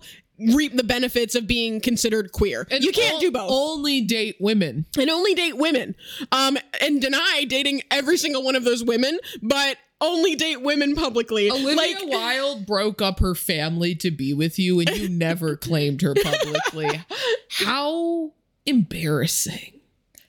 reap 0.53 0.75
the 0.75 0.83
benefits 0.83 1.33
of 1.35 1.47
being 1.47 1.79
considered 1.81 2.31
queer. 2.31 2.67
And 2.69 2.83
you 2.83 2.91
can't 2.91 3.17
o- 3.17 3.19
do 3.19 3.31
both. 3.31 3.49
Only 3.49 4.01
date 4.01 4.35
women. 4.39 4.85
and 4.99 5.09
only 5.09 5.33
date 5.33 5.57
women. 5.57 5.95
Um 6.31 6.57
and 6.81 7.01
deny 7.01 7.45
dating 7.47 7.81
every 7.91 8.17
single 8.17 8.43
one 8.43 8.55
of 8.55 8.63
those 8.63 8.83
women 8.83 9.19
but 9.41 9.77
only 9.99 10.35
date 10.35 10.61
women 10.61 10.95
publicly 10.95 11.49
Olivia 11.49 11.75
like 11.75 11.97
Wilde 12.03 12.65
broke 12.65 13.01
up 13.01 13.19
her 13.19 13.35
family 13.35 13.95
to 13.95 14.11
be 14.11 14.33
with 14.33 14.59
you, 14.59 14.79
and 14.79 14.89
you 14.91 15.09
never 15.09 15.55
claimed 15.57 16.01
her 16.01 16.13
publicly. 16.15 17.01
How 17.49 18.31
embarrassing! 18.65 19.73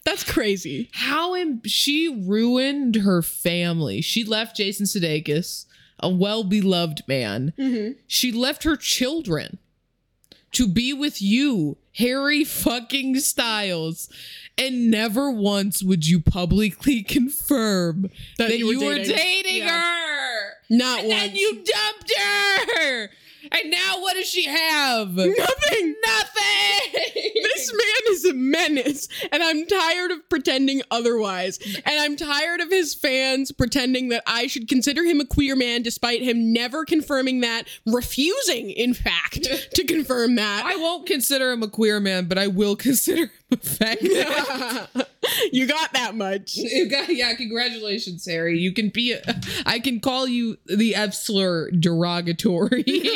that's 0.04 0.24
crazy 0.24 0.88
How 0.94 1.35
em- 1.35 1.61
she 1.66 2.09
ruined 2.09 2.96
her 2.96 3.20
family. 3.20 4.00
She 4.00 4.24
left 4.24 4.57
Jason 4.57 4.87
Sudeikis, 4.87 5.66
a 6.00 6.09
well 6.09 6.44
beloved 6.44 7.02
man. 7.07 7.52
Mm-hmm. 7.59 7.98
She 8.07 8.33
left 8.33 8.64
her 8.64 8.76
children 8.76 9.59
to 10.52 10.66
be 10.66 10.94
with 10.94 11.20
you, 11.20 11.76
Harry 11.96 12.42
fucking 12.42 13.20
Styles. 13.20 14.09
And 14.58 14.90
never 14.90 15.30
once 15.30 15.82
would 15.82 16.06
you 16.06 16.20
publicly 16.20 17.02
confirm 17.08 18.02
that, 18.38 18.48
That 18.48 18.58
you, 18.58 18.70
you 18.72 18.84
were 18.84 18.94
dating. 18.96 19.16
dating 19.16 19.56
Yeah. 19.58 19.80
her. 19.80 20.52
not 20.70 21.00
And 21.00 21.08
once 21.08 21.20
then 21.20 21.36
you 21.36 21.54
dumped 21.64 22.12
her. 22.18 23.10
And 23.52 23.70
now 23.70 24.00
what 24.00 24.14
does 24.14 24.26
she 24.28 24.44
have? 24.44 25.14
nothing 25.14 25.94
Nothing. 26.06 26.92
This 27.42 27.72
man 27.72 28.12
is 28.12 28.24
a 28.24 28.34
menace, 28.34 29.08
and 29.32 29.42
I'm 29.42 29.64
tired 29.66 30.10
of 30.10 30.28
pretending 30.28 30.82
otherwise. 30.90 31.58
And 31.64 32.00
I'm 32.00 32.16
tired 32.16 32.60
of 32.60 32.70
his 32.70 32.94
fans 32.94 33.52
pretending 33.52 34.08
that 34.10 34.22
I 34.26 34.48
should 34.48 34.68
consider 34.68 35.04
him 35.04 35.20
a 35.20 35.24
queer 35.24 35.54
man 35.56 35.82
despite 35.82 36.20
him 36.22 36.52
never 36.52 36.84
confirming 36.84 37.40
that, 37.40 37.64
refusing, 37.86 38.70
in 38.70 38.92
fact, 38.94 39.44
to 39.74 39.84
confirm 39.84 40.34
that. 40.34 40.64
I 40.66 40.76
won't 40.76 41.06
consider 41.06 41.52
him 41.52 41.62
a 41.62 41.68
queer 41.68 42.00
man, 42.00 42.26
but 42.26 42.38
I 42.38 42.48
will 42.48 42.76
consider 42.76 43.30
you 45.52 45.66
got 45.66 45.92
that 45.94 46.12
much. 46.14 46.56
You 46.56 46.88
got- 46.88 47.08
yeah, 47.14 47.34
congratulations, 47.34 48.26
Harry. 48.26 48.58
You 48.58 48.72
can 48.72 48.90
be. 48.90 49.12
A, 49.12 49.20
I 49.66 49.78
can 49.78 50.01
call 50.01 50.26
you 50.28 50.59
the 50.66 50.94
F 50.94 51.14
slur 51.14 51.70
derogatory. 51.70 52.84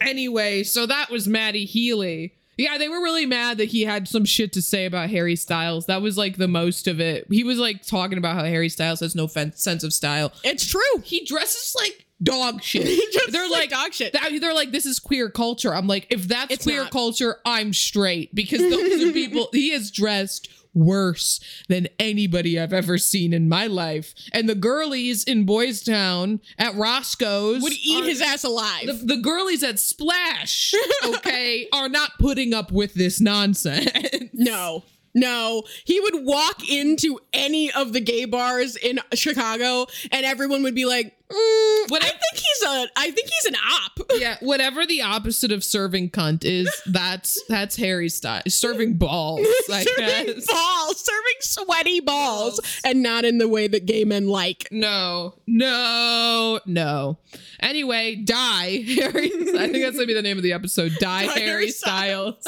Anyway, 0.00 0.62
so 0.62 0.86
that 0.86 1.10
was 1.10 1.26
Matty 1.26 1.64
Healy. 1.64 2.34
Yeah, 2.56 2.78
they 2.78 2.88
were 2.88 3.02
really 3.02 3.26
mad 3.26 3.58
that 3.58 3.68
he 3.68 3.82
had 3.82 4.06
some 4.06 4.24
shit 4.24 4.52
to 4.52 4.62
say 4.62 4.84
about 4.86 5.10
Harry 5.10 5.34
Styles. 5.34 5.86
That 5.86 6.02
was 6.02 6.16
like 6.16 6.36
the 6.36 6.46
most 6.46 6.86
of 6.86 7.00
it. 7.00 7.26
He 7.28 7.42
was 7.42 7.58
like 7.58 7.84
talking 7.84 8.16
about 8.18 8.36
how 8.36 8.44
Harry 8.44 8.68
Styles 8.68 9.00
has 9.00 9.16
no 9.16 9.26
fen- 9.26 9.54
sense 9.56 9.82
of 9.82 9.92
style. 9.92 10.32
It's 10.44 10.66
true. 10.66 11.00
He 11.02 11.24
dresses 11.24 11.74
like 11.76 12.06
dog 12.22 12.62
shit. 12.62 12.84
they're 13.32 13.48
like 13.48 13.52
like, 13.62 13.70
dog 13.70 13.92
shit. 13.92 14.12
they're 14.40 14.54
like, 14.54 14.72
this 14.72 14.86
is 14.86 14.98
queer 14.98 15.28
culture. 15.30 15.74
I'm 15.74 15.86
like, 15.86 16.06
if 16.10 16.26
that's 16.28 16.52
It's 16.52 16.64
queer 16.64 16.82
not. 16.84 16.92
culture, 16.92 17.36
I'm 17.44 17.72
straight 17.72 18.34
because 18.34 18.60
those 18.70 19.04
are 19.04 19.12
people. 19.12 19.48
He 19.52 19.72
is 19.72 19.90
dressed 19.90 20.48
worse 20.74 21.38
than 21.68 21.86
anybody 21.98 22.58
I've 22.58 22.72
ever 22.72 22.96
seen 22.96 23.34
in 23.34 23.46
my 23.48 23.66
life. 23.66 24.14
And 24.32 24.48
the 24.48 24.54
girlies 24.54 25.22
in 25.24 25.44
Boys 25.44 25.82
Town 25.82 26.40
at 26.58 26.74
Roscoe's 26.74 27.62
Would 27.62 27.74
eat 27.74 28.02
are- 28.04 28.08
his 28.08 28.22
ass 28.22 28.42
alive. 28.44 28.86
the, 28.86 28.94
the 28.94 29.16
girlies 29.18 29.62
at 29.62 29.78
Splash, 29.78 30.72
okay, 31.04 31.68
are 31.74 31.90
not 31.90 32.12
putting 32.18 32.54
up 32.54 32.72
with 32.72 32.94
this 32.94 33.20
nonsense. 33.20 33.90
No. 34.32 34.84
No, 35.14 35.64
he 35.84 36.00
would 36.00 36.24
walk 36.24 36.66
into 36.70 37.20
any 37.34 37.70
of 37.70 37.92
the 37.92 38.00
gay 38.00 38.24
bars 38.24 38.76
in 38.76 38.98
Chicago, 39.12 39.86
and 40.10 40.24
everyone 40.24 40.62
would 40.62 40.74
be 40.74 40.86
like, 40.86 41.14
mm, 41.32 41.92
"I 41.92 41.98
think 42.08 42.34
he's 42.34 42.62
a, 42.68 42.86
I 42.96 43.10
think 43.10 43.28
he's 43.28 43.44
an 43.46 43.54
op." 43.56 43.92
Yeah, 44.18 44.36
whatever 44.40 44.84
the 44.86 45.00
opposite 45.02 45.52
of 45.52 45.64
serving 45.64 46.10
cunt 46.10 46.44
is, 46.44 46.70
that's 46.86 47.42
that's 47.48 47.76
Harry 47.76 48.08
style. 48.10 48.42
Serving 48.46 48.94
balls, 48.98 49.40
I 49.72 49.82
serving 49.84 50.34
guess. 50.34 50.46
balls, 50.46 51.04
serving 51.04 51.38
sweaty 51.40 52.00
balls, 52.00 52.60
Balls. 52.60 52.80
and 52.84 53.02
not 53.02 53.24
in 53.24 53.38
the 53.38 53.48
way 53.48 53.68
that 53.68 53.86
gay 53.86 54.04
men 54.04 54.28
like. 54.28 54.68
No, 54.70 55.34
no, 55.46 56.60
no. 56.66 57.18
Anyway, 57.60 58.16
die 58.16 58.82
Harry. 58.96 59.30
I 59.32 59.68
think 59.70 59.82
that's 59.82 59.96
gonna 59.96 60.06
be 60.06 60.14
the 60.14 60.22
name 60.22 60.36
of 60.36 60.42
the 60.42 60.52
episode. 60.52 60.92
Die, 61.00 61.26
Die 61.26 61.32
Harry 61.32 61.46
Harry 61.46 61.70
Styles. 61.70 62.46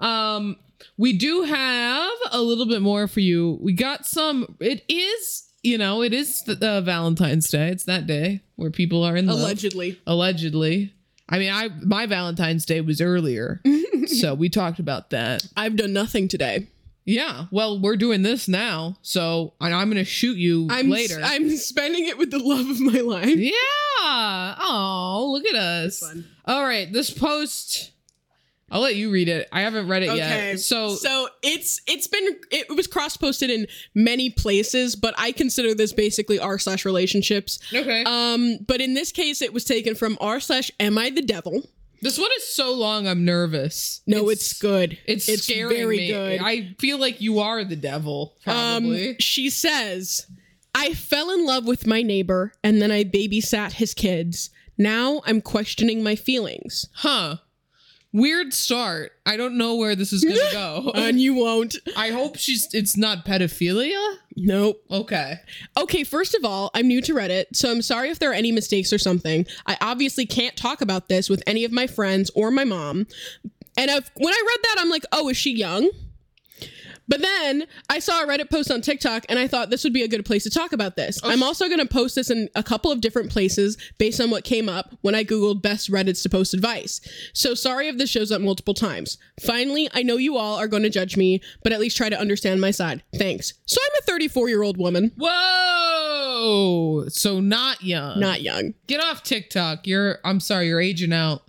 Um, 0.00 0.56
we 0.96 1.12
do 1.16 1.42
have 1.42 2.10
a 2.30 2.40
little 2.40 2.66
bit 2.66 2.80
more 2.82 3.06
for 3.06 3.20
you. 3.20 3.58
We 3.60 3.74
got 3.74 4.06
some. 4.06 4.56
It 4.60 4.82
is, 4.88 5.45
you 5.66 5.78
know, 5.78 6.02
it 6.02 6.14
is 6.14 6.42
the, 6.42 6.58
uh, 6.66 6.80
Valentine's 6.80 7.48
Day. 7.48 7.68
It's 7.68 7.84
that 7.84 8.06
day 8.06 8.42
where 8.54 8.70
people 8.70 9.02
are 9.02 9.16
in 9.16 9.26
love. 9.26 9.40
Allegedly, 9.40 10.00
Allegedly. 10.06 10.94
I 11.28 11.38
mean, 11.38 11.52
I 11.52 11.68
my 11.82 12.06
Valentine's 12.06 12.64
Day 12.64 12.80
was 12.80 13.00
earlier, 13.00 13.60
so 14.06 14.34
we 14.34 14.48
talked 14.48 14.78
about 14.78 15.10
that. 15.10 15.44
I've 15.56 15.76
done 15.76 15.92
nothing 15.92 16.28
today. 16.28 16.68
Yeah. 17.04 17.46
Well, 17.50 17.80
we're 17.80 17.96
doing 17.96 18.22
this 18.22 18.46
now, 18.48 18.96
so 19.02 19.54
I'm 19.60 19.70
gonna 19.90 20.04
shoot 20.04 20.36
you 20.36 20.68
I'm 20.70 20.88
later. 20.88 21.20
I'm 21.22 21.56
spending 21.56 22.06
it 22.06 22.16
with 22.18 22.30
the 22.30 22.38
love 22.38 22.68
of 22.68 22.80
my 22.80 23.00
life. 23.00 23.36
yeah. 23.36 23.52
Oh, 24.60 25.30
look 25.32 25.46
at 25.46 25.56
us. 25.56 26.02
All 26.44 26.64
right, 26.64 26.92
this 26.92 27.10
post. 27.10 27.92
I'll 28.70 28.80
let 28.80 28.96
you 28.96 29.10
read 29.12 29.28
it. 29.28 29.48
I 29.52 29.60
haven't 29.60 29.86
read 29.86 30.02
it 30.02 30.08
Okay, 30.08 30.18
yet. 30.50 30.60
So, 30.60 30.96
so 30.96 31.28
it's 31.42 31.80
it's 31.86 32.08
been 32.08 32.36
it 32.50 32.68
was 32.74 32.86
cross 32.88 33.16
posted 33.16 33.48
in 33.48 33.66
many 33.94 34.28
places, 34.30 34.96
but 34.96 35.14
I 35.16 35.30
consider 35.32 35.72
this 35.74 35.92
basically 35.92 36.38
r 36.40 36.58
slash 36.58 36.84
relationships. 36.84 37.60
okay. 37.72 38.02
Um, 38.04 38.58
but 38.66 38.80
in 38.80 38.94
this 38.94 39.12
case, 39.12 39.40
it 39.40 39.52
was 39.52 39.64
taken 39.64 39.94
from 39.94 40.18
r 40.20 40.40
slash 40.40 40.70
Am 40.80 40.98
I 40.98 41.10
the 41.10 41.22
Devil? 41.22 41.62
this 42.02 42.18
one 42.18 42.30
is 42.36 42.46
so 42.46 42.74
long. 42.74 43.06
I'm 43.08 43.24
nervous. 43.24 44.02
No, 44.06 44.28
it's, 44.28 44.52
good. 44.60 44.98
It's, 45.06 45.28
it's 45.28 45.44
scaring 45.44 45.76
very 45.76 45.96
me. 45.96 46.08
good. 46.08 46.40
I 46.42 46.74
feel 46.78 46.98
like 46.98 47.20
you 47.20 47.38
are 47.40 47.64
the 47.64 47.74
devil. 47.76 48.36
Probably. 48.44 49.10
Um, 49.10 49.16
she 49.18 49.48
says, 49.48 50.26
I 50.74 50.92
fell 50.92 51.30
in 51.30 51.46
love 51.46 51.66
with 51.66 51.86
my 51.86 52.02
neighbor 52.02 52.52
and 52.62 52.82
then 52.82 52.92
I 52.92 53.02
babysat 53.04 53.72
his 53.72 53.94
kids. 53.94 54.50
Now 54.76 55.22
I'm 55.24 55.40
questioning 55.40 56.02
my 56.02 56.16
feelings. 56.16 56.86
huh. 56.96 57.36
Weird 58.12 58.54
start. 58.54 59.12
I 59.26 59.36
don't 59.36 59.58
know 59.58 59.76
where 59.76 59.94
this 59.94 60.12
is 60.12 60.24
gonna 60.24 60.52
go. 60.52 60.92
And 60.94 61.20
you 61.20 61.34
won't. 61.34 61.76
I 61.96 62.10
hope 62.10 62.36
she's. 62.36 62.72
It's 62.72 62.96
not 62.96 63.26
pedophilia. 63.26 64.16
Nope. 64.36 64.82
Okay. 64.90 65.40
Okay, 65.76 66.04
first 66.04 66.34
of 66.34 66.44
all, 66.44 66.70
I'm 66.74 66.88
new 66.88 67.00
to 67.02 67.14
Reddit, 67.14 67.46
so 67.54 67.70
I'm 67.70 67.82
sorry 67.82 68.10
if 68.10 68.18
there 68.18 68.30
are 68.30 68.34
any 68.34 68.52
mistakes 68.52 68.92
or 68.92 68.98
something. 68.98 69.46
I 69.66 69.76
obviously 69.80 70.24
can't 70.26 70.56
talk 70.56 70.80
about 70.80 71.08
this 71.08 71.28
with 71.28 71.42
any 71.46 71.64
of 71.64 71.72
my 71.72 71.86
friends 71.86 72.30
or 72.34 72.50
my 72.50 72.64
mom. 72.64 73.06
And 73.78 73.90
if, 73.90 74.10
when 74.16 74.32
I 74.32 74.44
read 74.46 74.58
that, 74.62 74.76
I'm 74.78 74.88
like, 74.88 75.04
oh, 75.12 75.28
is 75.28 75.36
she 75.36 75.54
young? 75.54 75.90
But 77.08 77.20
then 77.22 77.66
I 77.88 77.98
saw 77.98 78.22
a 78.22 78.26
Reddit 78.26 78.50
post 78.50 78.70
on 78.70 78.80
TikTok 78.80 79.24
and 79.28 79.38
I 79.38 79.46
thought 79.46 79.70
this 79.70 79.84
would 79.84 79.92
be 79.92 80.02
a 80.02 80.08
good 80.08 80.24
place 80.24 80.42
to 80.44 80.50
talk 80.50 80.72
about 80.72 80.96
this. 80.96 81.20
Oh, 81.22 81.30
I'm 81.30 81.42
also 81.42 81.66
going 81.66 81.78
to 81.78 81.86
post 81.86 82.14
this 82.16 82.30
in 82.30 82.48
a 82.54 82.62
couple 82.62 82.90
of 82.90 83.00
different 83.00 83.30
places 83.30 83.76
based 83.98 84.20
on 84.20 84.30
what 84.30 84.44
came 84.44 84.68
up 84.68 84.94
when 85.02 85.14
I 85.14 85.24
Googled 85.24 85.62
best 85.62 85.90
Reddits 85.90 86.22
to 86.24 86.28
post 86.28 86.52
advice. 86.54 87.00
So 87.32 87.54
sorry 87.54 87.88
if 87.88 87.96
this 87.98 88.10
shows 88.10 88.32
up 88.32 88.40
multiple 88.40 88.74
times. 88.74 89.18
Finally, 89.40 89.88
I 89.94 90.02
know 90.02 90.16
you 90.16 90.36
all 90.36 90.56
are 90.56 90.68
going 90.68 90.82
to 90.82 90.90
judge 90.90 91.16
me, 91.16 91.40
but 91.62 91.72
at 91.72 91.80
least 91.80 91.96
try 91.96 92.08
to 92.08 92.18
understand 92.18 92.60
my 92.60 92.70
side. 92.70 93.02
Thanks. 93.16 93.54
So 93.66 93.80
I'm 93.84 93.98
a 94.02 94.06
34 94.06 94.48
year 94.48 94.62
old 94.62 94.76
woman, 94.76 95.12
Whoa. 95.16 97.04
So 97.08 97.40
not 97.40 97.82
young. 97.82 98.20
not 98.20 98.42
young. 98.42 98.74
Get 98.86 99.00
off 99.02 99.22
TikTok. 99.22 99.86
You're. 99.86 100.18
I'm 100.24 100.40
sorry. 100.40 100.68
You're 100.68 100.80
aging 100.80 101.12
out. 101.12 101.42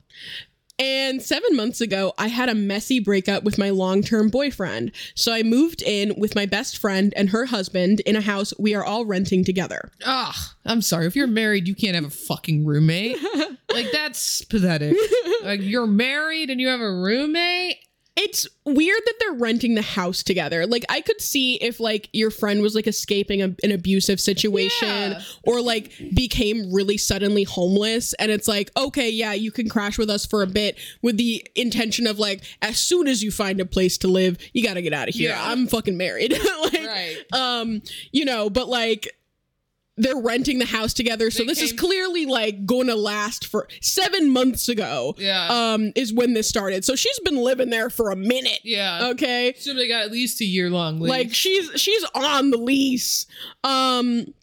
And 0.80 1.21
seven 1.21 1.55
months 1.55 1.82
ago, 1.82 2.13
I 2.17 2.28
had 2.28 2.49
a 2.49 2.55
messy 2.55 2.99
breakup 2.99 3.43
with 3.43 3.57
my 3.57 3.71
long 3.71 4.03
term 4.03 4.30
boyfriend. 4.30 4.91
So 5.15 5.34
I 5.34 5.41
moved 5.43 5.82
in 5.82 6.13
with 6.17 6.36
my 6.36 6.45
best 6.45 6.78
friend 6.78 7.13
and 7.15 7.30
her 7.30 7.45
husband 7.45 8.01
in 8.01 8.15
a 8.15 8.21
house 8.21 8.53
we 8.59 8.75
are 8.75 8.86
all 8.86 9.05
renting 9.05 9.43
together. 9.43 9.91
Ugh. 10.05 10.36
I'm 10.65 10.82
sorry. 10.82 11.07
If 11.07 11.15
you're 11.15 11.28
married, 11.28 11.67
you 11.67 11.73
can't 11.73 11.95
have 11.95 12.05
a 12.05 12.09
fucking 12.09 12.65
roommate. 12.65 13.17
like 13.73 13.91
that's 13.91 14.43
pathetic. 14.45 14.95
like 15.43 15.61
you're 15.61 15.88
married 15.88 16.49
and 16.49 16.61
you 16.61 16.67
have 16.67 16.82
a 16.82 16.91
roommate. 16.91 17.78
It's 18.20 18.47
weird 18.65 18.99
that 19.05 19.13
they're 19.20 19.34
renting 19.34 19.76
the 19.76 19.82
house 19.84 20.24
together. 20.24 20.65
Like, 20.65 20.84
I 20.89 21.01
could 21.01 21.22
see 21.22 21.55
if, 21.55 21.80
like, 21.80 22.09
your 22.13 22.32
friend 22.32 22.61
was, 22.63 22.74
like, 22.74 22.88
escaping 22.88 23.41
a, 23.43 23.55
an 23.63 23.72
abusive 23.72 24.20
situation 24.20 24.88
Yeah. 24.88 25.22
or, 25.43 25.61
like, 25.61 25.91
became 26.15 26.74
really 26.74 26.97
suddenly 26.97 27.43
homeless. 27.43 28.13
And 28.15 28.32
it's 28.32 28.47
like, 28.47 28.72
okay, 28.76 29.09
yeah, 29.09 29.34
you 29.34 29.51
can 29.51 29.70
crash 29.70 29.97
with 29.99 30.09
us 30.09 30.26
for 30.26 30.41
a 30.41 30.47
bit 30.47 30.80
with 31.03 31.18
the 31.18 31.47
intention 31.55 32.07
of, 32.07 32.18
like, 32.18 32.43
as 32.61 32.80
soon 32.80 33.07
as 33.07 33.22
you 33.24 33.30
find 33.32 33.61
a 33.61 33.65
place 33.65 33.97
to 33.99 34.07
live, 34.07 34.38
you 34.51 34.63
gotta 34.63 34.82
get 34.82 34.93
out 34.93 35.07
of 35.09 35.13
here. 35.13 35.30
Yeah. 35.30 35.51
I'm 35.51 35.68
fucking 35.68 35.95
married. 35.95 36.32
like, 36.63 36.74
Right. 36.88 37.18
um 37.34 37.82
you 38.11 38.24
know 38.26 38.49
but 38.49 38.68
like 38.70 39.13
they're 39.97 40.17
renting 40.17 40.59
the 40.59 40.65
house 40.65 40.93
together 40.93 41.31
so 41.31 41.39
They 41.39 41.47
this 41.47 41.61
is 41.61 41.73
clearly 41.73 42.25
like 42.27 42.65
going 42.65 42.87
to 42.87 42.95
last 42.95 43.45
for 43.47 43.67
seven 43.81 44.29
months 44.29 44.69
ago 44.69 45.15
Yeah. 45.17 45.47
um 45.73 45.91
is 45.95 46.13
when 46.13 46.33
this 46.33 46.47
started 46.47 46.85
so 46.85 46.95
she's 46.95 47.19
been 47.21 47.37
living 47.37 47.69
there 47.71 47.89
for 47.89 48.11
a 48.11 48.15
minute 48.15 48.59
Yeah. 48.63 49.07
okay 49.11 49.55
So 49.57 49.73
they 49.73 49.87
got 49.87 50.03
at 50.05 50.11
least 50.11 50.39
a 50.41 50.45
year 50.45 50.69
long 50.69 50.99
lease. 50.99 51.09
like 51.09 51.33
she's 51.33 51.69
she's 51.81 52.03
on 52.13 52.51
the 52.51 52.57
lease 52.57 53.25
um 53.63 54.33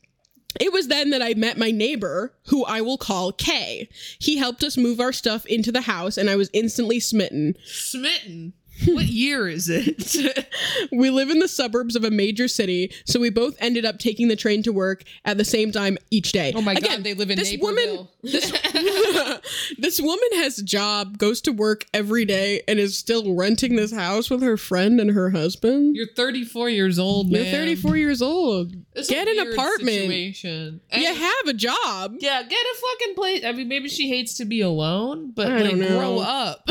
it 0.61 0.73
was 0.73 0.87
then 0.87 1.11
that 1.11 1.21
I 1.21 1.35
met 1.35 1.59
my 1.59 1.73
neighbor, 1.73 2.33
who 2.47 2.65
I 2.65 2.81
will 2.81 2.97
call 2.97 3.33
Kay. 3.33 3.89
He 4.21 4.37
helped 4.37 4.63
us 4.63 4.77
move 4.77 5.01
our 5.01 5.13
stuff 5.13 5.45
into 5.47 5.73
the 5.73 5.81
house, 5.81 6.17
and 6.17 6.31
I 6.31 6.37
was 6.37 6.49
instantly 6.53 7.01
smitten. 7.01 7.57
smitten. 7.65 8.53
What 8.87 9.07
year 9.07 9.49
is 9.49 9.69
it? 9.69 10.49
We 10.93 11.11
live 11.11 11.31
in 11.31 11.39
the 11.39 11.49
suburbs 11.49 11.97
of 11.97 12.05
a 12.05 12.11
major 12.11 12.47
city, 12.49 12.93
so 13.05 13.19
we 13.21 13.31
both 13.31 13.57
ended 13.59 13.85
up 13.85 13.99
taking 13.99 14.29
the 14.29 14.37
train 14.37 14.63
to 14.65 14.73
work 14.73 15.03
at 15.25 15.39
the 15.39 15.45
same 15.45 15.73
time 15.73 15.99
each 16.11 16.33
day. 16.33 16.53
oh 16.55 16.61
my 16.63 16.73
Again, 16.73 16.97
god, 16.99 17.05
they 17.05 17.15
live 17.15 17.31
in 17.31 17.39
this 17.39 17.51
Naperville. 17.53 17.97
woman 17.97 18.09
this 19.79 20.01
woman 20.01 20.29
has 20.35 20.59
a 20.59 20.65
job, 20.65 21.19
goes 21.19 21.41
to 21.43 21.53
work 21.53 21.85
every 21.93 22.25
day, 22.25 22.63
and 22.69 22.79
is 22.79 22.97
still 22.97 23.35
renting 23.35 23.77
this 23.77 23.93
house 23.93 24.31
with 24.31 24.43
her 24.43 24.57
friend 24.57 25.01
and 25.01 25.11
her 25.13 25.31
husband. 25.31 25.97
You're 25.97 26.09
34 26.15 26.71
years 26.71 26.99
old, 26.99 27.31
man. 27.31 27.45
You're 27.45 27.53
34 27.53 27.97
years 27.97 28.23
old. 28.23 28.75
It's 28.95 29.09
Get 29.09 29.29
an 29.29 29.53
apartment. 29.53 29.89
Situation. 29.97 30.81
You 30.93 31.15
have 31.15 31.47
a 31.49 31.55
job. 31.55 32.15
yeah, 32.21 32.43
get 32.43 32.53
a 32.67 32.75
fucking 32.77 33.15
place. 33.15 33.45
I 33.45 33.53
mean, 33.53 33.69
maybe 33.69 33.89
she 33.89 34.09
hates 34.09 34.37
to 34.39 34.45
be 34.45 34.61
alone, 34.61 35.33
but 35.35 35.49
I 35.51 35.59
like 35.63 35.71
don't 35.71 35.81
know. 35.81 35.99
grow 35.99 36.19
up. 36.21 36.63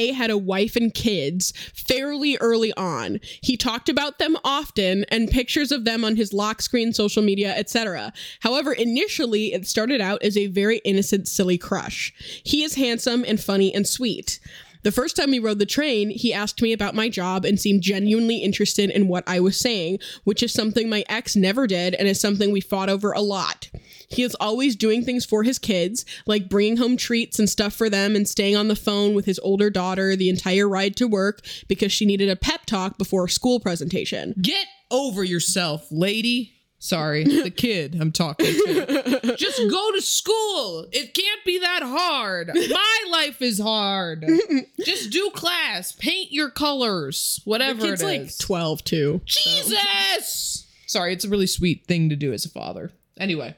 I 0.00 0.12
had 0.12 0.30
a 0.30 0.38
wife 0.38 0.76
and 0.76 0.92
kids 0.92 1.52
fairly 1.74 2.36
early 2.38 2.72
on. 2.74 3.20
He 3.42 3.56
talked 3.56 3.88
about 3.88 4.18
them 4.18 4.36
often 4.44 5.04
and 5.08 5.30
pictures 5.30 5.72
of 5.72 5.84
them 5.84 6.04
on 6.04 6.16
his 6.16 6.32
lock 6.32 6.62
screen, 6.62 6.92
social 6.92 7.22
media, 7.22 7.54
etc. 7.56 8.12
However, 8.40 8.72
initially 8.72 9.52
it 9.52 9.66
started 9.66 10.00
out 10.00 10.22
as 10.22 10.36
a 10.36 10.46
very 10.46 10.78
innocent, 10.78 11.28
silly 11.28 11.58
crush. 11.58 12.14
He 12.44 12.62
is 12.62 12.74
handsome 12.74 13.24
and 13.26 13.40
funny 13.40 13.74
and 13.74 13.86
sweet. 13.86 14.40
The 14.82 14.92
first 14.92 15.16
time 15.16 15.30
we 15.30 15.38
rode 15.38 15.58
the 15.58 15.66
train, 15.66 16.10
he 16.10 16.32
asked 16.32 16.62
me 16.62 16.72
about 16.72 16.94
my 16.94 17.08
job 17.08 17.44
and 17.44 17.60
seemed 17.60 17.82
genuinely 17.82 18.38
interested 18.38 18.90
in 18.90 19.08
what 19.08 19.24
I 19.26 19.40
was 19.40 19.58
saying, 19.58 19.98
which 20.24 20.42
is 20.42 20.52
something 20.52 20.88
my 20.88 21.04
ex 21.08 21.36
never 21.36 21.66
did 21.66 21.94
and 21.94 22.08
is 22.08 22.20
something 22.20 22.50
we 22.50 22.60
fought 22.60 22.88
over 22.88 23.12
a 23.12 23.20
lot. 23.20 23.70
He 24.08 24.22
is 24.22 24.36
always 24.40 24.76
doing 24.76 25.04
things 25.04 25.24
for 25.24 25.42
his 25.42 25.58
kids, 25.58 26.04
like 26.26 26.48
bringing 26.48 26.78
home 26.78 26.96
treats 26.96 27.38
and 27.38 27.48
stuff 27.48 27.74
for 27.74 27.90
them 27.90 28.16
and 28.16 28.26
staying 28.26 28.56
on 28.56 28.68
the 28.68 28.76
phone 28.76 29.14
with 29.14 29.26
his 29.26 29.38
older 29.40 29.70
daughter 29.70 30.16
the 30.16 30.30
entire 30.30 30.68
ride 30.68 30.96
to 30.96 31.06
work 31.06 31.42
because 31.68 31.92
she 31.92 32.06
needed 32.06 32.28
a 32.28 32.36
pep 32.36 32.64
talk 32.66 32.96
before 32.98 33.26
a 33.26 33.30
school 33.30 33.60
presentation. 33.60 34.34
get 34.40 34.66
over 34.90 35.22
yourself, 35.22 35.86
lady. 35.90 36.59
Sorry, 36.82 37.24
the 37.42 37.50
kid 37.50 37.96
I'm 38.00 38.10
talking 38.10 38.46
to. 38.46 39.36
Just 39.36 39.58
go 39.70 39.92
to 39.92 40.00
school. 40.00 40.86
It 40.92 41.12
can't 41.14 41.44
be 41.44 41.58
that 41.58 41.82
hard. 41.82 42.50
My 42.54 43.04
life 43.10 43.42
is 43.42 43.60
hard. 43.60 44.24
Just 44.84 45.10
do 45.10 45.30
class, 45.34 45.92
paint 45.92 46.32
your 46.32 46.48
colors, 46.50 47.40
whatever 47.44 47.82
Kid's 47.82 48.00
it 48.02 48.06
like 48.06 48.20
is. 48.22 48.38
12 48.38 48.82
too. 48.84 49.20
so- 49.26 49.40
Jesus. 49.52 50.66
Sorry, 50.86 51.12
it's 51.12 51.24
a 51.24 51.28
really 51.28 51.46
sweet 51.46 51.84
thing 51.86 52.08
to 52.08 52.16
do 52.16 52.32
as 52.32 52.44
a 52.46 52.48
father. 52.48 52.90
Anyway, 53.18 53.54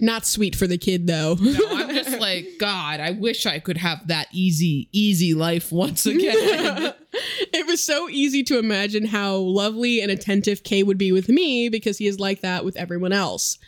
Not 0.00 0.26
sweet 0.26 0.56
for 0.56 0.66
the 0.66 0.78
kid 0.78 1.06
though. 1.06 1.36
no, 1.40 1.60
I'm 1.70 1.88
just 1.94 2.18
like, 2.18 2.48
God, 2.58 3.00
I 3.00 3.12
wish 3.12 3.46
I 3.46 3.58
could 3.58 3.78
have 3.78 4.08
that 4.08 4.28
easy, 4.32 4.88
easy 4.92 5.34
life 5.34 5.72
once 5.72 6.06
again. 6.06 6.94
it 7.12 7.66
was 7.66 7.82
so 7.84 8.08
easy 8.08 8.42
to 8.44 8.58
imagine 8.58 9.06
how 9.06 9.36
lovely 9.36 10.00
and 10.00 10.10
attentive 10.10 10.62
Kay 10.62 10.82
would 10.82 10.98
be 10.98 11.12
with 11.12 11.28
me 11.28 11.68
because 11.68 11.98
he 11.98 12.06
is 12.06 12.20
like 12.20 12.40
that 12.42 12.64
with 12.64 12.76
everyone 12.76 13.12
else. 13.12 13.58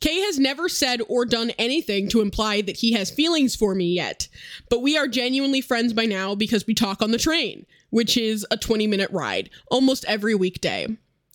Kay 0.00 0.20
has 0.20 0.38
never 0.38 0.68
said 0.68 1.00
or 1.08 1.24
done 1.24 1.50
anything 1.58 2.08
to 2.08 2.20
imply 2.20 2.60
that 2.60 2.76
he 2.76 2.92
has 2.92 3.10
feelings 3.10 3.56
for 3.56 3.74
me 3.74 3.86
yet, 3.86 4.28
but 4.68 4.82
we 4.82 4.98
are 4.98 5.08
genuinely 5.08 5.60
friends 5.60 5.92
by 5.92 6.04
now 6.04 6.34
because 6.34 6.66
we 6.66 6.74
talk 6.74 7.00
on 7.00 7.10
the 7.10 7.18
train, 7.18 7.64
which 7.90 8.16
is 8.16 8.46
a 8.50 8.56
20 8.56 8.86
minute 8.86 9.10
ride 9.12 9.48
almost 9.70 10.04
every 10.06 10.34
weekday. 10.34 10.86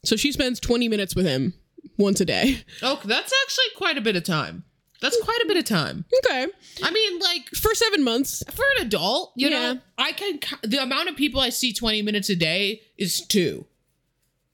So 0.03 0.15
she 0.15 0.31
spends 0.31 0.59
20 0.59 0.87
minutes 0.87 1.15
with 1.15 1.25
him 1.25 1.53
once 1.99 2.19
a 2.21 2.25
day. 2.25 2.63
oh, 2.81 2.99
that's 3.05 3.31
actually 3.43 3.65
quite 3.77 3.97
a 3.97 4.01
bit 4.01 4.15
of 4.15 4.23
time. 4.23 4.63
That's 5.01 5.17
quite 5.23 5.39
a 5.43 5.47
bit 5.47 5.55
of 5.55 5.63
time. 5.63 6.03
Okay. 6.25 6.47
I 6.83 6.91
mean, 6.91 7.19
like, 7.19 7.47
For 7.55 7.73
seven 7.73 8.03
months. 8.03 8.43
for 8.51 8.65
an 8.77 8.85
adult, 8.87 9.31
you 9.37 9.49
Yeah. 9.49 9.73
know, 9.73 9.79
I 9.97 10.11
can 10.11 10.39
the 10.63 10.81
amount 10.81 11.07
of 11.09 11.15
people 11.15 11.39
I 11.39 11.49
see 11.49 11.71
20 11.71 12.01
minutes 12.01 12.29
a 12.29 12.35
day 12.35 12.81
is 12.97 13.21
two. 13.21 13.65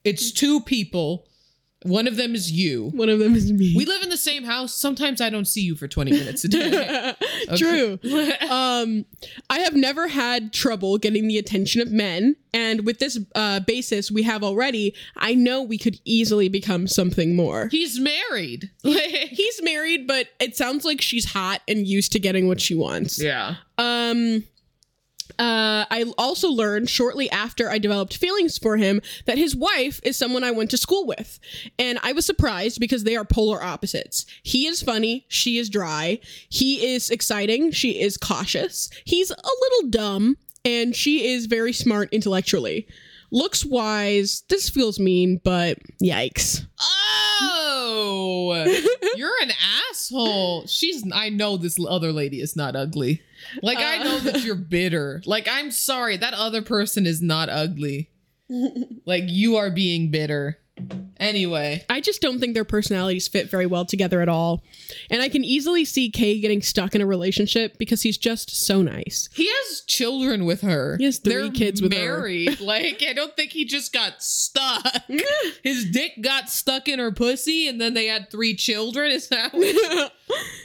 It's 0.04 0.30
two 0.30 0.60
people. 0.60 1.26
One 1.82 2.08
of 2.08 2.16
them 2.16 2.34
is 2.34 2.50
you. 2.50 2.90
One 2.94 3.08
of 3.10 3.18
them 3.18 3.34
is 3.34 3.52
me. 3.52 3.74
We 3.76 3.84
live 3.84 4.02
in 4.02 4.08
the 4.08 4.16
same 4.16 4.44
house. 4.44 4.74
Sometimes 4.74 5.20
I 5.20 5.28
don't 5.28 5.44
see 5.44 5.60
you 5.60 5.76
for 5.76 5.86
20 5.86 6.10
minutes 6.10 6.42
a 6.44 6.48
day. 6.48 7.14
True. 7.56 7.98
um, 8.50 9.04
I 9.50 9.58
have 9.60 9.74
never 9.74 10.08
had 10.08 10.52
trouble 10.52 10.96
getting 10.96 11.28
the 11.28 11.38
attention 11.38 11.82
of 11.82 11.92
men, 11.92 12.36
and 12.54 12.86
with 12.86 12.98
this 12.98 13.18
uh, 13.34 13.60
basis 13.60 14.10
we 14.10 14.22
have 14.22 14.42
already, 14.42 14.94
I 15.16 15.34
know 15.34 15.62
we 15.62 15.76
could 15.76 16.00
easily 16.04 16.48
become 16.48 16.86
something 16.86 17.36
more. 17.36 17.68
He's 17.70 18.00
married. 18.00 18.70
He's 18.82 19.62
married, 19.62 20.06
but 20.06 20.28
it 20.40 20.56
sounds 20.56 20.84
like 20.84 21.02
she's 21.02 21.32
hot 21.32 21.60
and 21.68 21.86
used 21.86 22.10
to 22.12 22.18
getting 22.18 22.48
what 22.48 22.60
she 22.60 22.74
wants. 22.74 23.22
yeah. 23.22 23.56
Um, 23.78 24.44
uh, 25.38 25.84
I 25.90 26.12
also 26.16 26.48
learned 26.48 26.88
shortly 26.88 27.30
after 27.30 27.70
I 27.70 27.78
developed 27.78 28.16
feelings 28.16 28.58
for 28.58 28.76
him 28.76 29.00
that 29.26 29.38
his 29.38 29.54
wife 29.54 30.00
is 30.02 30.16
someone 30.16 30.44
I 30.44 30.50
went 30.50 30.70
to 30.70 30.78
school 30.78 31.06
with. 31.06 31.38
And 31.78 31.98
I 32.02 32.12
was 32.12 32.24
surprised 32.24 32.80
because 32.80 33.04
they 33.04 33.16
are 33.16 33.24
polar 33.24 33.62
opposites. 33.62 34.24
He 34.42 34.66
is 34.66 34.82
funny, 34.82 35.26
she 35.28 35.58
is 35.58 35.68
dry. 35.68 36.20
He 36.48 36.94
is 36.94 37.10
exciting, 37.10 37.72
she 37.72 38.00
is 38.00 38.16
cautious. 38.16 38.90
He's 39.04 39.30
a 39.30 39.34
little 39.34 39.90
dumb, 39.90 40.36
and 40.64 40.96
she 40.96 41.28
is 41.28 41.46
very 41.46 41.72
smart 41.72 42.08
intellectually. 42.12 42.86
Looks 43.36 43.66
wise, 43.66 44.44
this 44.48 44.70
feels 44.70 44.98
mean, 44.98 45.42
but 45.44 45.76
yikes. 46.02 46.66
Oh, 46.80 48.64
you're 49.14 49.42
an 49.42 49.50
asshole. 49.90 50.66
She's. 50.66 51.04
I 51.12 51.28
know 51.28 51.58
this 51.58 51.76
other 51.86 52.12
lady 52.12 52.40
is 52.40 52.56
not 52.56 52.74
ugly. 52.74 53.20
Like 53.62 53.76
I 53.76 54.02
know 54.02 54.20
that 54.20 54.36
uh. 54.36 54.38
you're 54.38 54.54
bitter. 54.54 55.20
Like 55.26 55.48
I'm 55.50 55.70
sorry, 55.70 56.16
that 56.16 56.32
other 56.32 56.62
person 56.62 57.04
is 57.04 57.20
not 57.20 57.50
ugly. 57.50 58.10
Like 59.04 59.24
you 59.26 59.56
are 59.56 59.70
being 59.70 60.10
bitter. 60.10 60.58
Anyway, 61.18 61.82
I 61.88 62.00
just 62.02 62.20
don't 62.20 62.38
think 62.38 62.52
their 62.52 62.64
personalities 62.64 63.26
fit 63.26 63.50
very 63.50 63.64
well 63.64 63.86
together 63.86 64.20
at 64.20 64.28
all. 64.28 64.62
And 65.10 65.22
I 65.22 65.30
can 65.30 65.44
easily 65.44 65.84
see 65.86 66.10
Kay 66.10 66.40
getting 66.40 66.60
stuck 66.60 66.94
in 66.94 67.00
a 67.00 67.06
relationship 67.06 67.78
because 67.78 68.02
he's 68.02 68.18
just 68.18 68.50
so 68.66 68.82
nice. 68.82 69.30
he 69.34 69.48
has 69.48 69.80
children 69.86 70.44
with 70.44 70.60
her. 70.60 70.96
He 70.98 71.04
has 71.06 71.18
three 71.18 71.34
They're 71.34 71.50
kids 71.50 71.80
with 71.80 71.94
her. 71.94 71.98
married. 71.98 72.60
like 72.60 73.02
I 73.08 73.14
don't 73.14 73.34
think 73.34 73.52
he 73.52 73.64
just 73.64 73.92
got 73.94 74.22
stuck. 74.22 74.84
His 75.64 75.86
dick 75.90 76.20
got 76.20 76.50
stuck 76.50 76.86
in 76.86 76.98
her 76.98 77.10
pussy, 77.12 77.66
and 77.66 77.80
then 77.80 77.94
they 77.94 78.06
had 78.06 78.30
three 78.30 78.54
children. 78.54 79.10
Is 79.10 79.28
that? 79.28 79.52
What 79.56 80.12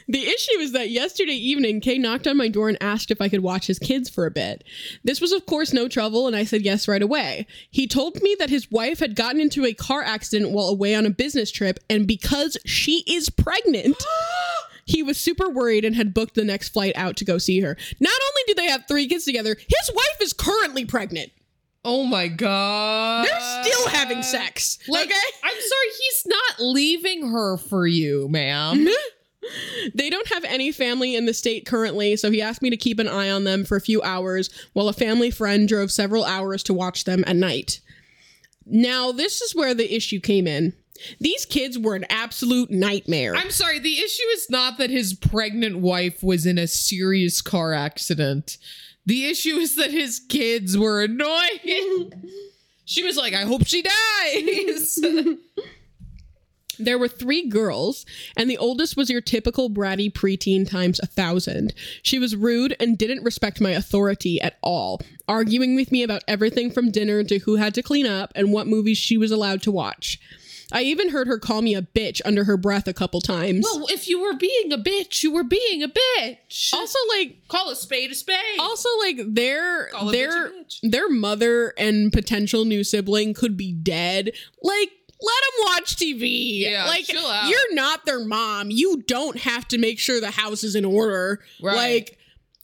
The 0.07 0.28
issue 0.28 0.59
is 0.59 0.74
that 0.74 0.89
yesterday 0.89 1.34
evening, 1.34 1.80
Kay 1.80 1.97
knocked 1.97 2.28
on 2.28 2.36
my 2.36 2.49
door 2.49 2.68
and 2.68 2.78
asked 2.82 3.12
if 3.12 3.22
I 3.22 3.30
could 3.30 3.41
watch 3.41 3.68
his 3.68 3.80
kids 3.80 4.09
for 4.09 4.26
a 4.26 4.32
bit. 4.32 4.64
This 5.03 5.22
was, 5.22 5.32
of 5.32 5.45
course, 5.45 5.72
no 5.72 5.88
trouble, 5.88 6.28
and 6.28 6.36
I 6.36 6.43
said 6.43 6.64
yes 6.64 6.88
right 6.88 7.01
away. 7.01 7.47
He 7.70 7.88
told 7.88 8.22
me 8.22 8.36
that 8.39 8.49
his 8.49 8.70
wife 8.70 8.99
had 8.99 9.16
gotten 9.16 9.39
into 9.39 9.66
a 9.66 9.74
car 9.74 10.03
accident 10.03 10.51
while 10.51 10.68
away 10.68 10.95
on 10.95 11.05
a 11.05 11.12
business 11.12 11.51
trip, 11.51 11.80
and 11.89 12.07
because 12.07 12.57
she 12.66 13.03
is 13.07 13.30
pregnant, 13.30 14.03
he 14.86 15.01
was 15.01 15.18
super 15.18 15.49
worried 15.49 15.86
and 15.86 15.95
had 15.95 16.14
booked 16.14 16.36
the 16.36 16.43
next 16.43 16.70
flight 16.70 16.93
out 16.95 17.16
to 17.18 17.26
go 17.26 17.38
see 17.38 17.62
her. 17.62 17.78
Not 17.99 18.14
only 18.14 18.43
do 18.47 18.55
they 18.55 18.68
have 18.68 18.86
three 18.88 19.07
kids 19.07 19.26
together, 19.26 19.55
his 19.55 19.95
wife 19.95 20.18
is 20.22 20.34
currently 20.34 20.84
pregnant. 20.84 21.32
Oh 21.84 22.03
my 22.03 22.28
god. 22.28 23.28
They're 23.28 23.64
still 23.64 23.88
having 23.88 24.22
sex. 24.24 24.78
Like, 24.88 25.05
okay? 25.05 25.16
I'm 25.43 25.51
sorry, 25.51 25.88
he's 25.97 26.24
not 26.26 26.59
leaving 26.59 27.30
her 27.30 27.57
for 27.57 27.88
you, 27.88 28.28
ma'am. 28.30 28.80
Mm-hmm. 28.80 29.20
They 29.94 30.10
don't 30.10 30.28
have 30.28 30.44
any 30.44 30.72
family 30.72 31.16
in 31.16 31.26
the 31.26 31.34
state 31.34 31.66
currently, 31.66 32.16
so 32.16 32.32
he 32.32 32.42
asked 32.42 32.62
me 32.62 32.70
to 32.70 32.78
keep 32.78 33.00
an 33.00 33.08
eye 33.08 33.30
on 33.30 33.44
them 33.44 33.66
for 33.66 33.76
a 33.76 33.82
few 33.82 34.02
hours 34.04 34.50
while 34.74 34.88
a 34.88 34.94
family 34.94 35.32
friend 35.32 35.68
drove 35.68 35.92
several 35.92 36.24
hours 36.24 36.64
to 36.64 36.74
watch 36.74 37.06
them 37.06 37.24
at 37.26 37.36
night. 37.36 37.80
Now, 38.66 39.12
this 39.12 39.42
is 39.42 39.56
where 39.56 39.74
the 39.74 39.94
issue 39.94 40.20
came 40.20 40.48
in. 40.48 40.74
These 41.20 41.46
kids 41.46 41.80
were 41.80 41.96
an 41.96 42.06
absolute 42.10 42.70
nightmare. 42.70 43.36
I'm 43.36 43.50
sorry, 43.50 43.80
the 43.80 43.98
issue 43.98 44.28
is 44.34 44.50
not 44.50 44.78
that 44.78 44.92
his 44.92 45.14
pregnant 45.14 45.80
wife 45.80 46.22
was 46.22 46.46
in 46.46 46.58
a 46.58 46.68
serious 46.68 47.42
car 47.42 47.74
accident. 47.74 48.58
The 49.06 49.26
issue 49.26 49.56
is 49.56 49.76
that 49.78 49.92
his 49.92 50.20
kids 50.20 50.78
were 50.78 51.02
annoying. 51.02 52.12
she 52.86 53.04
was 53.04 53.18
like, 53.18 53.34
I 53.34 53.42
hope 53.42 53.66
she 53.66 53.82
dies. 53.82 55.00
There 56.86 56.98
were 56.98 57.08
three 57.08 57.48
girls, 57.48 58.06
and 58.36 58.50
the 58.50 58.58
oldest 58.58 58.98
was 58.98 59.10
your 59.10 59.22
typical 59.22 59.70
bratty 59.70 60.12
preteen 60.12 60.70
times 60.70 61.00
a 61.00 61.06
thousand. 61.08 61.74
She 62.02 62.20
was 62.20 62.36
rude 62.36 62.76
and 62.80 62.98
didn't 62.98 63.24
respect 63.24 63.62
my 63.62 63.72
authority 63.72 64.40
at 64.42 64.58
all, 64.62 65.02
arguing 65.28 65.76
with 65.76 65.92
me 65.92 66.04
about 66.04 66.24
everything 66.28 66.72
from 66.72 66.92
dinner 66.92 67.24
to 67.24 67.40
who 67.40 67.56
had 67.56 67.74
to 67.76 67.84
clean 67.84 68.06
up 68.06 68.32
and 68.36 68.52
what 68.52 68.68
movies 68.68 68.98
she 68.98 69.18
was 69.18 69.32
allowed 69.32 69.62
to 69.64 69.72
watch. 69.72 70.20
I 70.74 70.84
even 70.84 71.10
heard 71.10 71.28
her 71.28 71.38
call 71.38 71.62
me 71.62 71.76
a 71.76 71.82
bitch 71.82 72.22
under 72.24 72.46
her 72.46 72.56
breath 72.56 72.88
a 72.88 72.94
couple 72.94 73.20
times. 73.20 73.66
well, 73.70 73.88
if 73.90 74.08
you 74.08 74.22
were 74.22 74.34
being 74.36 74.72
a 74.72 74.78
bitch, 74.78 75.22
you 75.22 75.30
were 75.34 75.44
being 75.44 75.84
a 75.84 75.90
bitch. 75.90 76.74
also, 76.74 76.98
like, 77.10 77.46
call 77.50 77.70
a 77.72 77.76
spade 77.76 78.10
a 78.10 78.16
spade. 78.16 78.38
also 78.58 78.88
like 79.00 79.18
their 79.28 79.88
Call 79.88 80.08
a 80.10 80.14
bitch 80.14 80.16
their 80.16 80.50
bitch. 80.50 80.80
their 80.82 81.10
mother 81.10 81.74
and 81.78 82.14
potential 82.14 82.64
new 82.64 82.86
sibling 82.86 83.34
could 83.34 83.58
be 83.58 83.74
dead. 83.74 84.32
Like 84.64 84.92
let 85.22 85.41
them 85.41 85.65
watch 85.65 85.95
TV. 85.95 86.61
Yeah, 86.61 86.86
like 86.86 87.11
you're 87.11 87.74
not 87.74 88.05
their 88.05 88.24
mom. 88.26 88.72
You 88.72 89.03
don't 89.07 89.39
have 89.39 89.67
to 89.69 89.78
make 89.78 89.99
sure 89.99 90.19
the 90.19 90.32
house 90.32 90.63
is 90.63 90.76
in 90.76 90.86
order. 90.86 91.39
Right. 91.61 91.76
Like 91.76 92.17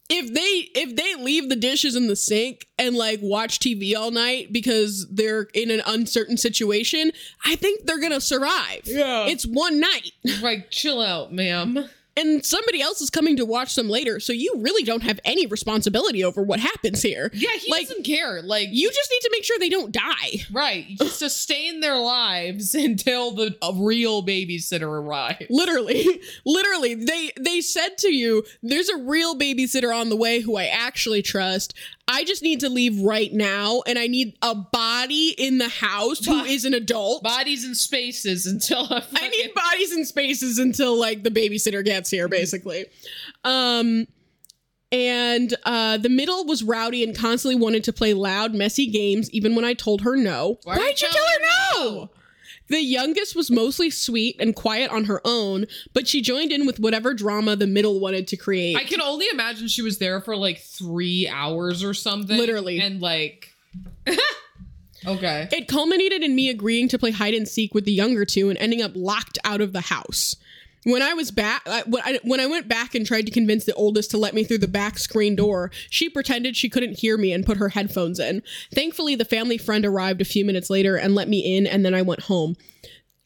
if 0.10 0.34
they 0.34 0.80
if 0.80 0.96
they 0.96 1.16
leave 1.22 1.50
the 1.50 1.56
dishes 1.56 1.96
in 1.96 2.08
the 2.08 2.16
sink 2.16 2.66
and 2.80 2.96
like 2.96 3.20
watch 3.22 3.60
TV 3.60 3.96
all 3.96 4.12
night 4.12 4.54
because 4.54 5.06
they're 5.10 5.48
in 5.54 5.70
an 5.70 5.82
uncertain 5.86 6.38
situation, 6.38 7.12
I 7.46 7.56
think 7.56 7.86
they're 7.86 8.00
gonna 8.00 8.22
survive. 8.22 8.82
Yeah. 8.86 9.26
It's 9.26 9.46
one 9.46 9.80
night. 9.80 10.12
like, 10.42 10.72
chill 10.72 11.02
out, 11.02 11.34
ma'am. 11.34 11.90
And 12.18 12.46
somebody 12.46 12.82
else 12.82 13.00
is 13.02 13.10
coming 13.10 13.38
to 13.38 13.46
watch 13.46 13.76
them 13.76 13.90
later, 13.90 14.20
so 14.20 14.34
you 14.34 14.56
really 14.58 14.84
don't 14.84 15.04
have 15.04 15.20
any 15.24 15.46
responsibility 15.46 16.24
over 16.24 16.42
what 16.44 16.60
happens 16.60 17.02
here. 17.02 17.30
Yeah, 17.34 17.52
he 17.60 17.72
Like, 17.72 17.88
doesn't 17.88 18.04
care. 18.04 18.42
Like, 18.42 18.70
You 18.72 18.90
just 18.92 19.10
need 19.12 19.20
to 19.22 19.30
make 19.32 19.44
sure 19.46 19.58
they 19.60 19.70
don't 19.70 19.92
die. 19.92 20.46
right, 20.52 20.86
sustain 21.06 21.80
their 21.80 21.98
lives 21.98 22.74
until 22.88 23.32
the 23.32 23.56
a 23.62 23.72
real 23.74 24.24
babysitter 24.26 24.84
arrives. 24.88 25.46
Literally, 25.50 26.06
literally, 26.46 26.96
they 26.96 27.32
they 27.40 27.62
said 27.62 27.98
to 28.00 28.14
you, 28.14 28.44
"There's 28.64 28.90
a 28.90 28.98
real 28.98 29.38
babysitter 29.38 29.96
on 29.96 30.10
the 30.10 30.16
way 30.16 30.42
who 30.42 30.58
I 30.58 30.66
actually 30.66 31.22
trust. 31.22 31.74
I 32.08 32.24
just 32.24 32.42
need 32.42 32.62
to 32.62 32.70
leave 32.70 33.02
right 33.02 33.32
now, 33.34 33.82
and 33.86 34.00
I 34.00 34.08
need 34.08 34.38
a 34.42 34.56
body 34.56 35.36
in 35.38 35.58
the 35.58 35.68
house 35.68 36.26
who 36.26 36.42
Bo- 36.42 36.46
is 36.46 36.64
an 36.64 36.74
adult. 36.74 37.24
Bodies 37.24 37.66
and 37.66 37.76
spaces 37.76 38.46
until 38.46 38.88
I, 38.90 39.04
I 39.14 39.30
need 39.30 39.54
bodies 39.54 39.92
and 39.92 40.08
spaces 40.08 40.58
until 40.58 40.98
like 40.98 41.24
the 41.24 41.32
babysitter 41.32 41.84
gets 41.84 42.10
here, 42.10 42.28
basically. 42.28 42.86
Um." 43.44 44.08
And 44.90 45.54
uh, 45.66 45.98
the 45.98 46.08
middle 46.08 46.46
was 46.46 46.64
rowdy 46.64 47.04
and 47.04 47.14
constantly 47.14 47.60
wanted 47.60 47.84
to 47.84 47.92
play 47.92 48.14
loud, 48.14 48.56
messy 48.56 48.88
games, 48.88 49.30
even 49.32 49.54
when 49.54 49.66
I 49.66 49.74
told 49.74 50.00
her 50.04 50.16
no. 50.16 50.60
Why 50.64 50.78
Why'd 50.78 51.02
you 51.02 51.10
tell 51.12 51.26
her 51.26 51.84
no? 51.84 52.10
The 52.70 52.82
youngest 52.82 53.36
was 53.36 53.50
mostly 53.50 53.90
sweet 53.90 54.36
and 54.40 54.56
quiet 54.56 54.92
on 54.92 55.06
her 55.06 55.22
own, 55.24 55.66
but 55.94 56.08
she 56.08 56.22
joined 56.22 56.52
in 56.52 56.66
with 56.66 56.80
whatever 56.80 57.14
drama 57.14 57.56
the 57.56 57.68
middle 57.68 58.00
wanted 58.00 58.28
to 58.30 58.38
create. 58.38 58.76
I 58.76 58.84
can 58.84 59.02
only 59.02 59.26
imagine 59.32 59.68
she 59.68 59.82
was 59.82 60.00
there 60.00 60.20
for 60.20 60.36
like 60.36 60.60
three 60.60 61.28
hours 61.28 61.84
or 61.84 61.94
something. 61.94 62.38
Literally. 62.38 62.80
And 62.80 63.02
like, 63.02 63.54
Okay. 65.06 65.48
It 65.52 65.68
culminated 65.68 66.24
in 66.24 66.36
me 66.36 66.50
agreeing 66.50 66.88
to 66.90 67.00
play 67.00 67.12
hide 67.12 67.34
and 67.34 67.48
seek 67.48 67.74
with 67.74 67.86
the 67.86 67.92
younger 67.92 68.26
two 68.26 68.50
and 68.50 68.58
ending 68.58 68.82
up 68.82 68.92
locked 68.96 69.38
out 69.44 69.62
of 69.62 69.72
the 69.72 69.82
house. 69.82 70.36
When 70.84 71.02
I 71.02 71.14
was 71.14 71.32
back, 71.32 71.68
when 71.88 72.04
I, 72.04 72.20
when 72.24 72.40
I 72.40 72.46
went 72.46 72.68
back 72.68 72.96
and 72.96 73.06
tried 73.06 73.26
to 73.26 73.32
convince 73.32 73.66
the 73.66 73.74
oldest 73.74 74.12
to 74.12 74.18
let 74.18 74.34
me 74.34 74.44
through 74.44 74.60
the 74.60 74.68
back 74.68 74.98
screen 74.98 75.36
door, 75.36 75.72
she 75.90 76.10
pretended 76.10 76.56
she 76.56 76.70
couldn't 76.70 77.00
hear 77.00 77.18
me 77.18 77.34
and 77.34 77.46
put 77.46 77.58
her 77.58 77.70
headphones 77.70 78.20
in. 78.20 78.42
Thankfully, 78.74 79.16
the 79.16 79.26
family 79.26 79.58
friend 79.58 79.86
arrived 79.86 80.22
a 80.22 80.26
few 80.26 80.46
minutes 80.46 80.70
later 80.70 80.96
and 80.96 81.16
let 81.16 81.28
me 81.28 81.58
in, 81.58 81.68
and 81.68 81.86
then 81.86 81.94
I 81.94 82.02
went 82.04 82.22
home. 82.22 82.56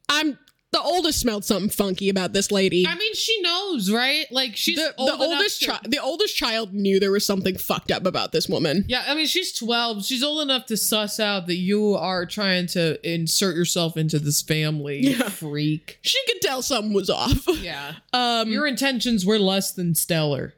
I'm 0.10 0.40
the 0.72 0.82
oldest 0.82 1.20
smelled 1.20 1.44
something 1.44 1.70
funky 1.70 2.08
about 2.10 2.32
this 2.34 2.50
lady. 2.52 2.88
I 2.88 2.96
mean, 2.96 3.14
she 3.14 3.42
knows, 3.42 3.92
right? 3.92 4.26
Like 4.32 4.56
she's 4.56 4.78
the, 4.78 4.94
old 4.98 5.10
the 5.10 5.24
oldest 5.24 5.60
child, 5.62 5.82
the 5.88 6.00
oldest 6.00 6.36
child 6.36 6.74
knew 6.74 7.00
there 7.00 7.12
was 7.12 7.26
something 7.26 7.58
fucked 7.58 7.92
up 7.92 8.06
about 8.06 8.32
this 8.32 8.48
woman. 8.48 8.86
Yeah, 8.88 9.04
I 9.06 9.14
mean, 9.16 9.26
she's 9.28 9.52
12. 9.52 10.06
She's 10.06 10.24
old 10.24 10.42
enough 10.42 10.66
to 10.68 10.78
suss 10.78 11.20
out 11.20 11.48
that 11.48 11.56
you 11.58 11.96
are 11.96 12.26
trying 12.26 12.68
to 12.68 12.98
insert 13.10 13.56
yourself 13.56 13.98
into 13.98 14.18
this 14.18 14.42
family, 14.42 15.00
Yeah. 15.02 15.28
freak. 15.30 16.00
She 16.04 16.18
could 16.28 16.42
tell 16.42 16.62
something 16.62 16.94
was 16.94 17.10
off. 17.10 17.48
Yeah. 17.62 17.94
Um, 18.14 18.50
Your 18.50 18.68
intentions 18.68 19.26
were 19.26 19.40
less 19.40 19.72
than 19.72 19.96
stellar. 19.96 20.54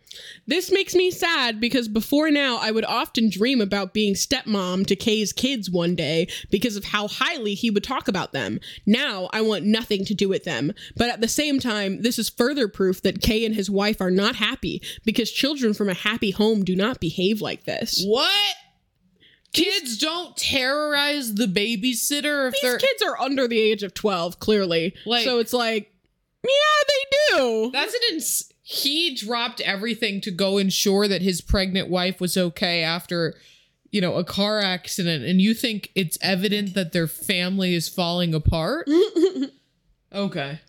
This 0.47 0.71
makes 0.71 0.93
me 0.95 1.11
sad 1.11 1.59
because 1.59 1.87
before 1.87 2.29
now, 2.31 2.57
I 2.61 2.71
would 2.71 2.85
often 2.85 3.29
dream 3.29 3.61
about 3.61 3.93
being 3.93 4.13
stepmom 4.13 4.85
to 4.87 4.95
Kay's 4.95 5.31
kids 5.33 5.69
one 5.69 5.95
day 5.95 6.27
because 6.51 6.75
of 6.75 6.83
how 6.85 7.07
highly 7.07 7.53
he 7.53 7.69
would 7.69 7.83
talk 7.83 8.07
about 8.07 8.33
them. 8.33 8.59
Now, 8.85 9.29
I 9.31 9.41
want 9.41 9.65
nothing 9.65 10.05
to 10.05 10.13
do 10.13 10.27
with 10.29 10.43
them. 10.43 10.73
But 10.97 11.09
at 11.09 11.21
the 11.21 11.27
same 11.27 11.59
time, 11.59 12.01
this 12.01 12.19
is 12.19 12.29
further 12.29 12.67
proof 12.67 13.01
that 13.03 13.21
Kay 13.21 13.45
and 13.45 13.55
his 13.55 13.69
wife 13.69 14.01
are 14.01 14.11
not 14.11 14.35
happy 14.35 14.81
because 15.05 15.31
children 15.31 15.73
from 15.73 15.89
a 15.89 15.93
happy 15.93 16.31
home 16.31 16.63
do 16.63 16.75
not 16.75 16.99
behave 16.99 17.41
like 17.41 17.63
this. 17.65 18.03
What? 18.05 18.55
Kids 19.53 19.97
don't 19.99 20.35
terrorize 20.35 21.35
the 21.35 21.45
babysitter 21.45 22.47
if 22.47 22.53
These 22.53 22.61
they're. 22.63 22.77
kids 22.79 23.03
are 23.03 23.19
under 23.21 23.47
the 23.47 23.59
age 23.59 23.83
of 23.83 23.93
12, 23.93 24.39
clearly. 24.39 24.95
Like- 25.05 25.25
so 25.25 25.37
it's 25.39 25.53
like, 25.53 25.93
yeah, 26.43 26.49
they 26.87 27.37
do. 27.37 27.69
That's 27.71 27.93
an 27.93 27.99
ins- 28.13 28.51
he 28.63 29.13
dropped 29.13 29.61
everything 29.61 30.21
to 30.21 30.31
go 30.31 30.57
ensure 30.57 31.07
that 31.07 31.21
his 31.21 31.41
pregnant 31.41 31.89
wife 31.89 32.19
was 32.19 32.37
okay 32.37 32.81
after 32.81 33.35
you 33.91 34.01
know 34.01 34.15
a 34.15 34.23
car 34.23 34.59
accident. 34.59 35.23
And 35.23 35.39
you 35.39 35.53
think 35.53 35.91
it's 35.93 36.17
evident 36.21 36.73
that 36.73 36.93
their 36.93 37.07
family 37.07 37.75
is 37.75 37.87
falling 37.87 38.33
apart? 38.33 38.89
Okay 40.13 40.59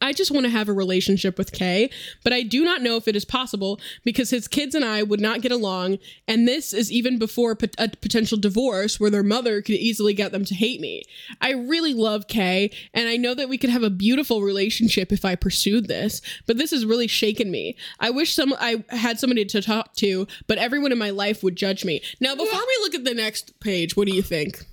I 0.00 0.12
just 0.12 0.30
want 0.30 0.44
to 0.44 0.50
have 0.50 0.68
a 0.68 0.72
relationship 0.72 1.38
with 1.38 1.52
Kay, 1.52 1.90
but 2.22 2.32
I 2.32 2.42
do 2.42 2.64
not 2.64 2.82
know 2.82 2.96
if 2.96 3.08
it 3.08 3.16
is 3.16 3.24
possible 3.24 3.80
because 4.04 4.30
his 4.30 4.48
kids 4.48 4.74
and 4.74 4.84
I 4.84 5.02
would 5.02 5.20
not 5.20 5.40
get 5.40 5.52
along, 5.52 5.98
and 6.28 6.46
this 6.46 6.72
is 6.72 6.92
even 6.92 7.18
before 7.18 7.52
a 7.78 7.88
potential 7.88 8.38
divorce 8.38 9.00
where 9.00 9.10
their 9.10 9.22
mother 9.22 9.62
could 9.62 9.76
easily 9.76 10.14
get 10.14 10.32
them 10.32 10.44
to 10.44 10.54
hate 10.54 10.80
me. 10.80 11.02
I 11.40 11.52
really 11.52 11.94
love 11.94 12.28
Kay, 12.28 12.70
and 12.92 13.08
I 13.08 13.16
know 13.16 13.34
that 13.34 13.48
we 13.48 13.58
could 13.58 13.70
have 13.70 13.82
a 13.82 13.90
beautiful 13.90 14.42
relationship 14.42 15.12
if 15.12 15.24
I 15.24 15.34
pursued 15.34 15.88
this, 15.88 16.20
but 16.46 16.58
this 16.58 16.70
has 16.70 16.84
really 16.84 17.08
shaken 17.08 17.50
me. 17.50 17.76
I 18.00 18.10
wish 18.10 18.34
some 18.34 18.54
I 18.58 18.84
had 18.90 19.18
somebody 19.18 19.44
to 19.46 19.62
talk 19.62 19.94
to, 19.96 20.26
but 20.46 20.58
everyone 20.58 20.92
in 20.92 20.98
my 20.98 21.10
life 21.10 21.42
would 21.42 21.56
judge 21.56 21.84
me. 21.84 22.02
Now, 22.20 22.34
before 22.34 22.60
we 22.60 22.78
look 22.82 22.94
at 22.94 23.04
the 23.04 23.14
next 23.14 23.58
page, 23.60 23.96
what 23.96 24.06
do 24.06 24.14
you 24.14 24.22
think? 24.22 24.64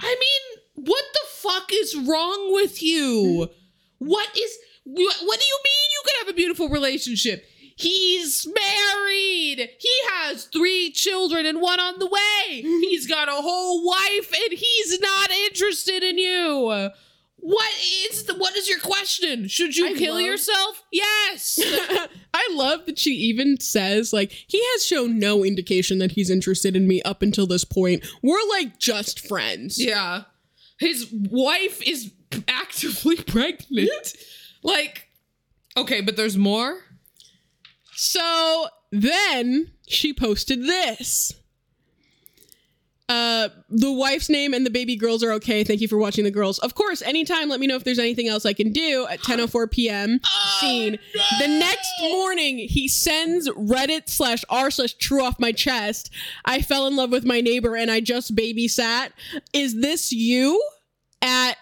i 0.00 0.16
mean 0.20 0.84
what 0.86 1.04
the 1.12 1.28
fuck 1.28 1.70
is 1.72 1.96
wrong 1.96 2.52
with 2.52 2.82
you 2.82 3.48
what 3.98 4.28
is 4.36 4.58
what, 4.84 4.96
do 5.40 5.44
you 5.46 5.58
mean 5.64 5.88
you 5.92 6.02
could 6.04 6.26
have 6.26 6.28
a 6.28 6.36
beautiful 6.36 6.68
relationship 6.68 7.44
He's 7.78 8.44
married. 8.44 9.70
He 9.78 9.88
has 10.10 10.46
three 10.46 10.90
children 10.90 11.46
and 11.46 11.60
one 11.60 11.78
on 11.78 12.00
the 12.00 12.08
way. 12.08 12.62
He's 12.62 13.06
got 13.06 13.28
a 13.28 13.40
whole 13.40 13.86
wife 13.86 14.32
and 14.34 14.58
he's 14.58 14.98
not 14.98 15.30
interested 15.30 16.02
in 16.02 16.18
you. 16.18 16.90
What 17.36 17.72
is 18.10 18.24
the 18.24 18.34
what 18.34 18.56
is 18.56 18.68
your 18.68 18.80
question? 18.80 19.46
Should 19.46 19.76
you 19.76 19.86
I 19.86 19.94
kill 19.94 20.14
love- 20.14 20.24
yourself? 20.24 20.82
Yes. 20.90 21.60
I 22.34 22.48
love 22.50 22.86
that 22.86 22.98
she 22.98 23.10
even 23.10 23.60
says, 23.60 24.12
like, 24.12 24.32
he 24.32 24.60
has 24.72 24.84
shown 24.84 25.20
no 25.20 25.44
indication 25.44 25.98
that 25.98 26.12
he's 26.12 26.30
interested 26.30 26.74
in 26.74 26.88
me 26.88 27.00
up 27.02 27.22
until 27.22 27.46
this 27.46 27.64
point. 27.64 28.04
We're 28.24 28.48
like 28.50 28.80
just 28.80 29.20
friends. 29.20 29.80
yeah. 29.80 30.22
His 30.80 31.12
wife 31.12 31.80
is 31.86 32.12
actively 32.46 33.16
pregnant. 33.26 34.16
like 34.62 35.08
okay, 35.76 36.00
but 36.00 36.16
there's 36.16 36.36
more? 36.36 36.84
So 37.94 38.68
then 38.92 39.72
she 39.86 40.12
posted 40.12 40.62
this. 40.64 41.32
Uh, 43.10 43.48
the 43.70 43.90
wife's 43.90 44.28
name 44.28 44.52
and 44.52 44.66
the 44.66 44.70
baby 44.70 44.94
girls 44.94 45.22
are 45.22 45.32
okay. 45.32 45.64
Thank 45.64 45.80
you 45.80 45.88
for 45.88 45.96
watching 45.96 46.24
the 46.24 46.30
girls. 46.30 46.58
Of 46.58 46.74
course, 46.74 47.00
anytime, 47.00 47.48
let 47.48 47.58
me 47.58 47.66
know 47.66 47.74
if 47.76 47.82
there's 47.82 47.98
anything 47.98 48.28
else 48.28 48.44
I 48.44 48.52
can 48.52 48.70
do 48.70 49.06
at 49.08 49.20
10:04 49.20 49.70
p.m. 49.70 50.20
Scene. 50.60 50.98
The 51.40 51.48
next 51.48 51.90
morning, 52.02 52.58
he 52.58 52.86
sends 52.86 53.48
Reddit 53.50 54.10
slash 54.10 54.44
r 54.50 54.70
slash 54.70 54.92
true 54.94 55.24
off 55.24 55.40
my 55.40 55.52
chest. 55.52 56.10
I 56.44 56.60
fell 56.60 56.86
in 56.86 56.96
love 56.96 57.10
with 57.10 57.24
my 57.24 57.40
neighbor 57.40 57.76
and 57.76 57.90
I 57.90 58.00
just 58.00 58.36
babysat. 58.36 59.12
Is 59.54 59.80
this 59.80 60.12
you? 60.12 60.62
At 61.22 61.56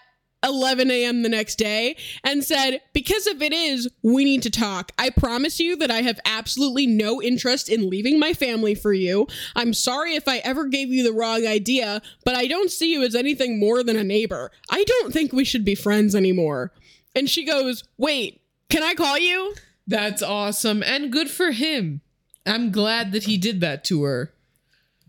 11 0.44 0.90
a.m. 0.90 1.22
the 1.22 1.28
next 1.28 1.56
day 1.56 1.96
and 2.22 2.44
said, 2.44 2.80
Because 2.92 3.26
if 3.26 3.40
it 3.40 3.52
is, 3.52 3.88
we 4.02 4.24
need 4.24 4.42
to 4.42 4.50
talk. 4.50 4.92
I 4.98 5.10
promise 5.10 5.58
you 5.60 5.76
that 5.76 5.90
I 5.90 6.02
have 6.02 6.20
absolutely 6.24 6.86
no 6.86 7.22
interest 7.22 7.68
in 7.68 7.90
leaving 7.90 8.18
my 8.18 8.32
family 8.32 8.74
for 8.74 8.92
you. 8.92 9.26
I'm 9.54 9.72
sorry 9.72 10.14
if 10.14 10.28
I 10.28 10.38
ever 10.38 10.66
gave 10.66 10.88
you 10.88 11.02
the 11.02 11.12
wrong 11.12 11.46
idea, 11.46 12.02
but 12.24 12.34
I 12.34 12.46
don't 12.46 12.70
see 12.70 12.92
you 12.92 13.02
as 13.02 13.14
anything 13.14 13.58
more 13.58 13.82
than 13.82 13.96
a 13.96 14.04
neighbor. 14.04 14.50
I 14.70 14.84
don't 14.84 15.12
think 15.12 15.32
we 15.32 15.44
should 15.44 15.64
be 15.64 15.74
friends 15.74 16.14
anymore. 16.14 16.72
And 17.14 17.28
she 17.28 17.44
goes, 17.44 17.84
Wait, 17.96 18.40
can 18.68 18.82
I 18.82 18.94
call 18.94 19.18
you? 19.18 19.54
That's 19.86 20.22
awesome 20.22 20.82
and 20.82 21.12
good 21.12 21.30
for 21.30 21.52
him. 21.52 22.00
I'm 22.44 22.70
glad 22.70 23.12
that 23.12 23.24
he 23.24 23.36
did 23.36 23.60
that 23.60 23.84
to 23.84 24.02
her. 24.04 24.32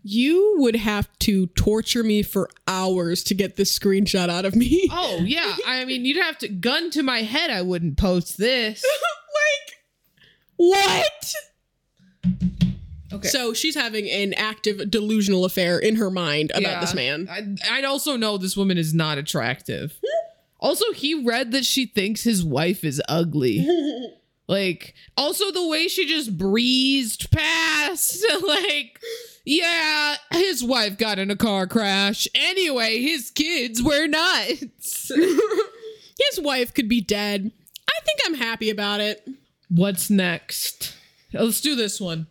You 0.02 0.54
would 0.58 0.76
have 0.76 1.08
to 1.20 1.48
torture 1.48 2.02
me 2.04 2.22
for 2.22 2.48
hours 2.66 3.22
to 3.24 3.34
get 3.34 3.56
this 3.56 3.76
screenshot 3.76 4.28
out 4.30 4.44
of 4.44 4.54
me. 4.54 4.88
Oh, 4.92 5.18
yeah. 5.24 5.56
I 5.66 5.84
mean, 5.84 6.04
you'd 6.04 6.22
have 6.22 6.38
to 6.38 6.48
gun 6.48 6.90
to 6.92 7.02
my 7.02 7.22
head 7.22 7.50
I 7.50 7.62
wouldn't 7.62 7.98
post 7.98 8.38
this. 8.38 8.82
like, 9.34 9.76
what? 10.56 11.34
Okay. 13.12 13.28
So 13.28 13.54
she's 13.54 13.74
having 13.74 14.08
an 14.10 14.34
active 14.34 14.90
delusional 14.90 15.44
affair 15.44 15.78
in 15.78 15.96
her 15.96 16.10
mind 16.10 16.50
about 16.50 16.62
Yeah. 16.62 16.80
this 16.80 16.94
man. 16.94 17.28
I, 17.30 17.78
I 17.80 17.82
also 17.84 18.16
know 18.16 18.36
this 18.38 18.56
woman 18.56 18.76
is 18.78 18.92
not 18.92 19.18
attractive. 19.18 19.98
also, 20.60 20.92
he 20.92 21.24
read 21.24 21.52
that 21.52 21.64
she 21.64 21.86
thinks 21.86 22.22
his 22.22 22.44
wife 22.44 22.84
is 22.84 23.00
ugly. 23.08 23.66
like, 24.46 24.94
also 25.16 25.50
the 25.50 25.66
way 25.66 25.88
she 25.88 26.06
just 26.06 26.36
breezed 26.36 27.30
past. 27.30 28.24
like, 28.46 29.00
yeah, 29.48 30.16
his 30.32 30.62
wife 30.62 30.98
got 30.98 31.18
in 31.18 31.30
a 31.30 31.36
car 31.36 31.66
crash. 31.66 32.28
Anyway, 32.34 33.00
his 33.00 33.30
kids 33.30 33.82
were 33.82 34.06
nuts. 34.06 35.10
His 36.30 36.40
wife 36.40 36.74
could 36.74 36.88
be 36.88 37.00
dead. 37.00 37.52
I 37.88 38.00
think 38.04 38.18
I'm 38.26 38.34
happy 38.34 38.70
about 38.70 39.00
it. 39.00 39.26
What's 39.70 40.10
next? 40.10 40.96
Let's 41.32 41.60
do 41.60 41.76
this 41.76 42.00
one. 42.00 42.26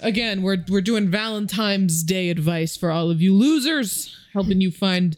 Again, 0.00 0.42
we're 0.42 0.64
we're 0.68 0.80
doing 0.80 1.08
Valentine's 1.08 2.02
Day 2.02 2.28
advice 2.28 2.76
for 2.76 2.90
all 2.90 3.08
of 3.10 3.22
you 3.22 3.34
losers, 3.34 4.16
helping 4.32 4.60
you 4.60 4.70
find 4.72 5.16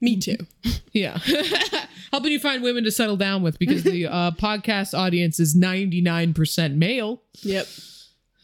Me 0.00 0.16
too. 0.16 0.36
Yeah. 0.92 1.18
Helping 2.12 2.30
you 2.30 2.38
find 2.38 2.62
women 2.62 2.84
to 2.84 2.92
settle 2.92 3.16
down 3.16 3.42
with 3.42 3.58
because 3.58 3.82
the 3.82 4.06
uh, 4.06 4.30
podcast 4.30 4.96
audience 4.96 5.40
is 5.40 5.56
99% 5.56 6.76
male. 6.76 7.20
Yep. 7.42 7.66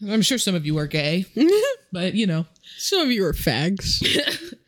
I'm 0.09 0.21
sure 0.21 0.37
some 0.37 0.55
of 0.55 0.65
you 0.65 0.77
are 0.77 0.87
gay, 0.87 1.25
but 1.91 2.13
you 2.13 2.25
know. 2.25 2.45
Some 2.77 3.01
of 3.01 3.11
you 3.11 3.25
are 3.25 3.33
fags. 3.33 4.01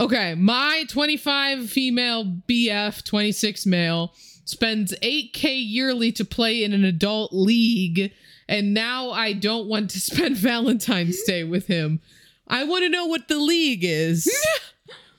Okay, 0.00 0.34
my 0.34 0.86
25 0.88 1.68
female 1.68 2.24
BF, 2.48 3.04
26 3.04 3.66
male, 3.66 4.14
spends 4.46 4.94
8K 5.02 5.62
yearly 5.62 6.10
to 6.12 6.24
play 6.24 6.64
in 6.64 6.72
an 6.72 6.84
adult 6.86 7.34
league, 7.34 8.10
and 8.48 8.72
now 8.72 9.10
I 9.10 9.34
don't 9.34 9.68
want 9.68 9.90
to 9.90 10.00
spend 10.00 10.38
Valentine's 10.38 11.22
Day 11.24 11.44
with 11.44 11.66
him. 11.66 12.00
I 12.48 12.64
want 12.64 12.82
to 12.84 12.88
know 12.88 13.04
what 13.04 13.28
the 13.28 13.38
league 13.38 13.84
is. 13.84 14.26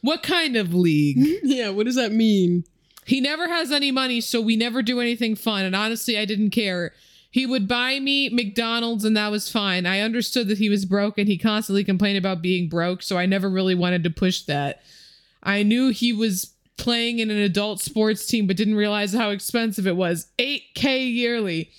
what 0.01 0.23
kind 0.23 0.55
of 0.57 0.73
league? 0.73 1.17
yeah, 1.43 1.69
what 1.69 1.85
does 1.85 1.95
that 1.95 2.11
mean? 2.11 2.63
He 3.05 3.21
never 3.21 3.47
has 3.47 3.71
any 3.71 3.91
money, 3.91 4.19
so 4.19 4.41
we 4.41 4.55
never 4.55 4.81
do 4.81 4.99
anything 4.99 5.35
fun. 5.35 5.63
And 5.63 5.75
honestly, 5.75 6.17
I 6.17 6.25
didn't 6.25 6.49
care. 6.49 6.93
He 7.31 7.45
would 7.45 7.67
buy 7.67 7.99
me 7.99 8.27
McDonald's, 8.29 9.05
and 9.05 9.15
that 9.15 9.31
was 9.31 9.49
fine. 9.49 9.85
I 9.85 10.01
understood 10.01 10.49
that 10.49 10.57
he 10.57 10.69
was 10.69 10.85
broke, 10.85 11.17
and 11.17 11.27
he 11.29 11.37
constantly 11.37 11.83
complained 11.85 12.17
about 12.17 12.41
being 12.41 12.67
broke, 12.67 13.01
so 13.01 13.17
I 13.17 13.25
never 13.25 13.49
really 13.49 13.73
wanted 13.73 14.03
to 14.03 14.09
push 14.09 14.43
that. 14.43 14.81
I 15.41 15.63
knew 15.63 15.89
he 15.89 16.11
was 16.11 16.53
playing 16.77 17.19
in 17.19 17.31
an 17.31 17.37
adult 17.37 17.79
sports 17.79 18.25
team, 18.25 18.47
but 18.47 18.57
didn't 18.57 18.75
realize 18.75 19.13
how 19.13 19.29
expensive 19.29 19.87
it 19.87 19.95
was 19.95 20.27
8K 20.37 21.13
yearly. 21.13 21.71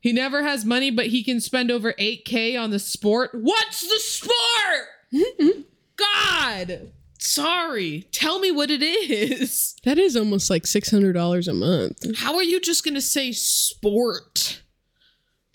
He 0.00 0.12
never 0.12 0.42
has 0.42 0.64
money, 0.64 0.90
but 0.90 1.06
he 1.06 1.24
can 1.24 1.40
spend 1.40 1.70
over 1.70 1.94
8K 1.94 2.60
on 2.60 2.70
the 2.70 2.78
sport. 2.78 3.30
What's 3.32 3.80
the 3.80 3.98
sport? 3.98 5.64
God! 5.96 6.92
Sorry. 7.18 8.06
Tell 8.12 8.38
me 8.38 8.50
what 8.52 8.70
it 8.70 8.82
is. 8.82 9.74
That 9.84 9.98
is 9.98 10.16
almost 10.16 10.50
like 10.50 10.66
six 10.66 10.90
hundred 10.90 11.14
dollars 11.14 11.48
a 11.48 11.54
month. 11.54 12.16
How 12.18 12.36
are 12.36 12.42
you 12.44 12.60
just 12.60 12.84
gonna 12.84 13.00
say 13.00 13.32
sport? 13.32 14.62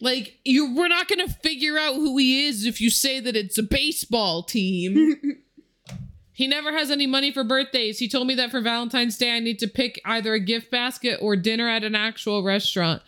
Like 0.03 0.37
you 0.43 0.75
we're 0.75 0.89
not 0.89 1.07
gonna 1.07 1.29
figure 1.29 1.77
out 1.77 1.95
who 1.95 2.17
he 2.17 2.45
is 2.45 2.65
if 2.65 2.81
you 2.81 2.89
say 2.89 3.21
that 3.21 3.37
it's 3.37 3.57
a 3.57 3.63
baseball 3.63 4.43
team. 4.43 5.15
he 6.33 6.45
never 6.45 6.73
has 6.73 6.91
any 6.91 7.07
money 7.07 7.31
for 7.31 7.45
birthdays. 7.45 7.99
He 7.99 8.09
told 8.09 8.27
me 8.27 8.35
that 8.35 8.51
for 8.51 8.59
Valentine's 8.59 9.17
Day 9.17 9.33
I 9.33 9.39
need 9.39 9.59
to 9.59 9.67
pick 9.67 10.01
either 10.03 10.33
a 10.33 10.41
gift 10.41 10.69
basket 10.69 11.19
or 11.21 11.37
dinner 11.37 11.69
at 11.69 11.85
an 11.85 11.95
actual 11.95 12.43
restaurant. 12.43 13.01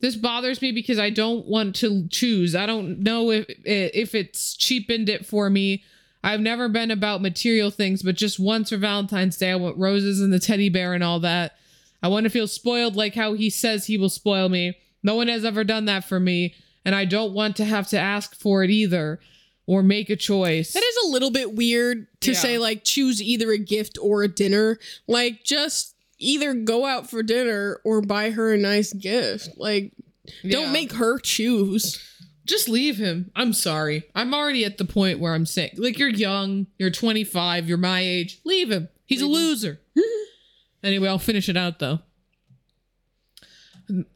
This 0.00 0.16
bothers 0.16 0.60
me 0.60 0.70
because 0.70 0.98
I 0.98 1.08
don't 1.08 1.46
want 1.46 1.76
to 1.76 2.06
choose. 2.08 2.54
I 2.54 2.66
don't 2.66 3.00
know 3.00 3.30
if 3.30 3.46
if 3.64 4.14
it's 4.14 4.54
cheapened 4.54 5.08
it 5.08 5.24
for 5.24 5.48
me. 5.48 5.82
I've 6.22 6.40
never 6.40 6.68
been 6.68 6.90
about 6.90 7.22
material 7.22 7.70
things, 7.70 8.02
but 8.02 8.16
just 8.16 8.38
once 8.38 8.68
for 8.68 8.76
Valentine's 8.76 9.38
Day, 9.38 9.50
I 9.50 9.56
want 9.56 9.78
roses 9.78 10.20
and 10.20 10.32
the 10.32 10.38
teddy 10.38 10.68
bear 10.68 10.92
and 10.92 11.02
all 11.02 11.20
that. 11.20 11.56
I 12.02 12.08
want 12.08 12.24
to 12.24 12.30
feel 12.30 12.46
spoiled 12.46 12.96
like 12.96 13.14
how 13.14 13.32
he 13.32 13.48
says 13.48 13.86
he 13.86 13.96
will 13.96 14.10
spoil 14.10 14.50
me. 14.50 14.76
No 15.04 15.14
one 15.14 15.28
has 15.28 15.44
ever 15.44 15.62
done 15.62 15.84
that 15.84 16.04
for 16.04 16.18
me, 16.18 16.54
and 16.84 16.94
I 16.94 17.04
don't 17.04 17.32
want 17.32 17.54
to 17.56 17.64
have 17.64 17.86
to 17.90 17.98
ask 17.98 18.34
for 18.34 18.64
it 18.64 18.70
either 18.70 19.20
or 19.66 19.82
make 19.82 20.10
a 20.10 20.16
choice. 20.16 20.72
That 20.72 20.82
is 20.82 20.96
a 21.04 21.08
little 21.08 21.30
bit 21.30 21.54
weird 21.54 22.06
to 22.22 22.32
Yeah. 22.32 22.38
say 22.38 22.58
like 22.58 22.82
choose 22.84 23.22
either 23.22 23.50
a 23.52 23.58
gift 23.58 23.96
or 24.02 24.22
a 24.22 24.28
dinner. 24.28 24.78
Like 25.06 25.44
just 25.44 25.94
either 26.18 26.52
go 26.54 26.84
out 26.84 27.08
for 27.08 27.22
dinner 27.22 27.80
or 27.84 28.00
buy 28.02 28.30
her 28.30 28.52
a 28.52 28.58
nice 28.58 28.92
gift. 28.92 29.50
Like 29.56 29.92
Yeah. 30.42 30.52
don't 30.52 30.72
make 30.72 30.92
her 30.92 31.18
choose. 31.18 31.98
just 32.46 32.68
leave 32.68 32.98
him. 32.98 33.30
I'm 33.34 33.54
sorry. 33.54 34.04
I'm 34.14 34.34
already 34.34 34.66
at 34.66 34.76
the 34.76 34.84
point 34.84 35.18
where 35.18 35.32
I'm 35.32 35.46
saying, 35.46 35.70
like, 35.78 35.98
you're 35.98 36.10
young, 36.10 36.66
you're 36.78 36.90
25, 36.90 37.66
you're 37.66 37.78
my 37.78 38.00
age. 38.00 38.38
Leave 38.44 38.70
him. 38.70 38.90
He's 39.06 39.22
a 39.22 39.26
loser. 39.26 39.80
anyway, 40.82 41.08
I'll 41.08 41.18
finish 41.18 41.48
it 41.48 41.56
out 41.56 41.78
though. 41.78 42.00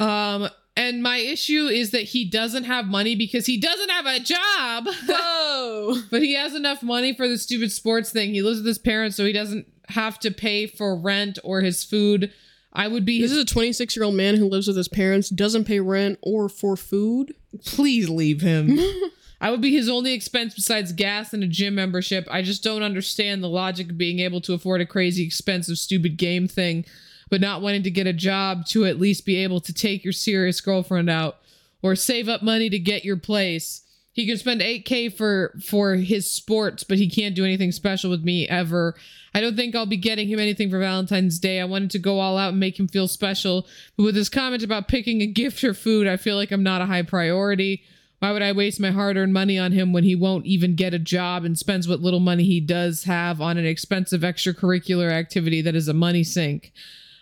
Um, 0.01 0.49
and 0.79 1.03
my 1.03 1.17
issue 1.17 1.67
is 1.67 1.91
that 1.91 2.05
he 2.05 2.25
doesn't 2.25 2.63
have 2.63 2.87
money 2.87 3.17
because 3.17 3.47
he 3.47 3.59
doesn't 3.59 3.91
have 3.91 4.07
a 4.07 4.21
job. 4.21 4.87
Whoa. 5.09 5.97
But 6.09 6.23
he 6.23 6.35
has 6.35 6.55
enough 6.55 6.85
money 6.85 7.13
for 7.13 7.27
the 7.27 7.37
stupid 7.37 7.73
sports 7.73 8.13
thing. 8.13 8.33
He 8.33 8.43
lives 8.43 8.59
with 8.59 8.67
his 8.67 8.79
parents, 8.79 9.17
so 9.17 9.25
he 9.25 9.33
doesn't 9.33 9.67
have 9.89 10.21
to 10.21 10.31
pay 10.31 10.69
for 10.69 10.97
rent 10.97 11.41
or 11.43 11.63
his 11.63 11.83
food. 11.83 12.33
I 12.73 12.87
would 12.87 13.05
be 13.05 13.21
This 13.21 13.33
is 13.33 13.39
a 13.39 13.45
26 13.45 13.97
year 13.97 14.05
old 14.05 14.15
man 14.15 14.37
who 14.37 14.49
lives 14.49 14.69
with 14.69 14.77
his 14.77 14.87
parents, 14.87 15.31
doesn't 15.31 15.65
pay 15.65 15.81
rent 15.81 16.21
or 16.23 16.49
for 16.49 16.77
food. 16.77 17.35
Please 17.65 18.09
leave 18.09 18.41
him. 18.41 18.79
I 19.41 19.51
would 19.51 19.61
be 19.61 19.73
his 19.73 19.89
only 19.89 20.13
expense 20.13 20.55
besides 20.55 20.93
gas 20.93 21.33
and 21.33 21.43
a 21.43 21.49
gym 21.49 21.75
membership. 21.75 22.29
I 22.31 22.43
just 22.43 22.63
don't 22.63 22.85
understand 22.85 23.43
the 23.43 23.49
logic 23.49 23.91
of 23.91 23.99
being 23.99 24.21
able 24.21 24.41
to 24.43 24.55
afford 24.55 24.81
a 24.81 24.87
crazy 24.87 25.25
expensive 25.25 25.79
stupid 25.79 26.17
game 26.17 26.47
thing, 26.47 26.85
but 27.31 27.41
not 27.41 27.63
wanting 27.63 27.83
to 27.83 27.91
get 27.91 28.07
a 28.07 28.13
job 28.13 28.67
to 28.67 28.85
at 28.85 29.01
least 29.01 29.27
be 29.27 29.37
able 29.37 29.61
to 29.61 29.73
take 29.73 30.05
your 30.05 30.13
serious 30.13 30.61
girlfriend 30.61 31.11
out 31.11 31.39
or 31.83 31.95
save 31.95 32.29
up 32.29 32.43
money 32.43 32.69
to 32.71 32.79
get 32.79 33.05
your 33.05 33.17
place. 33.17 33.83
He 34.13 34.27
can 34.27 34.37
spend 34.37 34.61
8k 34.61 35.17
for 35.17 35.57
for 35.65 35.95
his 35.95 36.29
sports, 36.29 36.83
but 36.83 36.99
he 36.99 37.09
can't 37.09 37.37
do 37.37 37.45
anything 37.45 37.71
special 37.71 38.11
with 38.11 38.25
me 38.25 38.49
ever. 38.49 38.97
I 39.33 39.41
don't 39.41 39.55
think 39.55 39.77
I'll 39.77 39.87
be 39.87 39.97
getting 39.97 40.29
him 40.29 40.41
anything 40.41 40.71
for 40.71 40.81
Valentine's 40.81 41.39
Day. 41.39 41.61
I 41.61 41.65
wanted 41.65 41.93
to 41.93 42.01
go 42.01 42.19
all 42.19 42.37
out 42.37 42.51
and 42.51 42.59
make 42.59 42.81
him 42.81 42.89
feel 42.89 43.07
special, 43.07 43.67
but 43.97 44.03
with 44.03 44.17
his 44.17 44.29
comment 44.29 44.65
about 44.65 44.89
picking 44.89 45.21
a 45.21 45.27
gift 45.27 45.63
or 45.63 45.73
food, 45.73 46.09
I 46.09 46.17
feel 46.17 46.35
like 46.35 46.51
I'm 46.51 46.65
not 46.65 46.81
a 46.81 46.87
high 46.87 47.03
priority. 47.03 47.85
Why 48.19 48.33
would 48.33 48.43
I 48.43 48.51
waste 48.51 48.81
my 48.81 48.91
hard-earned 48.91 49.33
money 49.33 49.57
on 49.57 49.71
him 49.71 49.93
when 49.93 50.03
he 50.03 50.17
won't 50.17 50.47
even 50.47 50.75
get 50.75 50.93
a 50.93 50.99
job 50.99 51.45
and 51.45 51.57
spends 51.57 51.87
what 51.87 52.01
little 52.01 52.19
money 52.19 52.43
he 52.43 52.59
does 52.59 53.05
have 53.05 53.41
on 53.41 53.57
an 53.57 53.67
expensive 53.67 54.23
extracurricular 54.23 55.13
activity 55.13 55.63
that 55.63 55.77
is 55.77 55.87
a 55.87 55.95
money 55.95 56.25
sink? 56.25 56.73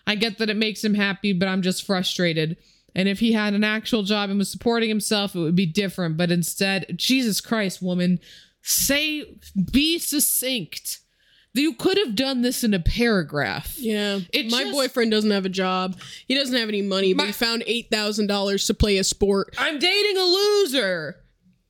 I 0.07 0.15
get 0.15 0.39
that 0.39 0.51
it 0.51 0.57
makes 0.57 0.85
him 0.85 0.95
happy, 0.95 1.33
but 1.33 1.49
I'm 1.49 1.63
just 1.63 1.85
frustrated. 1.85 2.57
And 2.95 3.09
if 3.09 3.21
he 3.21 3.33
had 3.33 3.55
an 3.55 3.65
actual 3.65 4.03
job 4.03 4.31
and 4.31 4.39
was 4.39 4.51
supporting 4.51 4.89
himself, 4.89 5.35
it 5.35 5.41
would 5.41 5.57
be 5.57 5.67
different. 5.67 6.17
But 6.17 6.31
instead, 6.31 6.87
Jesus 6.97 7.41
Christ, 7.41 7.83
woman, 7.83 8.21
say, 8.63 9.25
be 9.73 9.99
succinct. 9.99 11.01
You 11.53 11.75
could 11.75 11.97
have 11.99 12.15
done 12.15 12.43
this 12.43 12.63
in 12.65 12.75
a 12.75 12.79
paragraph. 12.81 13.77
Yeah. 13.79 14.21
It 14.33 14.51
My 14.51 14.63
just- 14.65 14.73
boyfriend 14.73 15.11
doesn't 15.11 15.31
have 15.31 15.47
a 15.47 15.51
job. 15.51 15.99
He 16.29 16.35
doesn't 16.35 16.55
have 16.57 16.69
any 16.69 16.83
money, 16.83 17.13
but 17.15 17.23
My- 17.25 17.27
he 17.29 17.33
found 17.33 17.65
$8,000 17.67 18.67
to 18.67 18.75
play 18.75 18.99
a 18.99 19.05
sport. 19.05 19.55
I'm 19.59 19.79
dating 19.79 20.17
a 20.19 20.25
loser. 20.25 21.17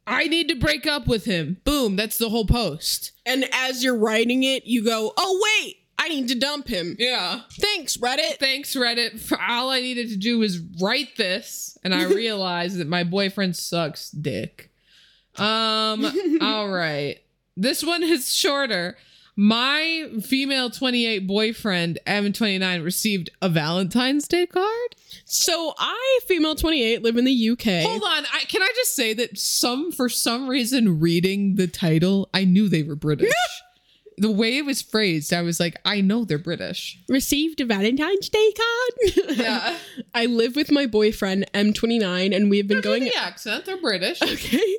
I 0.09 0.29
need 0.29 0.49
to 0.49 0.55
break 0.55 0.87
up 0.87 1.07
with 1.09 1.25
him. 1.25 1.59
Boom, 1.65 1.97
that's 1.97 2.19
the 2.19 2.29
whole 2.31 2.47
post. 2.47 3.13
And 3.25 3.49
as 3.53 3.83
you're 3.83 3.97
writing 3.97 4.43
it, 4.45 4.65
you 4.67 4.85
go, 4.85 5.13
oh, 5.17 5.41
wait, 5.61 5.77
I 5.99 6.09
need 6.09 6.29
to 6.29 6.39
dump 6.39 6.69
him. 6.69 6.97
Yeah. 6.99 7.41
Thanks, 7.53 7.97
Reddit. 7.97 8.39
Thanks, 8.39 8.75
Reddit. 8.75 9.21
For 9.21 9.41
all 9.41 9.71
I 9.71 9.81
needed 9.81 10.09
to 10.11 10.17
do 10.17 10.39
was 10.39 10.61
write 10.81 11.17
this, 11.17 11.79
and 11.83 11.95
I 11.95 12.05
realized 12.09 12.79
that 12.79 12.87
my 12.87 13.05
boyfriend 13.05 13.57
sucks 13.57 14.11
dick. 14.11 14.71
Um, 15.37 16.07
all 16.41 16.69
right. 16.69 17.19
This 17.57 17.83
one 17.83 18.03
is 18.03 18.35
shorter. 18.35 18.97
My 19.39 20.09
female 20.23 20.71
28 20.71 21.27
boyfriend, 21.27 21.99
M29, 22.07 22.83
received 22.83 23.29
a 23.43 23.51
Valentine's 23.51 24.27
Day 24.27 24.47
card. 24.47 24.97
So 25.27 25.75
I, 25.77 26.21
female 26.27 26.55
28, 26.55 27.03
live 27.03 27.19
in 27.19 27.27
the 27.27 27.51
UK. 27.51 27.87
Hold 27.87 28.03
on. 28.03 28.25
I, 28.33 28.45
can 28.49 28.63
I 28.63 28.73
just 28.77 28.97
say 28.97 29.13
that 29.13 29.39
some, 29.39 29.93
for 29.93 30.09
some 30.09 30.49
reason, 30.49 31.01
reading 31.01 31.57
the 31.57 31.67
title, 31.67 32.31
I 32.33 32.45
knew 32.45 32.69
they 32.69 32.83
were 32.83 32.97
British. 32.97 33.31
the 34.19 34.31
way 34.31 34.57
it 34.57 34.65
was 34.65 34.83
phrased, 34.83 35.33
I 35.33 35.43
was 35.43 35.61
like, 35.61 35.77
I 35.85 36.01
know 36.01 36.25
they're 36.25 36.39
British. 36.39 36.99
Received 37.09 37.61
a 37.61 37.67
Valentine's 37.67 38.29
Day 38.29 38.53
card. 38.53 39.37
Yeah. 39.37 39.77
I 40.15 40.27
live 40.27 40.57
with 40.57 40.71
my 40.71 40.87
boyfriend, 40.87 41.47
M29, 41.53 42.35
and 42.35 42.49
we 42.51 42.57
have 42.59 42.67
been 42.67 42.81
Going 42.81 43.01
going. 43.01 43.13
the 43.13 43.17
accent, 43.21 43.67
they're 43.67 43.77
British. 43.81 44.21
Okay. 44.23 44.77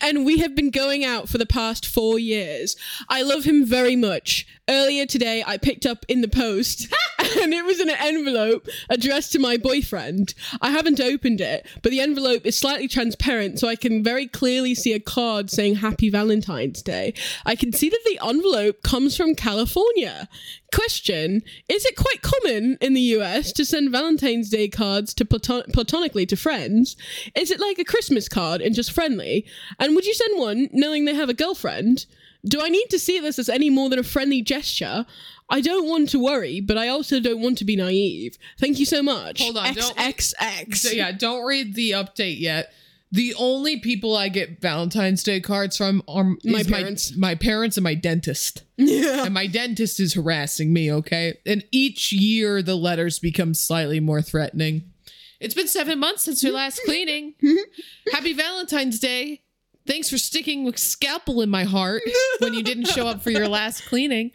And 0.00 0.26
we 0.26 0.38
have 0.38 0.54
been 0.54 0.70
going 0.70 1.04
out 1.04 1.28
for 1.28 1.38
the 1.38 1.46
past 1.46 1.86
four 1.86 2.18
years. 2.18 2.76
I 3.08 3.22
love 3.22 3.44
him 3.44 3.64
very 3.64 3.96
much. 3.96 4.46
Earlier 4.68 5.06
today, 5.06 5.42
I 5.46 5.56
picked 5.56 5.86
up 5.86 6.04
in 6.08 6.20
the 6.20 6.28
post, 6.28 6.92
and 7.40 7.54
it 7.54 7.64
was 7.64 7.80
in 7.80 7.88
an 7.88 7.96
envelope 7.98 8.68
addressed 8.88 9.32
to 9.32 9.38
my 9.38 9.56
boyfriend. 9.56 10.34
I 10.60 10.70
haven't 10.70 11.00
opened 11.00 11.40
it, 11.40 11.66
but 11.82 11.90
the 11.90 12.00
envelope 12.00 12.44
is 12.44 12.58
slightly 12.58 12.88
transparent, 12.88 13.58
so 13.58 13.68
I 13.68 13.76
can 13.76 14.02
very 14.02 14.26
clearly 14.26 14.74
see 14.74 14.92
a 14.92 15.00
card 15.00 15.50
saying 15.50 15.76
Happy 15.76 16.10
Valentine's 16.10 16.82
Day. 16.82 17.14
I 17.44 17.56
can 17.56 17.72
see 17.72 17.88
that 17.88 18.00
the 18.04 18.20
envelope 18.26 18.82
comes 18.82 19.16
from 19.16 19.34
California. 19.34 20.28
Question 20.72 21.42
Is 21.68 21.84
it 21.84 21.96
quite 21.96 22.22
common 22.22 22.78
in 22.80 22.94
the 22.94 23.00
US 23.00 23.52
to 23.52 23.64
send 23.64 23.90
Valentine's 23.90 24.50
Day 24.50 24.68
cards 24.68 25.14
to 25.14 25.24
platon- 25.24 25.70
platonically 25.72 26.26
to 26.26 26.36
friends? 26.36 26.96
Is 27.34 27.50
it 27.50 27.60
like 27.60 27.78
a 27.78 27.84
Christmas 27.84 28.28
card 28.28 28.60
and 28.60 28.74
just 28.74 28.92
friendly? 28.92 29.46
And 29.78 29.94
would 29.94 30.06
you 30.06 30.14
send 30.14 30.38
one 30.38 30.68
knowing 30.72 31.04
they 31.04 31.14
have 31.14 31.28
a 31.28 31.34
girlfriend? 31.34 32.06
Do 32.46 32.60
I 32.60 32.68
need 32.68 32.88
to 32.90 32.98
see 32.98 33.20
this 33.20 33.38
as 33.38 33.48
any 33.48 33.70
more 33.70 33.88
than 33.88 33.98
a 33.98 34.02
friendly 34.02 34.42
gesture? 34.42 35.06
I 35.50 35.60
don't 35.60 35.88
want 35.88 36.08
to 36.10 36.18
worry, 36.22 36.60
but 36.60 36.78
I 36.78 36.88
also 36.88 37.20
don't 37.20 37.40
want 37.40 37.58
to 37.58 37.64
be 37.64 37.76
naive. 37.76 38.38
Thank 38.58 38.78
you 38.78 38.86
so 38.86 39.02
much. 39.02 39.40
Hold 39.42 39.56
on, 39.58 39.74
don't- 39.74 39.96
XXX. 39.96 40.76
So 40.76 40.90
yeah, 40.90 41.12
don't 41.12 41.44
read 41.44 41.74
the 41.74 41.90
update 41.92 42.40
yet. 42.40 42.72
The 43.12 43.34
only 43.38 43.78
people 43.78 44.16
I 44.16 44.28
get 44.28 44.60
Valentine's 44.60 45.22
Day 45.22 45.40
cards 45.40 45.76
from 45.76 46.02
are 46.08 46.34
My 46.44 46.64
parents. 46.64 47.14
my, 47.16 47.28
my 47.28 47.34
parents 47.36 47.76
and 47.76 47.84
my 47.84 47.94
dentist. 47.94 48.64
Yeah. 48.76 49.24
And 49.26 49.32
my 49.34 49.46
dentist 49.46 50.00
is 50.00 50.14
harassing 50.14 50.72
me, 50.72 50.90
okay? 50.90 51.34
And 51.46 51.62
each 51.70 52.10
year 52.12 52.60
the 52.60 52.74
letters 52.74 53.20
become 53.20 53.54
slightly 53.54 54.00
more 54.00 54.20
threatening. 54.20 54.90
It's 55.38 55.54
been 55.54 55.68
seven 55.68 56.00
months 56.00 56.24
since 56.24 56.42
your 56.42 56.54
last 56.54 56.80
cleaning. 56.84 57.34
Happy 58.12 58.32
Valentine's 58.32 58.98
Day. 58.98 59.42
Thanks 59.86 60.08
for 60.10 60.18
sticking 60.18 60.64
with 60.64 60.78
scalpel 60.78 61.40
in 61.42 61.50
my 61.50 61.64
heart 61.64 62.02
when 62.40 62.54
you 62.54 62.62
didn't 62.64 62.86
show 62.86 63.06
up 63.06 63.22
for 63.22 63.30
your 63.30 63.46
last 63.46 63.84
cleaning. 63.86 64.32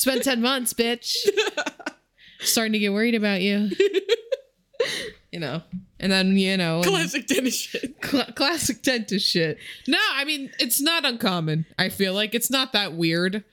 Spent 0.00 0.24
10 0.24 0.40
months, 0.40 0.72
bitch. 0.72 1.14
Starting 2.40 2.72
to 2.72 2.78
get 2.78 2.90
worried 2.90 3.14
about 3.14 3.42
you. 3.42 3.70
You 5.30 5.38
know. 5.38 5.62
And 6.00 6.10
then, 6.10 6.36
you 6.38 6.56
know. 6.56 6.80
Classic 6.82 7.24
dentist 7.26 7.68
shit. 7.68 8.00
Cla- 8.02 8.32
classic 8.32 8.82
dentist 8.82 9.28
shit. 9.28 9.58
No, 9.86 9.98
I 10.14 10.24
mean 10.24 10.50
it's 10.58 10.80
not 10.80 11.04
uncommon. 11.04 11.66
I 11.78 11.88
feel 11.90 12.14
like 12.14 12.34
it's 12.34 12.50
not 12.50 12.72
that 12.72 12.94
weird. 12.94 13.44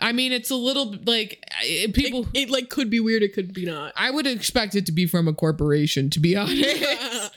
I 0.00 0.12
mean, 0.12 0.32
it's 0.32 0.50
a 0.50 0.56
little 0.56 0.96
like 1.04 1.44
people. 1.94 2.26
It 2.34 2.50
like 2.50 2.70
could 2.70 2.90
be 2.90 3.00
weird, 3.00 3.22
it 3.22 3.34
could 3.34 3.52
be 3.52 3.66
not. 3.66 3.92
I 3.96 4.10
would 4.10 4.26
expect 4.26 4.74
it 4.74 4.86
to 4.86 4.92
be 4.92 5.06
from 5.06 5.28
a 5.28 5.32
corporation, 5.32 6.10
to 6.10 6.20
be 6.20 6.36
honest. 6.36 7.32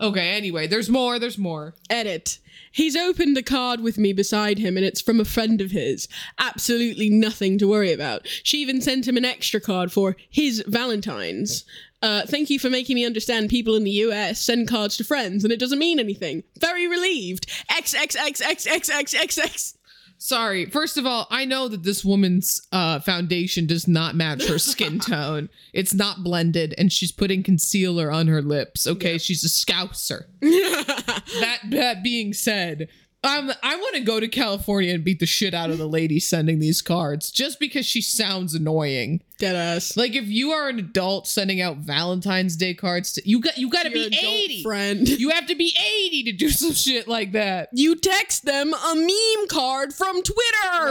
okay. 0.00 0.32
Anyway, 0.32 0.66
there's 0.66 0.90
more. 0.90 1.18
There's 1.18 1.38
more. 1.38 1.74
Edit. 1.88 2.38
He's 2.70 2.96
opened 2.96 3.36
a 3.36 3.42
card 3.42 3.80
with 3.80 3.98
me 3.98 4.14
beside 4.14 4.58
him 4.58 4.78
and 4.78 4.86
it's 4.86 5.02
from 5.02 5.20
a 5.20 5.26
friend 5.26 5.60
of 5.60 5.70
his. 5.70 6.08
Absolutely 6.38 7.10
nothing 7.10 7.58
to 7.58 7.68
worry 7.68 7.92
about. 7.92 8.26
She 8.42 8.62
even 8.62 8.80
sent 8.80 9.06
him 9.06 9.18
an 9.18 9.26
extra 9.26 9.60
card 9.60 9.92
for 9.92 10.16
his 10.30 10.64
Valentine's. 10.66 11.64
Uh, 12.00 12.22
thank 12.26 12.48
you 12.50 12.58
for 12.58 12.70
making 12.70 12.96
me 12.96 13.04
understand 13.06 13.50
people 13.50 13.76
in 13.76 13.84
the 13.84 13.90
US 13.90 14.40
send 14.40 14.68
cards 14.68 14.96
to 14.96 15.04
friends 15.04 15.44
and 15.44 15.52
it 15.52 15.60
doesn't 15.60 15.78
mean 15.78 16.00
anything. 16.00 16.42
Very 16.58 16.88
relieved. 16.88 17.46
XXXXXXXX. 17.70 19.74
Sorry. 20.22 20.66
First 20.66 20.98
of 20.98 21.04
all, 21.04 21.26
I 21.32 21.44
know 21.44 21.66
that 21.66 21.82
this 21.82 22.04
woman's 22.04 22.62
uh, 22.70 23.00
foundation 23.00 23.66
does 23.66 23.88
not 23.88 24.14
match 24.14 24.46
her 24.46 24.56
skin 24.56 25.00
tone. 25.00 25.48
It's 25.72 25.92
not 25.92 26.22
blended, 26.22 26.76
and 26.78 26.92
she's 26.92 27.10
putting 27.10 27.42
concealer 27.42 28.08
on 28.08 28.28
her 28.28 28.40
lips. 28.40 28.86
Okay, 28.86 29.18
she's 29.18 29.42
a 29.42 29.48
scouser. 29.48 30.26
that 30.40 31.58
that 31.70 32.04
being 32.04 32.32
said, 32.34 32.88
um, 33.24 33.52
I 33.64 33.74
want 33.74 33.96
to 33.96 34.02
go 34.02 34.20
to 34.20 34.28
California 34.28 34.94
and 34.94 35.02
beat 35.02 35.18
the 35.18 35.26
shit 35.26 35.54
out 35.54 35.70
of 35.70 35.78
the 35.78 35.88
lady 35.88 36.20
sending 36.20 36.60
these 36.60 36.82
cards 36.82 37.32
just 37.32 37.58
because 37.58 37.84
she 37.84 38.00
sounds 38.00 38.54
annoying. 38.54 39.22
Deadass. 39.38 39.96
Like 39.96 40.14
if 40.14 40.26
you 40.28 40.50
are 40.52 40.68
an 40.68 40.78
adult 40.78 41.26
sending 41.26 41.60
out 41.60 41.78
Valentine's 41.78 42.56
Day 42.56 42.74
cards, 42.74 43.12
to, 43.14 43.22
you 43.28 43.40
got 43.40 43.58
you 43.58 43.68
got 43.70 43.84
to 43.84 43.90
be 43.90 44.06
eighty. 44.06 44.62
friend. 44.62 45.08
You 45.08 45.30
have 45.30 45.46
to 45.46 45.54
be 45.54 45.74
eighty 45.96 46.22
to 46.24 46.32
do 46.32 46.48
some 46.50 46.72
shit 46.72 47.08
like 47.08 47.32
that. 47.32 47.68
You 47.72 47.96
text 47.96 48.44
them 48.44 48.72
a 48.74 48.94
meme 48.94 49.48
card 49.48 49.92
from 49.94 50.22
Twitter. 50.22 50.38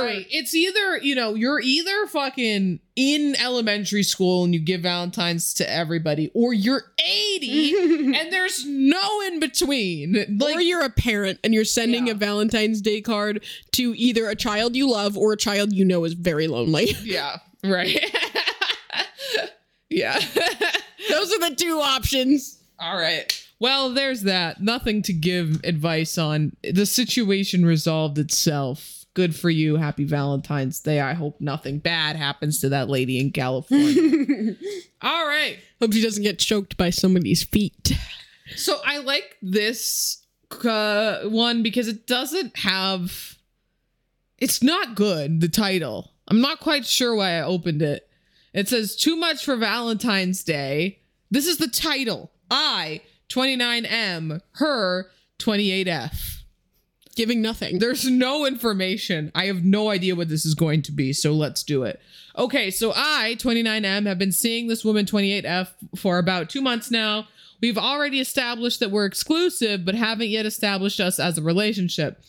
Right. 0.04 0.28
It's 0.30 0.54
either, 0.54 0.98
you 0.98 1.16
know, 1.16 1.34
you're 1.36 1.60
either 1.60 2.08
fucking 2.08 2.80
in 2.98 3.36
elementary 3.42 4.04
school 4.04 4.44
and 4.44 4.54
you 4.54 4.60
give 4.60 4.82
Valentine's 4.82 5.54
to 5.56 5.70
everybody, 5.72 6.30
or 6.34 6.54
you're 6.54 6.84
80 7.00 7.76
and 8.20 8.34
there's 8.34 8.66
no 8.66 9.22
in 9.28 9.40
between. 9.40 10.26
Like, 10.40 10.58
or 10.58 10.62
you're 10.62 10.84
a 10.84 10.90
parent 10.90 11.40
and 11.44 11.54
you're 11.54 11.64
sending 11.66 12.08
Yeah. 12.08 12.14
a 12.14 12.16
Valentine's 12.16 12.82
Day 12.82 13.00
card 13.02 13.44
to 13.74 13.94
either 13.96 14.28
a 14.30 14.36
child 14.36 14.76
you 14.76 14.90
love 14.92 15.18
or 15.18 15.32
a 15.34 15.38
child 15.38 15.72
you 15.74 15.86
know 15.86 16.04
is 16.04 16.14
very 16.14 16.48
lonely. 16.48 16.96
yeah, 17.04 17.38
right. 17.64 18.16
yeah. 19.90 20.20
Those 21.10 21.34
are 21.34 21.50
the 21.50 21.56
two 21.58 21.80
options. 21.80 22.60
All 22.80 22.98
right. 22.98 23.38
Well, 23.60 23.94
there's 23.94 24.24
that. 24.24 24.62
Nothing 24.62 25.04
to 25.04 25.14
give 25.14 25.62
advice 25.64 26.18
on. 26.18 26.56
The 26.64 26.86
situation 26.86 27.66
resolved 27.66 28.18
itself. 28.18 29.06
Good 29.14 29.36
for 29.36 29.50
you. 29.50 29.76
Happy 29.76 30.04
Valentine's 30.04 30.80
Day. 30.80 31.00
I 31.00 31.14
hope 31.14 31.40
nothing 31.40 31.80
bad 31.80 32.16
happens 32.16 32.60
to 32.62 32.70
that 32.70 32.90
lady 32.90 33.20
in 33.20 33.32
California. 33.32 34.56
All 35.02 35.28
right. 35.28 35.60
Hope 35.80 35.94
she 35.94 36.02
doesn't 36.02 36.24
get 36.24 36.40
choked 36.40 36.78
by 36.78 36.90
somebody's 36.90 37.44
feet. 37.44 37.94
So 38.56 38.80
I 38.86 39.00
like 39.00 39.38
this 39.42 40.24
uh, 40.64 41.22
one 41.26 41.62
because 41.64 41.88
it 41.88 42.08
doesn't 42.08 42.58
have. 42.60 43.38
It's 44.38 44.64
not 44.64 44.96
good, 44.96 45.40
the 45.40 45.50
title. 45.50 46.11
I'm 46.32 46.40
not 46.40 46.62
quite 46.62 46.86
sure 46.86 47.14
why 47.14 47.32
I 47.32 47.42
opened 47.42 47.82
it. 47.82 48.10
It 48.54 48.70
says, 48.70 48.96
Too 48.96 49.18
much 49.18 49.44
for 49.44 49.58
Valentine's 49.58 50.46
Day. 50.46 51.00
This 51.30 51.46
is 51.46 51.58
the 51.58 51.68
title. 51.68 52.32
I, 52.50 53.02
29M, 53.28 54.40
her, 54.54 55.12
28F. 55.40 56.44
Giving 57.18 57.42
nothing. 57.42 57.80
There's 57.80 58.10
no 58.10 58.46
information. 58.46 59.34
I 59.36 59.48
have 59.48 59.66
no 59.66 59.90
idea 59.90 60.16
what 60.16 60.30
this 60.30 60.46
is 60.46 60.56
going 60.56 60.84
to 60.84 60.94
be, 60.94 61.12
so 61.12 61.34
let's 61.34 61.64
do 61.64 61.84
it. 61.84 62.00
Okay, 62.38 62.72
so 62.72 62.94
I, 62.96 63.36
29M, 63.38 64.06
have 64.06 64.18
been 64.18 64.32
seeing 64.32 64.68
this 64.68 64.86
woman, 64.86 65.06
28F, 65.06 65.68
for 65.98 66.18
about 66.18 66.50
two 66.50 66.62
months 66.62 66.90
now. 66.90 67.28
We've 67.62 67.78
already 67.78 68.22
established 68.22 68.80
that 68.80 68.90
we're 68.90 69.06
exclusive, 69.06 69.84
but 69.84 69.96
haven't 69.96 70.30
yet 70.30 70.46
established 70.46 71.02
us 71.02 71.20
as 71.20 71.38
a 71.38 71.42
relationship. 71.42 72.24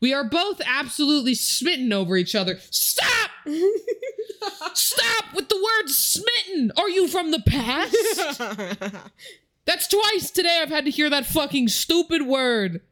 We 0.00 0.12
are 0.12 0.24
both 0.24 0.60
absolutely 0.66 1.34
smitten 1.34 1.92
over 1.92 2.16
each 2.16 2.34
other. 2.34 2.58
Stop! 2.70 3.30
Stop 4.74 5.24
with 5.34 5.48
the 5.48 5.56
word 5.56 5.88
smitten! 5.88 6.72
Are 6.76 6.88
you 6.90 7.08
from 7.08 7.30
the 7.30 7.40
past? 7.40 7.94
That's 9.64 9.88
twice 9.88 10.30
today 10.30 10.60
I've 10.62 10.68
had 10.68 10.84
to 10.84 10.90
hear 10.90 11.10
that 11.10 11.26
fucking 11.26 11.68
stupid 11.68 12.22
word. 12.22 12.82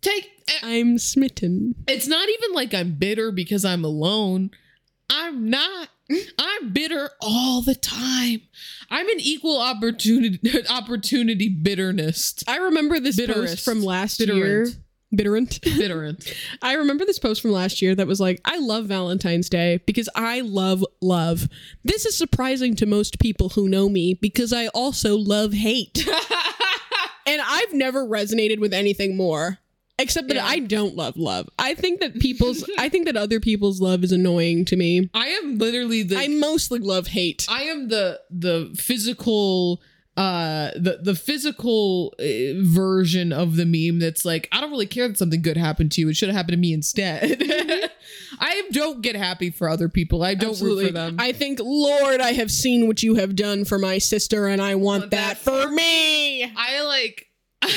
Take. 0.00 0.30
eh, 0.48 0.52
I'm 0.62 0.98
smitten. 0.98 1.74
it's 1.86 2.06
not 2.06 2.28
even 2.28 2.54
like 2.54 2.72
I'm 2.72 2.92
bitter 2.92 3.32
because 3.32 3.64
I'm 3.64 3.84
alone. 3.84 4.50
I'm 5.10 5.50
not. 5.50 5.88
I'm 6.38 6.72
bitter 6.72 7.10
all 7.20 7.62
the 7.62 7.74
time. 7.74 8.42
I'm 8.90 9.08
an 9.08 9.20
equal 9.20 9.60
opportunity 9.60 10.40
opportunity 10.70 11.48
bitterness. 11.48 12.34
I 12.48 12.56
remember 12.58 12.98
this 13.00 13.16
Bitterest. 13.16 13.54
post 13.56 13.64
from 13.64 13.82
last 13.82 14.20
year. 14.20 14.66
Bitterant. 15.14 15.60
Bitterant. 15.62 16.32
I 16.62 16.74
remember 16.74 17.04
this 17.04 17.18
post 17.18 17.42
from 17.42 17.52
last 17.52 17.82
year 17.82 17.94
that 17.94 18.06
was 18.06 18.20
like, 18.20 18.40
I 18.44 18.58
love 18.58 18.86
Valentine's 18.86 19.48
Day 19.48 19.80
because 19.86 20.08
I 20.14 20.40
love 20.40 20.84
love. 21.00 21.48
This 21.84 22.06
is 22.06 22.16
surprising 22.16 22.76
to 22.76 22.86
most 22.86 23.18
people 23.18 23.50
who 23.50 23.68
know 23.68 23.88
me 23.88 24.14
because 24.14 24.52
I 24.52 24.68
also 24.68 25.16
love 25.16 25.52
hate. 25.52 26.06
and 27.26 27.40
I've 27.44 27.72
never 27.72 28.04
resonated 28.06 28.60
with 28.60 28.72
anything 28.72 29.16
more. 29.16 29.58
Except 29.98 30.28
that 30.28 30.36
Yeah. 30.38 30.46
I 30.46 30.60
don't 30.60 30.96
love 30.96 31.18
love. 31.18 31.50
I 31.58 31.74
think 31.74 32.00
that 32.00 32.18
people's 32.20 32.64
I 32.78 32.88
think 32.88 33.04
that 33.04 33.18
other 33.18 33.38
people's 33.38 33.82
love 33.82 34.02
is 34.02 34.12
annoying 34.12 34.64
to 34.66 34.76
me. 34.76 35.10
I 35.12 35.26
am 35.28 35.58
literally 35.58 36.02
the 36.02 36.16
I 36.16 36.28
mostly 36.28 36.78
love 36.78 37.08
hate. 37.08 37.44
I 37.50 37.64
am 37.64 37.88
the 37.88 38.18
the 38.30 38.74
physical 38.78 39.82
uh 40.16 40.70
the 40.76 40.98
the 41.02 41.14
physical 41.14 42.14
uh, 42.18 42.24
version 42.62 43.32
of 43.32 43.56
the 43.56 43.64
meme 43.64 44.00
that's 44.00 44.24
like 44.24 44.48
I 44.52 44.60
don't 44.60 44.70
really 44.70 44.86
care 44.86 45.08
that 45.08 45.16
something 45.16 45.40
good 45.40 45.56
happened 45.56 45.92
to 45.92 46.00
you 46.00 46.08
it 46.08 46.16
should 46.16 46.28
have 46.28 46.36
happened 46.36 46.54
to 46.54 46.58
me 46.58 46.72
instead. 46.72 47.42
I 48.38 48.62
don't 48.72 49.02
get 49.02 49.16
happy 49.16 49.50
for 49.50 49.68
other 49.68 49.88
people. 49.88 50.22
I 50.22 50.34
don't 50.34 50.60
root 50.60 50.86
for 50.86 50.92
them. 50.92 51.16
I 51.18 51.32
think, 51.32 51.60
Lord, 51.62 52.20
I 52.20 52.32
have 52.32 52.50
seen 52.50 52.86
what 52.86 53.02
you 53.02 53.16
have 53.16 53.36
done 53.36 53.64
for 53.64 53.78
my 53.78 53.98
sister, 53.98 54.46
and 54.46 54.62
I 54.62 54.76
want 54.76 54.90
Want 54.90 55.10
that, 55.12 55.38
that 55.38 55.38
for 55.38 55.70
me. 55.70 56.42
I 56.44 56.82
like 56.84 57.28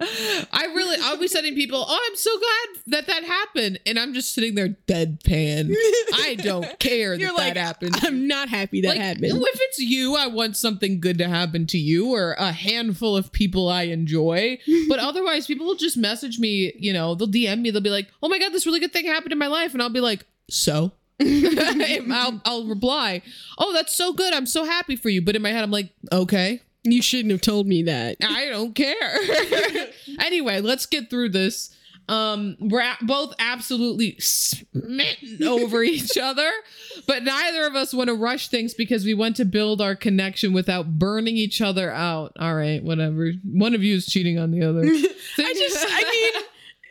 I 0.00 0.72
really 0.74 0.98
I'll 1.02 1.16
be 1.16 1.28
sending 1.28 1.54
people, 1.54 1.84
"Oh, 1.86 2.00
I'm 2.10 2.16
so 2.16 2.30
glad 2.38 2.82
that 2.88 3.06
that 3.06 3.24
happened." 3.24 3.80
And 3.86 3.98
I'm 3.98 4.12
just 4.14 4.34
sitting 4.34 4.54
there 4.54 4.76
deadpan. 4.86 5.74
I 6.14 6.36
don't 6.38 6.78
care 6.78 7.14
You're 7.14 7.30
that 7.30 7.36
like, 7.36 7.54
that 7.54 7.60
happened. 7.60 7.96
I'm 8.02 8.26
not 8.28 8.48
happy 8.48 8.82
that 8.82 8.88
like, 8.88 8.98
happened. 8.98 9.24
If 9.24 9.60
it's 9.62 9.78
you, 9.78 10.16
I 10.16 10.26
want 10.26 10.56
something 10.56 11.00
good 11.00 11.18
to 11.18 11.28
happen 11.28 11.66
to 11.68 11.78
you 11.78 12.14
or 12.14 12.32
a 12.38 12.52
handful 12.52 13.16
of 13.16 13.32
people 13.32 13.68
I 13.68 13.82
enjoy. 13.82 14.58
But 14.88 15.00
otherwise, 15.00 15.46
people 15.46 15.66
will 15.66 15.74
just 15.74 15.96
message 15.96 16.38
me, 16.38 16.72
you 16.78 16.92
know, 16.92 17.14
they'll 17.14 17.26
DM 17.26 17.60
me, 17.60 17.70
they'll 17.70 17.80
be 17.80 17.90
like, 17.90 18.08
oh 18.22 18.28
my 18.28 18.38
God, 18.38 18.52
this 18.52 18.66
really 18.66 18.78
good 18.78 18.92
thing 18.92 19.06
happened 19.06 19.32
in 19.32 19.38
my 19.38 19.48
life. 19.48 19.72
And 19.72 19.82
I'll 19.82 19.90
be 19.90 20.00
like, 20.00 20.24
so? 20.48 20.92
I'll, 21.20 22.40
I'll 22.44 22.66
reply, 22.66 23.22
oh, 23.58 23.72
that's 23.72 23.96
so 23.96 24.12
good. 24.12 24.32
I'm 24.32 24.46
so 24.46 24.64
happy 24.64 24.96
for 24.96 25.08
you. 25.08 25.22
But 25.22 25.34
in 25.34 25.42
my 25.42 25.50
head, 25.50 25.64
I'm 25.64 25.70
like, 25.70 25.90
okay, 26.12 26.60
You 26.92 27.02
shouldn't 27.02 27.32
have 27.32 27.40
told 27.40 27.66
me 27.66 27.82
that. 27.84 28.16
I 28.22 28.46
don't 28.46 28.74
care. 28.74 29.18
anyway, 30.20 30.60
let's 30.60 30.86
get 30.86 31.10
through 31.10 31.30
this. 31.30 31.74
Um, 32.08 32.56
we're 32.60 32.82
a- 32.82 32.98
both 33.02 33.34
absolutely 33.40 34.16
smitten 34.20 35.42
over 35.46 35.82
each 35.82 36.16
other, 36.16 36.48
but 37.06 37.24
neither 37.24 37.66
of 37.66 37.74
us 37.74 37.92
want 37.92 38.08
to 38.08 38.14
rush 38.14 38.48
things 38.48 38.74
because 38.74 39.04
we 39.04 39.12
want 39.12 39.36
to 39.36 39.44
build 39.44 39.80
our 39.80 39.96
connection 39.96 40.52
without 40.52 41.00
burning 41.00 41.36
each 41.36 41.60
other 41.60 41.90
out. 41.90 42.32
All 42.38 42.54
right, 42.54 42.82
whatever. 42.82 43.32
One 43.44 43.74
of 43.74 43.82
you 43.82 43.96
is 43.96 44.06
cheating 44.06 44.38
on 44.38 44.52
the 44.52 44.62
other. 44.62 44.82
I 44.82 45.54
just, 45.54 45.84
I 45.88 46.04
mean, 46.08 46.44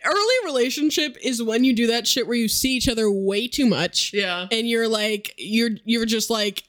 early 0.06 0.36
relationship 0.46 1.18
is 1.24 1.42
when 1.42 1.64
you 1.64 1.74
do 1.74 1.88
that 1.88 2.08
shit 2.08 2.28
where 2.28 2.38
you 2.38 2.50
see 2.50 2.76
each 2.76 2.90
other 2.90 3.10
way 3.10 3.48
too 3.48 3.66
much, 3.66 4.12
yeah. 4.14 4.48
and 4.52 4.68
you're 4.68 4.88
like, 4.90 5.34
you're 5.38 5.72
you're 5.86 6.06
just 6.06 6.30
like 6.30 6.64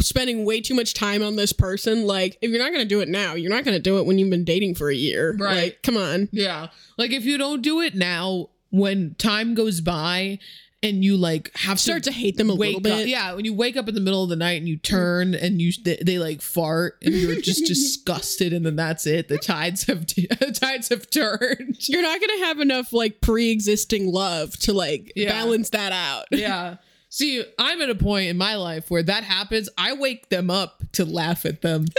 spending 0.00 0.44
way 0.44 0.60
too 0.60 0.74
much 0.74 0.94
time 0.94 1.22
on 1.22 1.36
this 1.36 1.52
person. 1.52 2.06
Like, 2.06 2.36
if 2.40 2.50
you're 2.50 2.58
not 2.62 2.72
gonna 2.72 2.84
do 2.84 3.00
it 3.00 3.08
now, 3.08 3.34
you're 3.34 3.50
not 3.50 3.64
gonna 3.64 3.78
do 3.78 3.98
it 3.98 4.06
when 4.06 4.18
you've 4.18 4.30
been 4.30 4.44
dating 4.44 4.74
for 4.74 4.90
a 4.90 4.94
year. 4.94 5.36
Right. 5.38 5.56
Like, 5.56 5.82
come 5.82 5.96
on. 5.96 6.28
Yeah. 6.32 6.68
Like 6.98 7.10
if 7.12 7.24
you 7.24 7.38
don't 7.38 7.62
do 7.62 7.80
it 7.80 7.94
now, 7.94 8.48
when 8.70 9.14
time 9.18 9.54
goes 9.54 9.80
by 9.80 10.38
and 10.82 11.02
you 11.02 11.16
like 11.16 11.50
have 11.56 11.80
Start 11.80 12.02
to 12.04 12.12
hate 12.12 12.36
them 12.36 12.50
a 12.50 12.52
little 12.52 12.80
bit. 12.80 12.92
Up, 13.02 13.06
yeah, 13.06 13.32
when 13.32 13.44
you 13.46 13.54
wake 13.54 13.76
up 13.76 13.88
in 13.88 13.94
the 13.94 14.00
middle 14.00 14.22
of 14.22 14.28
the 14.28 14.36
night 14.36 14.58
and 14.58 14.68
you 14.68 14.76
turn 14.76 15.34
and 15.34 15.60
you 15.60 15.72
they, 15.82 15.96
they 16.04 16.18
like 16.18 16.42
fart 16.42 16.98
and 17.02 17.14
you're 17.14 17.40
just 17.40 17.64
disgusted 17.66 18.52
and 18.52 18.66
then 18.66 18.76
that's 18.76 19.06
it. 19.06 19.28
The 19.28 19.38
tides 19.38 19.84
have 19.84 20.06
the 20.14 20.58
tides 20.60 20.90
have 20.90 21.08
turned. 21.10 21.76
You're 21.88 22.02
not 22.02 22.20
gonna 22.20 22.44
have 22.44 22.60
enough 22.60 22.92
like 22.92 23.20
pre-existing 23.22 24.12
love 24.12 24.56
to 24.60 24.72
like 24.74 25.12
Yeah. 25.16 25.30
balance 25.30 25.70
that 25.70 25.92
out. 25.92 26.26
Yeah. 26.30 26.76
See, 27.16 27.42
I'm 27.58 27.80
at 27.80 27.88
a 27.88 27.94
point 27.94 28.28
in 28.28 28.36
my 28.36 28.56
life 28.56 28.90
where 28.90 29.02
that 29.02 29.24
happens. 29.24 29.70
I 29.78 29.94
wake 29.94 30.28
them 30.28 30.50
up 30.50 30.82
to 30.92 31.06
laugh 31.06 31.46
at 31.46 31.62
them. 31.62 31.86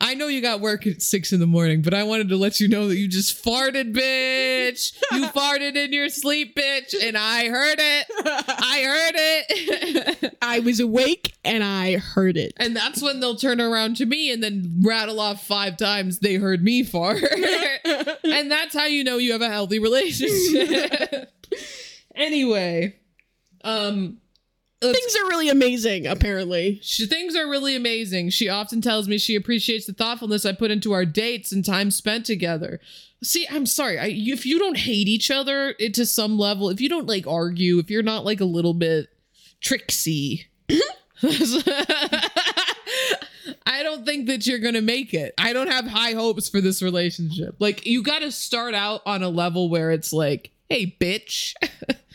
I 0.00 0.14
know 0.14 0.28
you 0.28 0.40
got 0.40 0.62
work 0.62 0.86
at 0.86 1.02
six 1.02 1.34
in 1.34 1.40
the 1.40 1.46
morning, 1.46 1.82
but 1.82 1.92
I 1.92 2.04
wanted 2.04 2.30
to 2.30 2.36
let 2.38 2.58
you 2.58 2.66
know 2.66 2.88
that 2.88 2.96
you 2.96 3.08
just 3.08 3.44
farted, 3.44 3.92
bitch. 3.94 4.94
You 5.12 5.26
farted 5.36 5.76
in 5.76 5.92
your 5.92 6.08
sleep, 6.08 6.56
bitch, 6.56 6.94
and 6.98 7.18
I 7.18 7.50
heard 7.50 7.76
it. 7.78 8.06
I 8.24 8.82
heard 8.86 9.14
it. 9.18 10.36
I 10.40 10.60
was 10.60 10.80
awake 10.80 11.34
and 11.44 11.62
I 11.62 11.98
heard 11.98 12.38
it. 12.38 12.54
and 12.56 12.74
that's 12.74 13.02
when 13.02 13.20
they'll 13.20 13.36
turn 13.36 13.60
around 13.60 13.96
to 13.96 14.06
me 14.06 14.32
and 14.32 14.42
then 14.42 14.80
rattle 14.82 15.20
off 15.20 15.46
five 15.46 15.76
times 15.76 16.20
they 16.20 16.36
heard 16.36 16.64
me 16.64 16.84
fart. 16.84 17.22
and 18.24 18.50
that's 18.50 18.74
how 18.74 18.86
you 18.86 19.04
know 19.04 19.18
you 19.18 19.32
have 19.32 19.42
a 19.42 19.50
healthy 19.50 19.78
relationship. 19.78 21.34
anyway, 22.16 22.96
um 23.62 24.16
Things 24.80 25.16
are 25.16 25.28
really 25.28 25.48
amazing, 25.48 26.06
apparently. 26.06 26.78
She, 26.82 27.06
things 27.06 27.34
are 27.34 27.48
really 27.48 27.74
amazing. 27.74 28.30
She 28.30 28.48
often 28.48 28.80
tells 28.80 29.08
me 29.08 29.18
she 29.18 29.34
appreciates 29.34 29.86
the 29.86 29.92
thoughtfulness 29.92 30.46
I 30.46 30.52
put 30.52 30.70
into 30.70 30.92
our 30.92 31.04
dates 31.04 31.50
and 31.50 31.64
time 31.64 31.90
spent 31.90 32.24
together. 32.26 32.78
See, 33.22 33.46
I'm 33.50 33.66
sorry. 33.66 33.98
I, 33.98 34.06
if 34.14 34.46
you 34.46 34.60
don't 34.60 34.76
hate 34.76 35.08
each 35.08 35.32
other 35.32 35.74
it, 35.80 35.94
to 35.94 36.06
some 36.06 36.38
level, 36.38 36.70
if 36.70 36.80
you 36.80 36.88
don't 36.88 37.08
like 37.08 37.26
argue, 37.26 37.78
if 37.78 37.90
you're 37.90 38.04
not 38.04 38.24
like 38.24 38.40
a 38.40 38.44
little 38.44 38.74
bit 38.74 39.08
tricksy, 39.60 40.46
I 43.66 43.82
don't 43.82 44.06
think 44.06 44.28
that 44.28 44.46
you're 44.46 44.60
gonna 44.60 44.80
make 44.80 45.12
it. 45.12 45.34
I 45.36 45.52
don't 45.52 45.70
have 45.70 45.88
high 45.88 46.12
hopes 46.12 46.48
for 46.48 46.60
this 46.60 46.82
relationship. 46.82 47.56
Like, 47.58 47.84
you 47.84 48.04
got 48.04 48.20
to 48.20 48.30
start 48.30 48.74
out 48.74 49.02
on 49.04 49.24
a 49.24 49.28
level 49.28 49.68
where 49.68 49.90
it's 49.90 50.12
like, 50.12 50.52
"Hey, 50.68 50.96
bitch." 51.00 51.54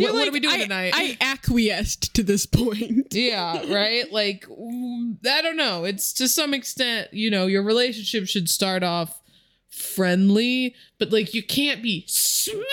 What, 0.00 0.14
what 0.14 0.28
are 0.28 0.32
we 0.32 0.40
doing 0.40 0.54
I, 0.54 0.62
tonight? 0.62 0.92
I 0.94 1.16
acquiesced 1.20 2.14
to 2.14 2.22
this 2.22 2.46
point. 2.46 3.08
yeah, 3.12 3.62
right? 3.72 4.10
Like, 4.12 4.46
mm, 4.46 5.16
I 5.26 5.42
don't 5.42 5.56
know. 5.56 5.84
It's 5.84 6.12
to 6.14 6.28
some 6.28 6.54
extent, 6.54 7.12
you 7.12 7.30
know, 7.30 7.46
your 7.46 7.62
relationship 7.62 8.26
should 8.26 8.48
start 8.48 8.82
off 8.82 9.20
friendly, 9.68 10.74
but 10.98 11.12
like, 11.12 11.34
you 11.34 11.42
can't 11.42 11.82
be 11.82 12.04
smitten 12.06 12.64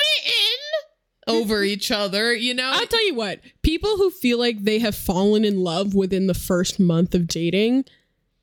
over 1.27 1.63
each 1.63 1.91
other, 1.91 2.33
you 2.33 2.53
know? 2.53 2.71
I'll 2.73 2.87
tell 2.87 3.05
you 3.05 3.15
what, 3.15 3.39
people 3.61 3.97
who 3.97 4.09
feel 4.09 4.39
like 4.39 4.63
they 4.63 4.79
have 4.79 4.95
fallen 4.95 5.45
in 5.45 5.59
love 5.59 5.93
within 5.93 6.27
the 6.27 6.33
first 6.33 6.79
month 6.79 7.13
of 7.13 7.27
dating, 7.27 7.85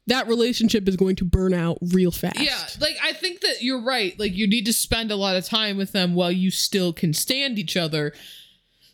that 0.07 0.29
relationship 0.29 0.87
is 0.89 0.97
going 0.97 1.17
to 1.17 1.25
burn 1.25 1.55
out 1.55 1.79
real 1.81 2.11
fast. 2.11 2.39
Yeah, 2.39 2.67
like 2.81 2.97
I 3.03 3.13
think 3.13 3.41
that 3.41 3.63
you're 3.63 3.81
right. 3.81 4.19
Like 4.19 4.35
you 4.35 4.47
need 4.47 4.67
to 4.67 4.73
spend 4.73 5.11
a 5.11 5.17
lot 5.17 5.37
of 5.37 5.47
time 5.47 5.77
with 5.77 5.93
them 5.93 6.15
while 6.15 6.33
you 6.33 6.51
still 6.51 6.93
can 6.93 7.15
stand 7.15 7.59
each 7.59 7.77
other 7.77 8.13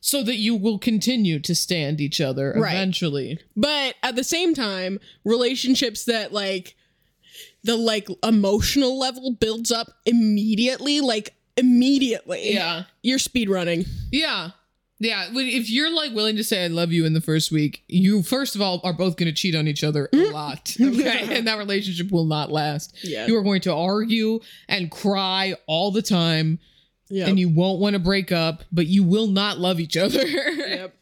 so 0.00 0.22
that 0.22 0.36
you 0.36 0.56
will 0.56 0.78
continue 0.78 1.38
to 1.38 1.54
stand 1.54 2.00
each 2.00 2.20
other 2.20 2.54
Right. 2.56 2.74
eventually. 2.74 3.38
But 3.56 3.94
at 4.02 4.16
the 4.16 4.24
same 4.24 4.54
time, 4.54 4.98
relationships 5.24 6.04
that 6.04 6.32
like 6.32 6.74
the 7.62 7.76
like 7.76 8.08
emotional 8.22 8.98
level 8.98 9.32
builds 9.32 9.70
up 9.70 9.88
immediately, 10.06 11.00
like 11.00 11.34
immediately. 11.56 12.54
Yeah. 12.54 12.84
You're 13.02 13.18
speed 13.18 13.50
running. 13.50 13.84
Yeah. 14.10 14.50
Yeah, 15.02 15.28
if 15.32 15.70
you're 15.70 15.90
like 15.90 16.12
willing 16.12 16.36
to 16.36 16.44
say 16.44 16.62
I 16.62 16.66
love 16.66 16.92
you 16.92 17.06
in 17.06 17.14
the 17.14 17.22
first 17.22 17.50
week, 17.50 17.82
you 17.88 18.22
first 18.22 18.54
of 18.54 18.60
all 18.60 18.82
are 18.84 18.92
both 18.92 19.16
going 19.16 19.28
to 19.28 19.34
cheat 19.34 19.54
on 19.54 19.66
each 19.66 19.82
other 19.82 20.10
a 20.12 20.16
mm-hmm. 20.16 20.34
lot. 20.34 20.76
Okay? 20.80 21.26
and 21.38 21.46
that 21.46 21.56
relationship 21.56 22.12
will 22.12 22.26
not 22.26 22.52
last. 22.52 22.94
Yeah. 23.02 23.26
You 23.26 23.36
are 23.38 23.42
going 23.42 23.62
to 23.62 23.74
argue 23.74 24.40
and 24.68 24.90
cry 24.90 25.54
all 25.66 25.90
the 25.90 26.02
time 26.02 26.58
Yeah. 27.10 27.26
and 27.26 27.38
you 27.38 27.48
won't 27.48 27.80
want 27.80 27.94
to 27.94 27.98
break 27.98 28.32
up, 28.32 28.62
but 28.72 28.86
you 28.86 29.02
will 29.02 29.26
not 29.26 29.58
love 29.58 29.80
each 29.80 29.96
other. 29.96 30.22
Yep. 30.70 30.94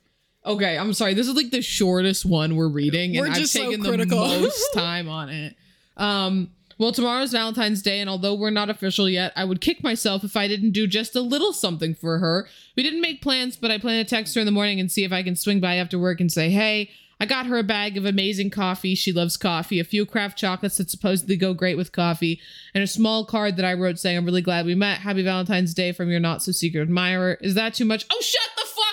Okay, 0.46 0.78
I'm 0.78 0.94
sorry. 0.94 1.12
This 1.12 1.28
is 1.28 1.34
like 1.34 1.50
the 1.50 1.60
shortest 1.60 2.24
one 2.24 2.56
we're 2.56 2.68
reading, 2.68 3.16
and 3.16 3.26
We're 3.26 3.32
I've 3.32 3.38
just 3.38 3.52
so 3.52 3.70
the 3.70 4.06
most 4.06 4.68
time 4.74 5.06
on 5.08 5.28
it. 5.28 5.54
Um, 5.98 6.50
well, 6.78 6.92
tomorrow's 6.92 7.32
Valentine's 7.32 7.82
Day, 7.82 7.98
and 8.00 8.08
although 8.08 8.34
we're 8.34 8.50
not 8.50 8.70
official 8.70 9.08
yet, 9.08 9.32
I 9.36 9.44
would 9.44 9.60
kick 9.60 9.82
myself 9.82 10.22
if 10.24 10.36
I 10.36 10.46
didn't 10.48 10.70
do 10.70 10.86
just 10.86 11.16
a 11.16 11.20
little 11.20 11.52
something 11.52 11.94
for 11.94 12.18
her. 12.18 12.48
We 12.76 12.82
didn't 12.84 13.00
make 13.00 13.20
plans, 13.20 13.56
but 13.56 13.70
I 13.70 13.78
plan 13.78 14.02
to 14.02 14.08
text 14.08 14.34
her 14.36 14.40
in 14.40 14.46
the 14.46 14.52
morning 14.52 14.78
and 14.78 14.90
see 14.90 15.04
if 15.04 15.12
I 15.12 15.24
can 15.24 15.34
swing 15.34 15.58
by 15.60 15.74
after 15.74 15.98
work 15.98 16.20
and 16.20 16.30
say, 16.32 16.50
hey, 16.50 16.90
I 17.20 17.26
got 17.26 17.46
her 17.46 17.58
a 17.58 17.64
bag 17.64 17.96
of 17.96 18.04
amazing 18.04 18.50
coffee. 18.50 18.94
She 18.94 19.12
loves 19.12 19.36
coffee, 19.36 19.80
a 19.80 19.84
few 19.84 20.06
craft 20.06 20.38
chocolates 20.38 20.76
that 20.76 20.90
supposedly 20.90 21.36
go 21.36 21.52
great 21.52 21.76
with 21.76 21.92
coffee, 21.92 22.40
and 22.74 22.84
a 22.84 22.86
small 22.86 23.24
card 23.24 23.56
that 23.56 23.64
I 23.64 23.74
wrote 23.74 23.98
saying, 23.98 24.16
I'm 24.16 24.24
really 24.24 24.42
glad 24.42 24.66
we 24.66 24.74
met. 24.74 24.98
Happy 24.98 25.22
Valentine's 25.22 25.74
Day 25.74 25.92
from 25.92 26.10
your 26.10 26.20
not 26.20 26.42
so 26.42 26.52
secret 26.52 26.82
admirer. 26.82 27.38
Is 27.40 27.54
that 27.54 27.74
too 27.74 27.84
much? 27.84 28.06
Oh, 28.10 28.20
shut 28.20 28.50
the 28.56 28.66
fuck! 28.66 28.87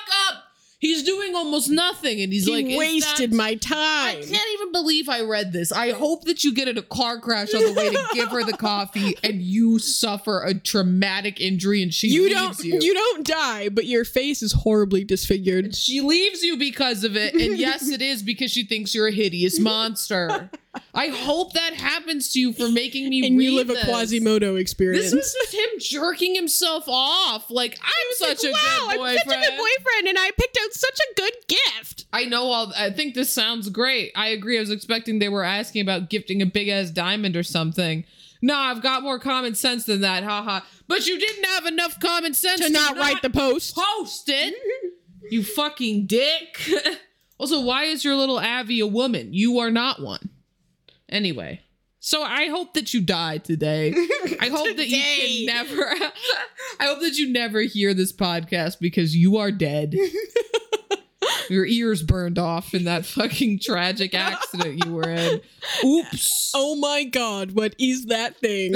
He's 0.86 1.04
doing 1.04 1.36
almost 1.36 1.70
nothing, 1.70 2.22
and 2.22 2.32
he's 2.32 2.46
he 2.46 2.52
like, 2.52 2.78
wasted 2.78 3.32
that- 3.32 3.36
my 3.36 3.56
time. 3.56 3.76
I 3.76 4.14
can't 4.16 4.50
even 4.54 4.72
believe 4.72 5.10
I 5.10 5.22
read 5.22 5.52
this. 5.52 5.72
I 5.72 5.92
hope 5.92 6.26
that 6.26 6.44
you 6.44 6.54
get 6.54 6.68
in 6.68 6.78
a 6.78 6.82
car 6.82 7.20
crash 7.20 7.54
on 7.54 7.64
the 7.64 7.74
way 7.74 7.90
to 7.90 8.06
give 8.14 8.30
her 8.30 8.44
the 8.44 8.54
coffee 8.58 9.18
and 9.24 9.42
you 9.42 9.80
suffer 9.80 10.42
a 10.44 10.54
traumatic 10.54 11.42
injury 11.42 11.82
and 11.82 11.94
she 11.94 12.08
You 12.10 12.24
leaves 12.24 12.34
don't 12.36 12.64
you. 12.64 12.80
you. 12.82 12.94
don't 12.94 13.26
die, 13.26 13.70
but 13.70 13.86
your 13.86 14.06
face 14.06 14.42
is 14.42 14.52
horribly 14.52 15.04
disfigured. 15.04 15.76
She 15.76 16.02
leaves 16.02 16.44
you 16.44 16.58
because 16.58 17.04
of 17.04 17.16
it. 17.18 17.34
And 17.34 17.58
yes, 17.58 17.88
it 17.90 18.02
is 18.02 18.22
because 18.24 18.52
she 18.52 18.64
thinks 18.66 18.94
you're 18.94 19.08
a 19.08 19.12
hideous 19.12 19.60
monster. 19.60 20.50
I 20.94 21.08
hope 21.08 21.54
that 21.54 21.74
happens 21.74 22.32
to 22.34 22.40
you 22.40 22.54
for 22.54 22.70
making 22.70 23.10
me 23.10 23.26
And 23.26 23.42
you 23.42 23.56
live 23.56 23.68
this. 23.68 23.84
a 23.84 23.86
Quasimodo 23.88 24.56
experience. 24.56 25.06
This 25.06 25.14
was 25.14 25.34
just 25.34 25.54
him 25.54 25.70
jerking 25.80 26.36
himself 26.36 26.86
off. 26.88 27.50
Like, 27.50 27.78
I'm 27.82 28.14
such 28.18 28.44
a 28.44 28.52
wow, 28.52 28.88
good 28.92 29.00
I'm 29.02 29.18
such 29.18 29.26
a 29.28 29.40
good 29.40 29.58
boyfriend, 29.58 30.08
and 30.08 30.18
I 30.20 30.32
picked 30.38 30.58
out 30.64 30.74
such 30.74 31.00
a 31.00 31.16
good 31.22 31.34
gift. 31.48 32.06
I 32.14 32.26
know 32.26 32.44
all. 32.46 32.74
I 32.78 32.90
think 32.92 33.16
this 33.16 33.32
sounds 33.32 33.70
great. 33.70 34.12
I 34.16 34.28
agree. 34.30 34.58
I 34.58 34.62
was 34.62 34.72
expecting 34.72 35.20
they 35.20 35.30
were 35.30 35.44
asking 35.44 35.82
about 35.82 36.10
gifting 36.10 36.42
a 36.42 36.46
big 36.46 36.68
ass 36.70 36.90
diamond 36.90 37.36
or 37.36 37.44
something. 37.44 38.04
No, 38.42 38.56
I've 38.56 38.82
got 38.84 39.02
more 39.04 39.18
common 39.20 39.56
sense 39.56 39.86
than 39.86 40.02
that. 40.02 40.24
Haha. 40.24 40.60
But 40.88 41.08
you 41.08 41.18
didn't 41.20 41.46
have 41.46 41.66
enough 41.66 42.00
common 42.00 42.34
sense 42.34 42.62
To 42.62 42.70
not 42.70 42.96
write 42.98 43.22
the 43.22 43.30
post. 43.30 43.76
post 43.76 44.26
it. 44.28 44.54
you 45.32 45.44
fucking 45.44 46.06
dick. 46.06 46.70
also, 47.40 47.62
why 47.62 47.86
is 47.86 48.04
your 48.06 48.16
little 48.16 48.40
Abby 48.40 48.80
a 48.82 48.88
woman? 48.88 49.34
You 49.34 49.58
are 49.60 49.72
not 49.72 50.02
one. 50.02 50.30
Anyway. 51.10 51.62
So 52.06 52.22
I 52.22 52.50
hope 52.50 52.76
that 52.76 52.94
you 52.94 53.02
die 53.02 53.40
today. 53.40 53.90
I 54.40 54.50
hope 54.50 54.78
that 54.78 54.88
you 54.88 55.02
can 55.02 55.46
never 55.48 55.82
I 56.80 56.86
hope 56.86 57.00
that 57.00 57.18
you 57.18 57.32
never 57.32 57.62
hear 57.62 57.96
this 57.96 58.14
podcast 58.14 58.80
because 58.80 59.16
you 59.16 59.38
are 59.38 59.52
dead. 59.52 59.96
Your 61.50 61.66
ears 61.66 62.04
burned 62.04 62.38
off 62.38 62.76
in 62.76 62.84
that 62.84 63.06
fucking 63.06 63.60
tragic 63.60 64.14
accident 64.14 64.86
you 64.86 64.94
were 64.94 65.10
in. 65.10 65.42
Oops. 65.84 66.52
Oh 66.54 66.76
my 66.76 67.06
god, 67.06 67.52
what 67.52 67.76
is 67.80 68.06
that 68.06 68.38
thing? 68.38 68.76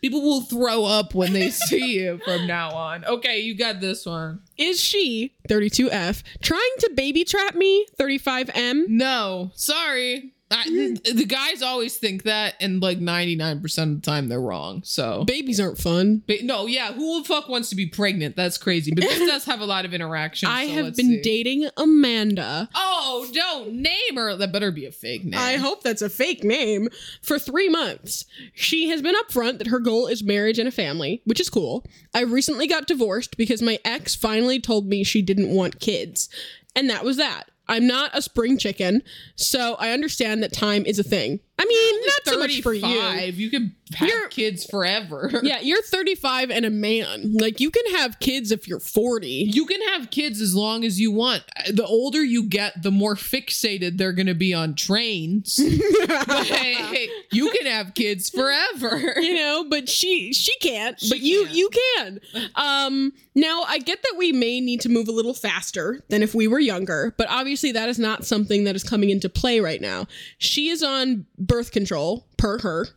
People 0.00 0.22
will 0.22 0.42
throw 0.42 0.84
up 0.84 1.14
when 1.14 1.32
they 1.32 1.50
see 1.50 1.94
you 1.94 2.18
from 2.24 2.46
now 2.46 2.70
on. 2.70 3.04
Okay, 3.04 3.40
you 3.40 3.56
got 3.56 3.80
this 3.80 4.04
one. 4.04 4.40
Is 4.58 4.80
she, 4.80 5.34
32F, 5.48 6.22
trying 6.42 6.70
to 6.80 6.90
baby 6.94 7.24
trap 7.24 7.54
me, 7.54 7.86
35M? 7.98 8.88
No, 8.88 9.52
sorry. 9.54 10.32
I, 10.48 10.64
the 11.12 11.24
guys 11.26 11.60
always 11.60 11.96
think 11.96 12.22
that, 12.22 12.54
and 12.60 12.80
like 12.80 12.98
99% 13.00 13.64
of 13.82 13.94
the 13.96 14.00
time 14.00 14.28
they're 14.28 14.40
wrong. 14.40 14.82
So, 14.84 15.24
Babies 15.24 15.58
aren't 15.58 15.78
fun. 15.78 16.22
but 16.26 16.42
no, 16.42 16.66
yeah, 16.66 16.92
who 16.92 17.20
the 17.20 17.26
fuck 17.26 17.48
wants 17.48 17.68
to 17.70 17.76
be 17.76 17.86
pregnant? 17.86 18.36
That's 18.36 18.56
crazy. 18.56 18.92
But 18.94 19.02
this 19.02 19.18
does 19.28 19.44
have 19.46 19.60
a 19.60 19.64
lot 19.66 19.84
of 19.84 19.92
interaction. 19.92 20.48
I 20.48 20.68
so 20.68 20.72
have 20.84 20.96
been 20.96 21.06
see. 21.06 21.22
dating 21.22 21.68
Amanda. 21.76 22.68
Oh, 22.74 23.28
don't 23.32 23.72
name 23.74 24.14
her. 24.14 24.36
That 24.36 24.52
better 24.52 24.70
be 24.70 24.86
a 24.86 24.92
fake 24.92 25.24
name. 25.24 25.34
I 25.40 25.56
hope 25.56 25.82
that's 25.82 26.02
a 26.02 26.08
fake 26.08 26.44
name. 26.44 26.88
For 27.22 27.38
three 27.38 27.68
months. 27.68 28.24
She 28.54 28.88
has 28.90 29.02
been 29.02 29.16
upfront 29.16 29.58
that 29.58 29.66
her 29.68 29.80
goal 29.80 30.06
is 30.06 30.22
marriage 30.22 30.58
and 30.60 30.68
a 30.68 30.72
family, 30.72 31.22
which 31.24 31.40
is 31.40 31.50
cool. 31.50 31.84
I 32.14 32.20
recently 32.22 32.66
got 32.68 32.86
divorced 32.86 33.36
because 33.36 33.62
my 33.62 33.78
ex 33.84 34.14
finally 34.14 34.60
told 34.60 34.86
me 34.86 35.02
she 35.02 35.22
didn't 35.22 35.50
want 35.50 35.80
kids. 35.80 36.28
And 36.76 36.88
that 36.90 37.04
was 37.04 37.16
that. 37.16 37.50
I'm 37.68 37.86
not 37.86 38.10
a 38.14 38.22
spring 38.22 38.58
chicken, 38.58 39.02
so 39.34 39.74
I 39.74 39.90
understand 39.90 40.42
that 40.42 40.52
time 40.52 40.86
is 40.86 40.98
a 40.98 41.02
thing. 41.04 41.40
I 41.58 41.64
mean, 41.64 42.00
not 42.06 42.34
so 42.34 42.38
much 42.38 42.60
for 42.60 42.74
you. 42.74 42.86
You 42.86 43.50
can 43.50 43.74
have 43.94 44.08
You're- 44.08 44.28
kids 44.28 44.66
forever. 44.66 45.30
Yeah, 45.42 45.60
you're 45.60 45.82
35 45.82 46.50
and 46.50 46.66
a 46.66 46.70
man. 46.70 47.32
Like, 47.34 47.60
you 47.60 47.70
can 47.70 47.94
have 47.96 48.18
kids 48.20 48.50
if 48.50 48.68
you're 48.68 48.80
40. 48.80 49.26
You 49.28 49.64
can 49.64 49.80
have 49.88 50.10
kids 50.10 50.40
as 50.40 50.54
long 50.54 50.84
as 50.84 51.00
you 51.00 51.10
want. 51.12 51.44
The 51.72 51.84
older 51.86 52.22
you 52.22 52.42
get, 52.42 52.82
the 52.82 52.90
more 52.90 53.14
fixated 53.14 53.96
they're 53.96 54.12
going 54.12 54.26
to 54.26 54.34
be 54.34 54.52
on 54.52 54.74
trains. 54.74 55.56
but 56.08 56.46
hey, 56.46 57.08
you 57.32 57.50
can 57.50 57.66
have 57.66 57.94
kids 57.94 58.28
forever. 58.28 59.14
you 59.20 59.34
know 59.34 59.64
but 59.68 59.88
she 59.88 60.32
she 60.32 60.56
can't 60.58 60.98
She 61.00 61.08
but 61.08 61.20
you 61.20 61.46
you 61.46 61.70
can 61.70 62.20
um 62.54 63.12
now 63.34 63.62
i 63.66 63.78
get 63.78 64.02
that 64.02 64.14
we 64.16 64.32
may 64.32 64.60
need 64.60 64.80
to 64.82 64.88
move 64.88 65.08
a 65.08 65.12
little 65.12 65.34
faster 65.34 66.00
than 66.08 66.22
if 66.22 66.34
we 66.34 66.46
were 66.48 66.58
younger 66.58 67.14
but 67.16 67.26
obviously 67.30 67.72
that 67.72 67.88
is 67.88 67.98
not 67.98 68.24
something 68.24 68.64
that 68.64 68.74
is 68.76 68.84
coming 68.84 69.10
into 69.10 69.28
play 69.28 69.60
right 69.60 69.80
now 69.80 70.06
she 70.38 70.68
is 70.68 70.82
on 70.82 71.26
birth 71.46 71.72
control 71.72 72.26
per 72.36 72.58
her. 72.60 72.88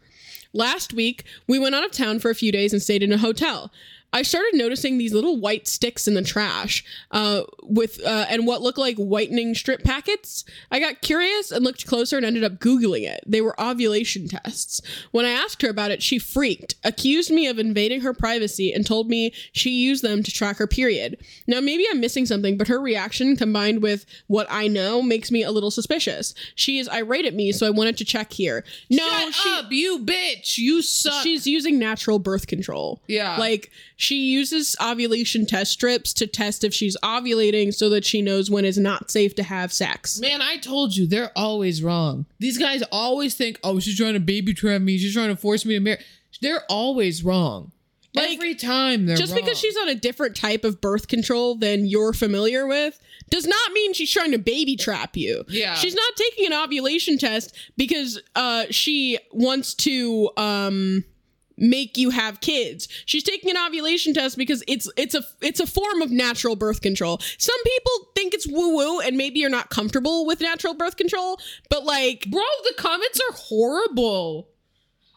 Last 0.53 0.93
week 0.93 1.23
we 1.47 1.59
went 1.59 1.75
out 1.75 1.85
of 1.85 1.91
town 1.91 2.19
for 2.19 2.31
a 2.31 2.35
few 2.35 2.51
days 2.51 2.73
and 2.73 2.81
stayed 2.81 3.03
in 3.03 3.11
a 3.11 3.17
hotel 3.17 3.71
I 4.11 4.23
started 4.23 4.55
noticing 4.55 4.97
these 4.97 5.13
little 5.13 5.39
white 5.39 5.67
sticks 5.67 6.07
in 6.07 6.15
the 6.15 6.23
trash, 6.23 6.83
uh, 7.11 7.43
with 7.63 7.99
uh, 8.05 8.25
and 8.29 8.47
what 8.47 8.61
looked 8.61 8.77
like 8.77 8.97
whitening 8.97 9.53
strip 9.53 9.83
packets. 9.83 10.43
I 10.71 10.79
got 10.79 11.01
curious 11.01 11.51
and 11.51 11.63
looked 11.63 11.85
closer 11.85 12.17
and 12.17 12.25
ended 12.25 12.43
up 12.43 12.59
googling 12.59 13.07
it. 13.07 13.23
They 13.27 13.41
were 13.41 13.59
ovulation 13.61 14.27
tests. 14.27 14.81
When 15.11 15.25
I 15.25 15.29
asked 15.29 15.61
her 15.61 15.69
about 15.69 15.91
it, 15.91 16.01
she 16.01 16.17
freaked, 16.17 16.75
accused 16.83 17.29
me 17.31 17.47
of 17.47 17.59
invading 17.59 18.01
her 18.01 18.13
privacy, 18.13 18.73
and 18.73 18.85
told 18.85 19.09
me 19.09 19.31
she 19.51 19.69
used 19.69 20.03
them 20.03 20.23
to 20.23 20.31
track 20.31 20.57
her 20.57 20.67
period. 20.67 21.17
Now 21.47 21.59
maybe 21.59 21.85
I'm 21.89 21.99
missing 21.99 22.25
something, 22.25 22.57
but 22.57 22.67
her 22.67 22.79
reaction 22.79 23.35
combined 23.35 23.83
with 23.83 24.05
what 24.27 24.47
I 24.49 24.67
know 24.67 25.01
makes 25.01 25.29
me 25.31 25.43
a 25.43 25.51
little 25.51 25.71
suspicious. 25.71 26.33
She 26.55 26.79
is 26.79 26.89
irate 26.89 27.25
at 27.25 27.35
me, 27.35 27.51
so 27.51 27.67
I 27.67 27.71
wanted 27.71 27.97
to 27.97 28.05
check 28.05 28.33
here. 28.33 28.63
No, 28.89 29.07
Shut 29.07 29.33
she 29.35 29.49
up, 29.51 29.65
you 29.71 29.99
bitch. 29.99 30.57
You 30.57 30.81
suck. 30.81 31.21
she's 31.23 31.45
using 31.45 31.77
natural 31.77 32.17
birth 32.17 32.47
control. 32.47 33.01
Yeah. 33.07 33.37
Like 33.37 33.69
she 34.01 34.15
uses 34.31 34.77
ovulation 34.81 35.45
test 35.45 35.73
strips 35.73 36.13
to 36.13 36.25
test 36.25 36.63
if 36.63 36.73
she's 36.73 36.95
ovulating 37.03 37.73
so 37.73 37.89
that 37.89 38.05
she 38.05 38.21
knows 38.21 38.49
when 38.49 38.63
it's 38.63 38.77
not 38.77 39.11
safe 39.11 39.35
to 39.35 39.43
have 39.43 39.73
sex. 39.73 40.21
Man, 40.21 40.41
I 40.41 40.55
told 40.55 40.95
you 40.95 41.05
they're 41.05 41.33
always 41.35 41.83
wrong. 41.83 42.25
These 42.39 42.57
guys 42.57 42.81
always 42.93 43.35
think, 43.35 43.59
"Oh, 43.61 43.81
she's 43.81 43.97
trying 43.97 44.13
to 44.13 44.21
baby 44.21 44.53
trap 44.53 44.81
me. 44.81 44.97
She's 44.97 45.13
trying 45.13 45.27
to 45.27 45.35
force 45.35 45.65
me 45.65 45.73
to 45.73 45.81
marry." 45.81 45.99
They're 46.41 46.63
always 46.69 47.25
wrong. 47.25 47.73
Like, 48.15 48.31
Every 48.31 48.55
time 48.55 49.05
they're 49.05 49.17
Just 49.17 49.33
wrong. 49.33 49.41
because 49.43 49.59
she's 49.59 49.75
on 49.75 49.89
a 49.89 49.95
different 49.95 50.33
type 50.37 50.63
of 50.63 50.79
birth 50.79 51.09
control 51.09 51.55
than 51.55 51.85
you're 51.85 52.13
familiar 52.13 52.65
with 52.65 52.97
does 53.29 53.45
not 53.45 53.73
mean 53.73 53.93
she's 53.93 54.11
trying 54.11 54.31
to 54.31 54.39
baby 54.39 54.77
trap 54.77 55.17
you. 55.17 55.43
Yeah. 55.49 55.73
She's 55.75 55.93
not 55.93 56.15
taking 56.15 56.45
an 56.45 56.53
ovulation 56.53 57.17
test 57.17 57.53
because 57.75 58.19
uh, 58.35 58.65
she 58.71 59.19
wants 59.33 59.73
to 59.75 60.29
um, 60.37 61.03
make 61.59 61.97
you 61.97 62.09
have 62.09 62.41
kids. 62.41 62.87
She's 63.05 63.23
taking 63.23 63.49
an 63.49 63.57
ovulation 63.57 64.13
test 64.13 64.37
because 64.37 64.63
it's 64.67 64.89
it's 64.97 65.15
a 65.15 65.23
it's 65.41 65.59
a 65.59 65.67
form 65.67 66.01
of 66.01 66.11
natural 66.11 66.55
birth 66.55 66.81
control. 66.81 67.19
Some 67.37 67.61
people 67.63 68.11
think 68.15 68.33
it's 68.33 68.47
woo 68.47 68.75
woo 68.75 68.99
and 68.99 69.17
maybe 69.17 69.39
you're 69.39 69.49
not 69.49 69.69
comfortable 69.69 70.25
with 70.25 70.41
natural 70.41 70.73
birth 70.73 70.97
control, 70.97 71.39
but 71.69 71.85
like 71.85 72.29
Bro, 72.29 72.43
the 72.63 72.75
comments 72.77 73.19
are 73.29 73.33
horrible. 73.35 74.49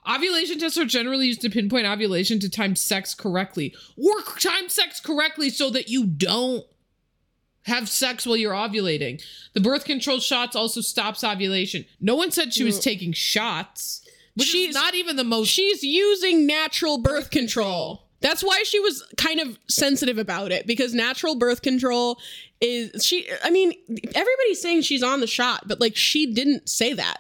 Ovulation 0.09 0.59
tests 0.59 0.79
are 0.79 0.85
generally 0.85 1.29
used 1.29 1.43
to 1.43 1.51
pinpoint 1.51 1.87
ovulation 1.87 2.41
to 2.41 2.51
time 2.51 2.75
sex 2.75 3.15
correctly 3.15 3.75
or 3.97 4.21
time 4.39 4.69
sex 4.69 4.99
correctly 4.99 5.49
so 5.49 5.71
that 5.71 5.89
you 5.89 6.07
don't 6.07 6.65
have 7.67 7.89
sex 7.89 8.27
while 8.27 8.37
you're 8.37 8.53
ovulating. 8.53 9.23
The 9.53 9.61
birth 9.61 9.85
control 9.85 10.19
shots 10.19 10.57
also 10.57 10.81
stops 10.81 11.23
ovulation. 11.23 11.85
No 12.01 12.17
one 12.17 12.33
said 12.33 12.53
she 12.53 12.65
was 12.65 12.81
taking 12.81 13.13
shots. 13.13 14.02
Which 14.35 14.49
She's- 14.49 14.75
not 14.75 14.95
even 14.95 15.17
the 15.17 15.25
most 15.25 15.49
she's 15.49 15.83
using 15.83 16.47
natural 16.47 16.99
birth 16.99 17.31
control. 17.31 18.07
That's 18.21 18.43
why 18.43 18.63
she 18.63 18.79
was 18.81 19.05
kind 19.17 19.41
of 19.41 19.59
sensitive 19.69 20.17
about 20.17 20.53
it 20.53 20.67
because 20.67 20.95
natural 20.95 21.35
birth 21.35 21.61
control 21.61 22.19
is 22.61 23.05
she 23.05 23.29
I 23.43 23.51
mean 23.51 23.73
everybody's 24.15 24.61
saying 24.63 24.83
she's 24.83 25.03
on 25.03 25.19
the 25.21 25.27
shot 25.27 25.67
but 25.67 25.81
like 25.81 25.97
she 25.97 26.33
didn't 26.33 26.69
say 26.69 26.93
that. 26.93 27.19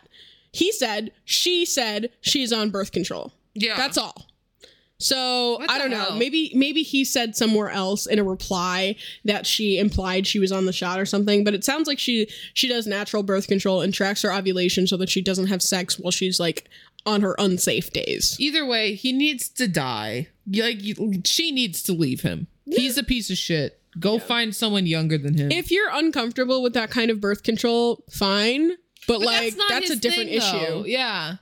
He 0.52 0.70
said 0.72 1.10
she 1.24 1.64
said 1.64 2.10
she's 2.20 2.52
on 2.52 2.70
birth 2.70 2.92
control. 2.92 3.32
Yeah. 3.54 3.76
That's 3.76 3.98
all. 3.98 4.26
So 4.98 5.56
What 5.58 5.68
I 5.68 5.78
don't 5.78 5.90
know. 5.90 5.98
hell? 5.98 6.16
Maybe 6.16 6.52
maybe 6.54 6.84
he 6.84 7.04
said 7.04 7.34
somewhere 7.34 7.70
else 7.70 8.06
in 8.06 8.20
a 8.20 8.24
reply 8.24 8.94
that 9.24 9.44
she 9.46 9.78
implied 9.78 10.28
she 10.28 10.38
was 10.38 10.52
on 10.52 10.66
the 10.66 10.72
shot 10.72 11.00
or 11.00 11.06
something. 11.06 11.42
But 11.42 11.54
it 11.54 11.64
sounds 11.64 11.88
like 11.88 11.98
she 11.98 12.28
she 12.54 12.68
does 12.68 12.86
natural 12.86 13.24
birth 13.24 13.48
control 13.48 13.80
and 13.80 13.92
tracks 13.92 14.22
her 14.22 14.32
ovulation 14.32 14.86
so 14.86 14.96
that 14.98 15.08
she 15.10 15.20
doesn't 15.20 15.48
have 15.48 15.60
sex 15.62 15.98
while 15.98 16.12
she's 16.12 16.38
like 16.38 16.70
on 17.06 17.20
her 17.22 17.34
unsafe 17.38 17.92
days. 17.92 18.36
Either 18.38 18.64
way, 18.64 18.94
he 18.94 19.12
needs 19.12 19.48
to 19.50 19.68
die. 19.68 20.28
Like 20.52 20.80
she 21.24 21.52
needs 21.52 21.82
to 21.84 21.92
leave 21.92 22.22
him. 22.22 22.46
He's 22.66 22.96
a 22.96 23.04
piece 23.04 23.30
of 23.30 23.36
shit. 23.36 23.80
Go 23.98 24.18
find 24.18 24.54
someone 24.56 24.86
younger 24.86 25.18
than 25.18 25.36
him. 25.36 25.52
If 25.52 25.70
you're 25.70 25.90
uncomfortable 25.92 26.62
with 26.62 26.72
that 26.74 26.90
kind 26.90 27.10
of 27.10 27.20
birth 27.20 27.42
control, 27.42 28.02
fine. 28.10 28.70
But, 29.06 29.18
But 29.18 29.22
like 29.22 29.56
not 29.56 29.68
that's, 29.68 29.90
a 29.90 29.96
different 29.96 30.30
thing, 30.30 30.38
issue. 30.38 30.84
Yeah. 30.86 31.36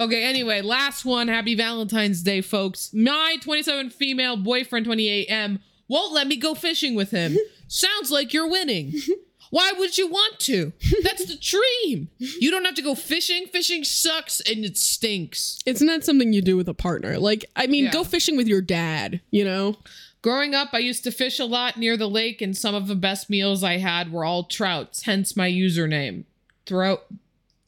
Okay, 0.00 0.22
anyway, 0.22 0.60
last 0.60 1.04
one. 1.04 1.28
Happy 1.28 1.54
Valentine's 1.54 2.22
Day, 2.22 2.40
folks. 2.40 2.92
My 2.92 3.36
27 3.40 3.90
female 3.90 4.36
boyfriend, 4.36 4.86
28 4.86 5.26
M, 5.28 5.60
won't 5.88 6.12
let 6.12 6.26
me 6.26 6.36
go 6.36 6.54
fishing 6.54 6.94
with 6.94 7.10
him. 7.10 7.36
Sounds 7.68 8.10
like 8.10 8.32
you're 8.32 8.48
winning. 8.48 8.92
Why 9.50 9.72
would 9.78 9.96
you 9.96 10.08
want 10.08 10.38
to? 10.40 10.72
That's 11.02 11.24
the 11.24 11.36
dream. 11.36 12.08
You 12.18 12.50
don't 12.50 12.64
have 12.64 12.74
to 12.74 12.82
go 12.82 12.94
fishing. 12.94 13.46
Fishing 13.46 13.84
sucks 13.84 14.40
and 14.40 14.64
it 14.64 14.76
stinks. 14.76 15.58
It's 15.64 15.80
not 15.80 16.04
something 16.04 16.32
you 16.32 16.42
do 16.42 16.56
with 16.56 16.68
a 16.68 16.74
partner. 16.74 17.18
Like, 17.18 17.44
I 17.56 17.66
mean, 17.66 17.84
Yeah. 17.84 17.92
go 17.92 18.04
fishing 18.04 18.36
with 18.36 18.46
your 18.48 18.60
dad, 18.60 19.20
you 19.30 19.44
know? 19.44 19.76
Growing 20.20 20.54
up, 20.54 20.70
I 20.72 20.78
used 20.78 21.04
to 21.04 21.10
fish 21.12 21.38
a 21.38 21.44
lot 21.44 21.76
near 21.76 21.96
the 21.96 22.08
lake, 22.10 22.42
and 22.42 22.56
some 22.56 22.74
of 22.74 22.88
the 22.88 22.96
best 22.96 23.30
meals 23.30 23.62
I 23.62 23.76
had 23.78 24.10
were 24.12 24.24
all 24.24 24.42
trouts, 24.44 25.04
hence 25.04 25.36
my 25.36 25.48
username. 25.50 26.24
Throw 26.66 27.00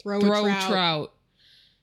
Throw, 0.03 0.21
throw 0.21 0.43
trout. 0.45 0.69
trout. 0.71 1.13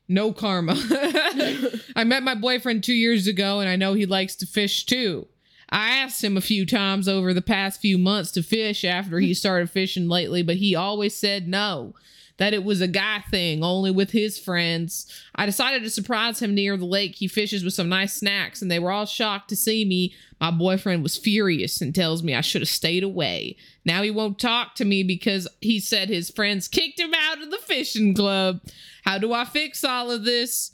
No 0.10 0.34
karma. 0.34 0.76
I 1.96 2.04
met 2.06 2.22
my 2.24 2.36
boyfriend 2.36 2.84
two 2.84 2.94
years 2.94 3.28
ago, 3.28 3.60
and 3.62 3.70
I 3.70 3.76
know 3.78 3.94
he 3.94 4.06
likes 4.06 4.36
to 4.38 4.46
fish 4.46 4.86
too. 4.86 5.28
I 5.70 5.98
asked 5.98 6.24
him 6.24 6.38
a 6.38 6.42
few 6.42 6.66
times 6.66 7.08
over 7.08 7.34
the 7.34 7.42
past 7.42 7.82
few 7.82 7.98
months 7.98 8.32
to 8.32 8.44
fish 8.44 8.86
after 8.86 9.20
he 9.20 9.34
started 9.34 9.70
fishing 9.70 10.08
lately, 10.08 10.42
but 10.42 10.58
he 10.58 10.76
always 10.76 11.16
said 11.16 11.48
no, 11.48 11.94
that 12.38 12.54
it 12.54 12.64
was 12.64 12.80
a 12.80 12.88
guy 12.88 13.24
thing, 13.30 13.64
only 13.64 13.92
with 13.92 14.12
his 14.12 14.40
friends. 14.40 15.12
I 15.36 15.46
decided 15.46 15.84
to 15.84 15.90
surprise 15.90 16.42
him 16.42 16.56
near 16.56 16.78
the 16.78 16.86
lake. 16.86 17.16
He 17.16 17.28
fishes 17.28 17.64
with 17.64 17.74
some 17.74 17.90
nice 17.90 18.14
snacks, 18.14 18.62
and 18.62 18.72
they 18.72 18.80
were 18.80 18.92
all 18.92 19.06
shocked 19.06 19.50
to 19.50 19.56
see 19.56 19.84
me. 19.84 20.14
My 20.40 20.52
boyfriend 20.52 21.04
was 21.04 21.18
furious 21.18 21.82
and 21.82 21.94
tells 21.94 22.24
me 22.24 22.34
I 22.34 22.42
should 22.42 22.62
have 22.62 22.70
stayed 22.70 23.04
away. 23.04 23.58
Now 23.84 24.04
he 24.04 24.12
won't 24.12 24.40
talk 24.40 24.76
to 24.76 24.86
me 24.86 25.04
because 25.04 25.48
he 25.62 25.80
said 25.80 26.08
his 26.08 26.30
friends 26.30 26.68
kicked 26.68 27.00
him 27.00 27.14
out 27.14 27.42
of 27.42 27.52
the 27.52 27.58
fishing 27.58 28.14
club. 28.14 28.62
How 29.04 29.18
do 29.18 29.34
I 29.34 29.44
fix 29.44 29.84
all 29.84 30.12
of 30.12 30.24
this? 30.24 30.72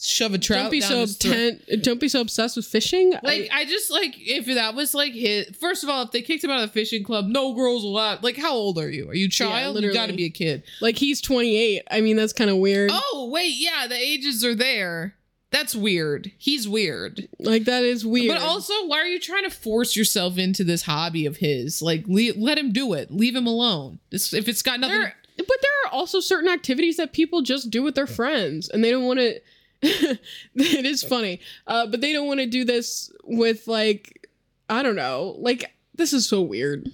Shove 0.00 0.34
a 0.34 0.38
trout 0.38 0.62
Don't 0.62 0.70
be 0.70 0.80
so 0.80 1.02
obtent- 1.02 1.62
don't 1.82 2.00
be 2.00 2.08
so 2.08 2.20
obsessed 2.20 2.56
with 2.56 2.66
fishing. 2.66 3.12
Like 3.22 3.48
I 3.52 3.64
just 3.64 3.90
like 3.90 4.14
if 4.18 4.46
that 4.46 4.74
was 4.74 4.94
like 4.94 5.12
his 5.12 5.46
first 5.60 5.84
of 5.84 5.90
all, 5.90 6.02
if 6.02 6.10
they 6.10 6.22
kicked 6.22 6.42
him 6.42 6.50
out 6.50 6.60
of 6.62 6.68
the 6.68 6.72
fishing 6.72 7.04
club, 7.04 7.26
no 7.26 7.54
girls 7.54 7.84
allowed. 7.84 8.24
Like 8.24 8.36
how 8.36 8.52
old 8.52 8.78
are 8.78 8.90
you? 8.90 9.08
Are 9.08 9.14
you 9.14 9.26
a 9.26 9.30
child? 9.30 9.80
you 9.80 9.92
got 9.92 10.06
to 10.06 10.12
be 10.12 10.24
a 10.24 10.30
kid. 10.30 10.64
like 10.80 10.98
he's 10.98 11.20
28. 11.20 11.82
I 11.90 12.00
mean, 12.00 12.16
that's 12.16 12.32
kind 12.32 12.50
of 12.50 12.56
weird. 12.56 12.90
Oh 12.92 13.28
wait, 13.32 13.54
yeah, 13.56 13.86
the 13.86 13.94
ages 13.96 14.44
are 14.44 14.54
there. 14.56 15.14
That's 15.52 15.76
weird. 15.76 16.32
He's 16.38 16.66
weird. 16.66 17.28
Like 17.38 17.64
that 17.66 17.84
is 17.84 18.04
weird. 18.06 18.34
But 18.34 18.42
also, 18.42 18.72
why 18.86 18.96
are 18.98 19.06
you 19.06 19.20
trying 19.20 19.44
to 19.44 19.50
force 19.50 19.94
yourself 19.94 20.38
into 20.38 20.64
this 20.64 20.82
hobby 20.82 21.26
of 21.26 21.36
his? 21.36 21.82
Like, 21.82 22.04
le- 22.08 22.32
let 22.38 22.56
him 22.58 22.72
do 22.72 22.94
it. 22.94 23.10
Leave 23.10 23.36
him 23.36 23.46
alone. 23.46 23.98
This, 24.10 24.32
if 24.32 24.48
it's 24.48 24.62
got 24.62 24.80
nothing. 24.80 24.98
there, 24.98 25.14
but 25.36 25.46
there 25.60 25.70
are 25.84 25.92
also 25.92 26.20
certain 26.20 26.48
activities 26.50 26.96
that 26.96 27.12
people 27.12 27.42
just 27.42 27.68
do 27.70 27.82
with 27.82 27.94
their 27.94 28.06
friends, 28.06 28.70
and 28.70 28.82
they 28.82 28.90
don't 28.90 29.04
want 29.04 29.18
to. 29.20 29.40
it 29.82 30.86
is 30.86 31.02
funny, 31.02 31.40
uh, 31.66 31.86
but 31.86 32.00
they 32.00 32.12
don't 32.12 32.28
want 32.28 32.40
to 32.40 32.46
do 32.46 32.64
this 32.64 33.12
with 33.24 33.66
like 33.66 34.28
I 34.68 34.82
don't 34.82 34.96
know. 34.96 35.34
Like 35.38 35.74
this 35.94 36.12
is 36.12 36.28
so 36.28 36.40
weird. 36.40 36.88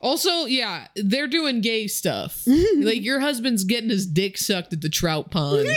Also, 0.00 0.46
yeah, 0.46 0.88
they're 0.96 1.26
doing 1.26 1.60
gay 1.60 1.86
stuff. 1.86 2.42
like 2.76 3.02
your 3.02 3.20
husband's 3.20 3.64
getting 3.64 3.90
his 3.90 4.06
dick 4.06 4.38
sucked 4.38 4.72
at 4.72 4.80
the 4.80 4.88
trout 4.88 5.30
pond. 5.30 5.68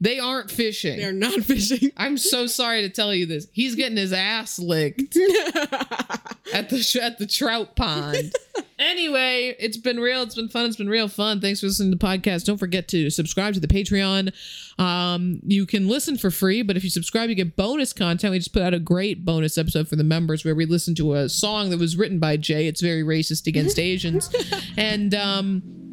they 0.00 0.18
aren't 0.18 0.50
fishing. 0.50 0.98
They're 0.98 1.12
not 1.12 1.32
fishing. 1.44 1.90
I'm 1.96 2.18
so 2.18 2.46
sorry 2.46 2.82
to 2.82 2.90
tell 2.90 3.14
you 3.14 3.26
this. 3.26 3.46
He's 3.52 3.74
getting 3.74 3.96
his 3.96 4.12
ass 4.12 4.58
licked 4.58 5.16
at 6.52 6.68
the 6.68 7.00
at 7.02 7.18
the 7.18 7.26
trout 7.26 7.76
pond. 7.76 8.34
anyway, 8.78 9.56
it's 9.58 9.78
been 9.78 9.98
real. 9.98 10.22
It's 10.22 10.34
been 10.34 10.48
fun. 10.48 10.66
It's 10.66 10.76
been 10.76 10.88
real 10.88 11.08
fun. 11.08 11.40
Thanks 11.40 11.60
for 11.60 11.66
listening 11.66 11.92
to 11.92 11.98
the 11.98 12.04
podcast. 12.04 12.44
Don't 12.44 12.58
forget 12.58 12.88
to 12.88 13.08
subscribe 13.08 13.54
to 13.54 13.60
the 13.60 13.68
Patreon. 13.68 14.32
Um, 14.78 15.40
you 15.46 15.64
can 15.64 15.88
listen 15.88 16.18
for 16.18 16.30
free, 16.30 16.60
but 16.62 16.76
if 16.76 16.84
you 16.84 16.90
subscribe, 16.90 17.30
you 17.30 17.34
get 17.34 17.56
bonus 17.56 17.94
content. 17.94 18.32
We 18.32 18.38
just 18.38 18.52
put 18.52 18.62
out 18.62 18.74
a 18.74 18.78
great 18.78 19.24
bonus 19.24 19.56
episode 19.56 19.88
for 19.88 19.96
the 19.96 20.04
members 20.04 20.44
where 20.44 20.54
we 20.54 20.66
listen 20.66 20.94
to 20.96 21.14
a 21.14 21.28
song 21.30 21.70
that 21.70 21.78
was 21.78 21.96
written 21.96 22.18
by 22.18 22.36
Jay. 22.36 22.66
It's 22.66 22.82
very 22.82 23.02
racist 23.02 23.46
against 23.46 23.78
Asians, 23.78 24.30
and 24.76 25.14
um, 25.14 25.85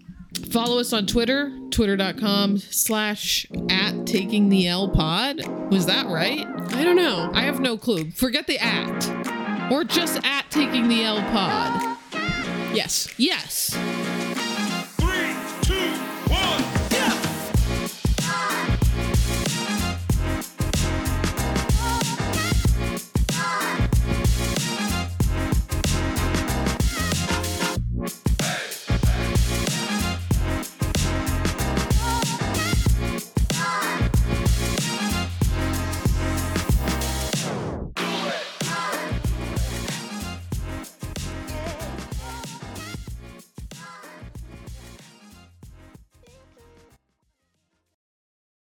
Follow 0.49 0.79
us 0.79 0.93
on 0.93 1.05
Twitter, 1.05 1.51
twitter.com 1.71 2.57
slash 2.59 3.45
at 3.69 4.05
taking 4.05 4.49
the 4.49 4.67
L 4.67 4.89
pod. 4.89 5.41
Was 5.71 5.86
that 5.88 6.05
right? 6.07 6.45
I 6.73 6.84
don't 6.84 6.95
know. 6.95 7.31
I 7.34 7.41
have 7.41 7.59
no 7.59 7.77
clue. 7.77 8.11
Forget 8.11 8.47
the 8.47 8.57
at. 8.59 9.71
Or 9.71 9.84
just 9.84 10.23
at 10.23 10.49
taking 10.51 10.88
the 10.88 11.03
L 11.03 11.21
pod. 11.31 11.97
Yes. 12.75 13.07
Yes. 13.17 13.69
Three, 14.97 15.34
two, 15.61 15.91
one. 16.31 16.72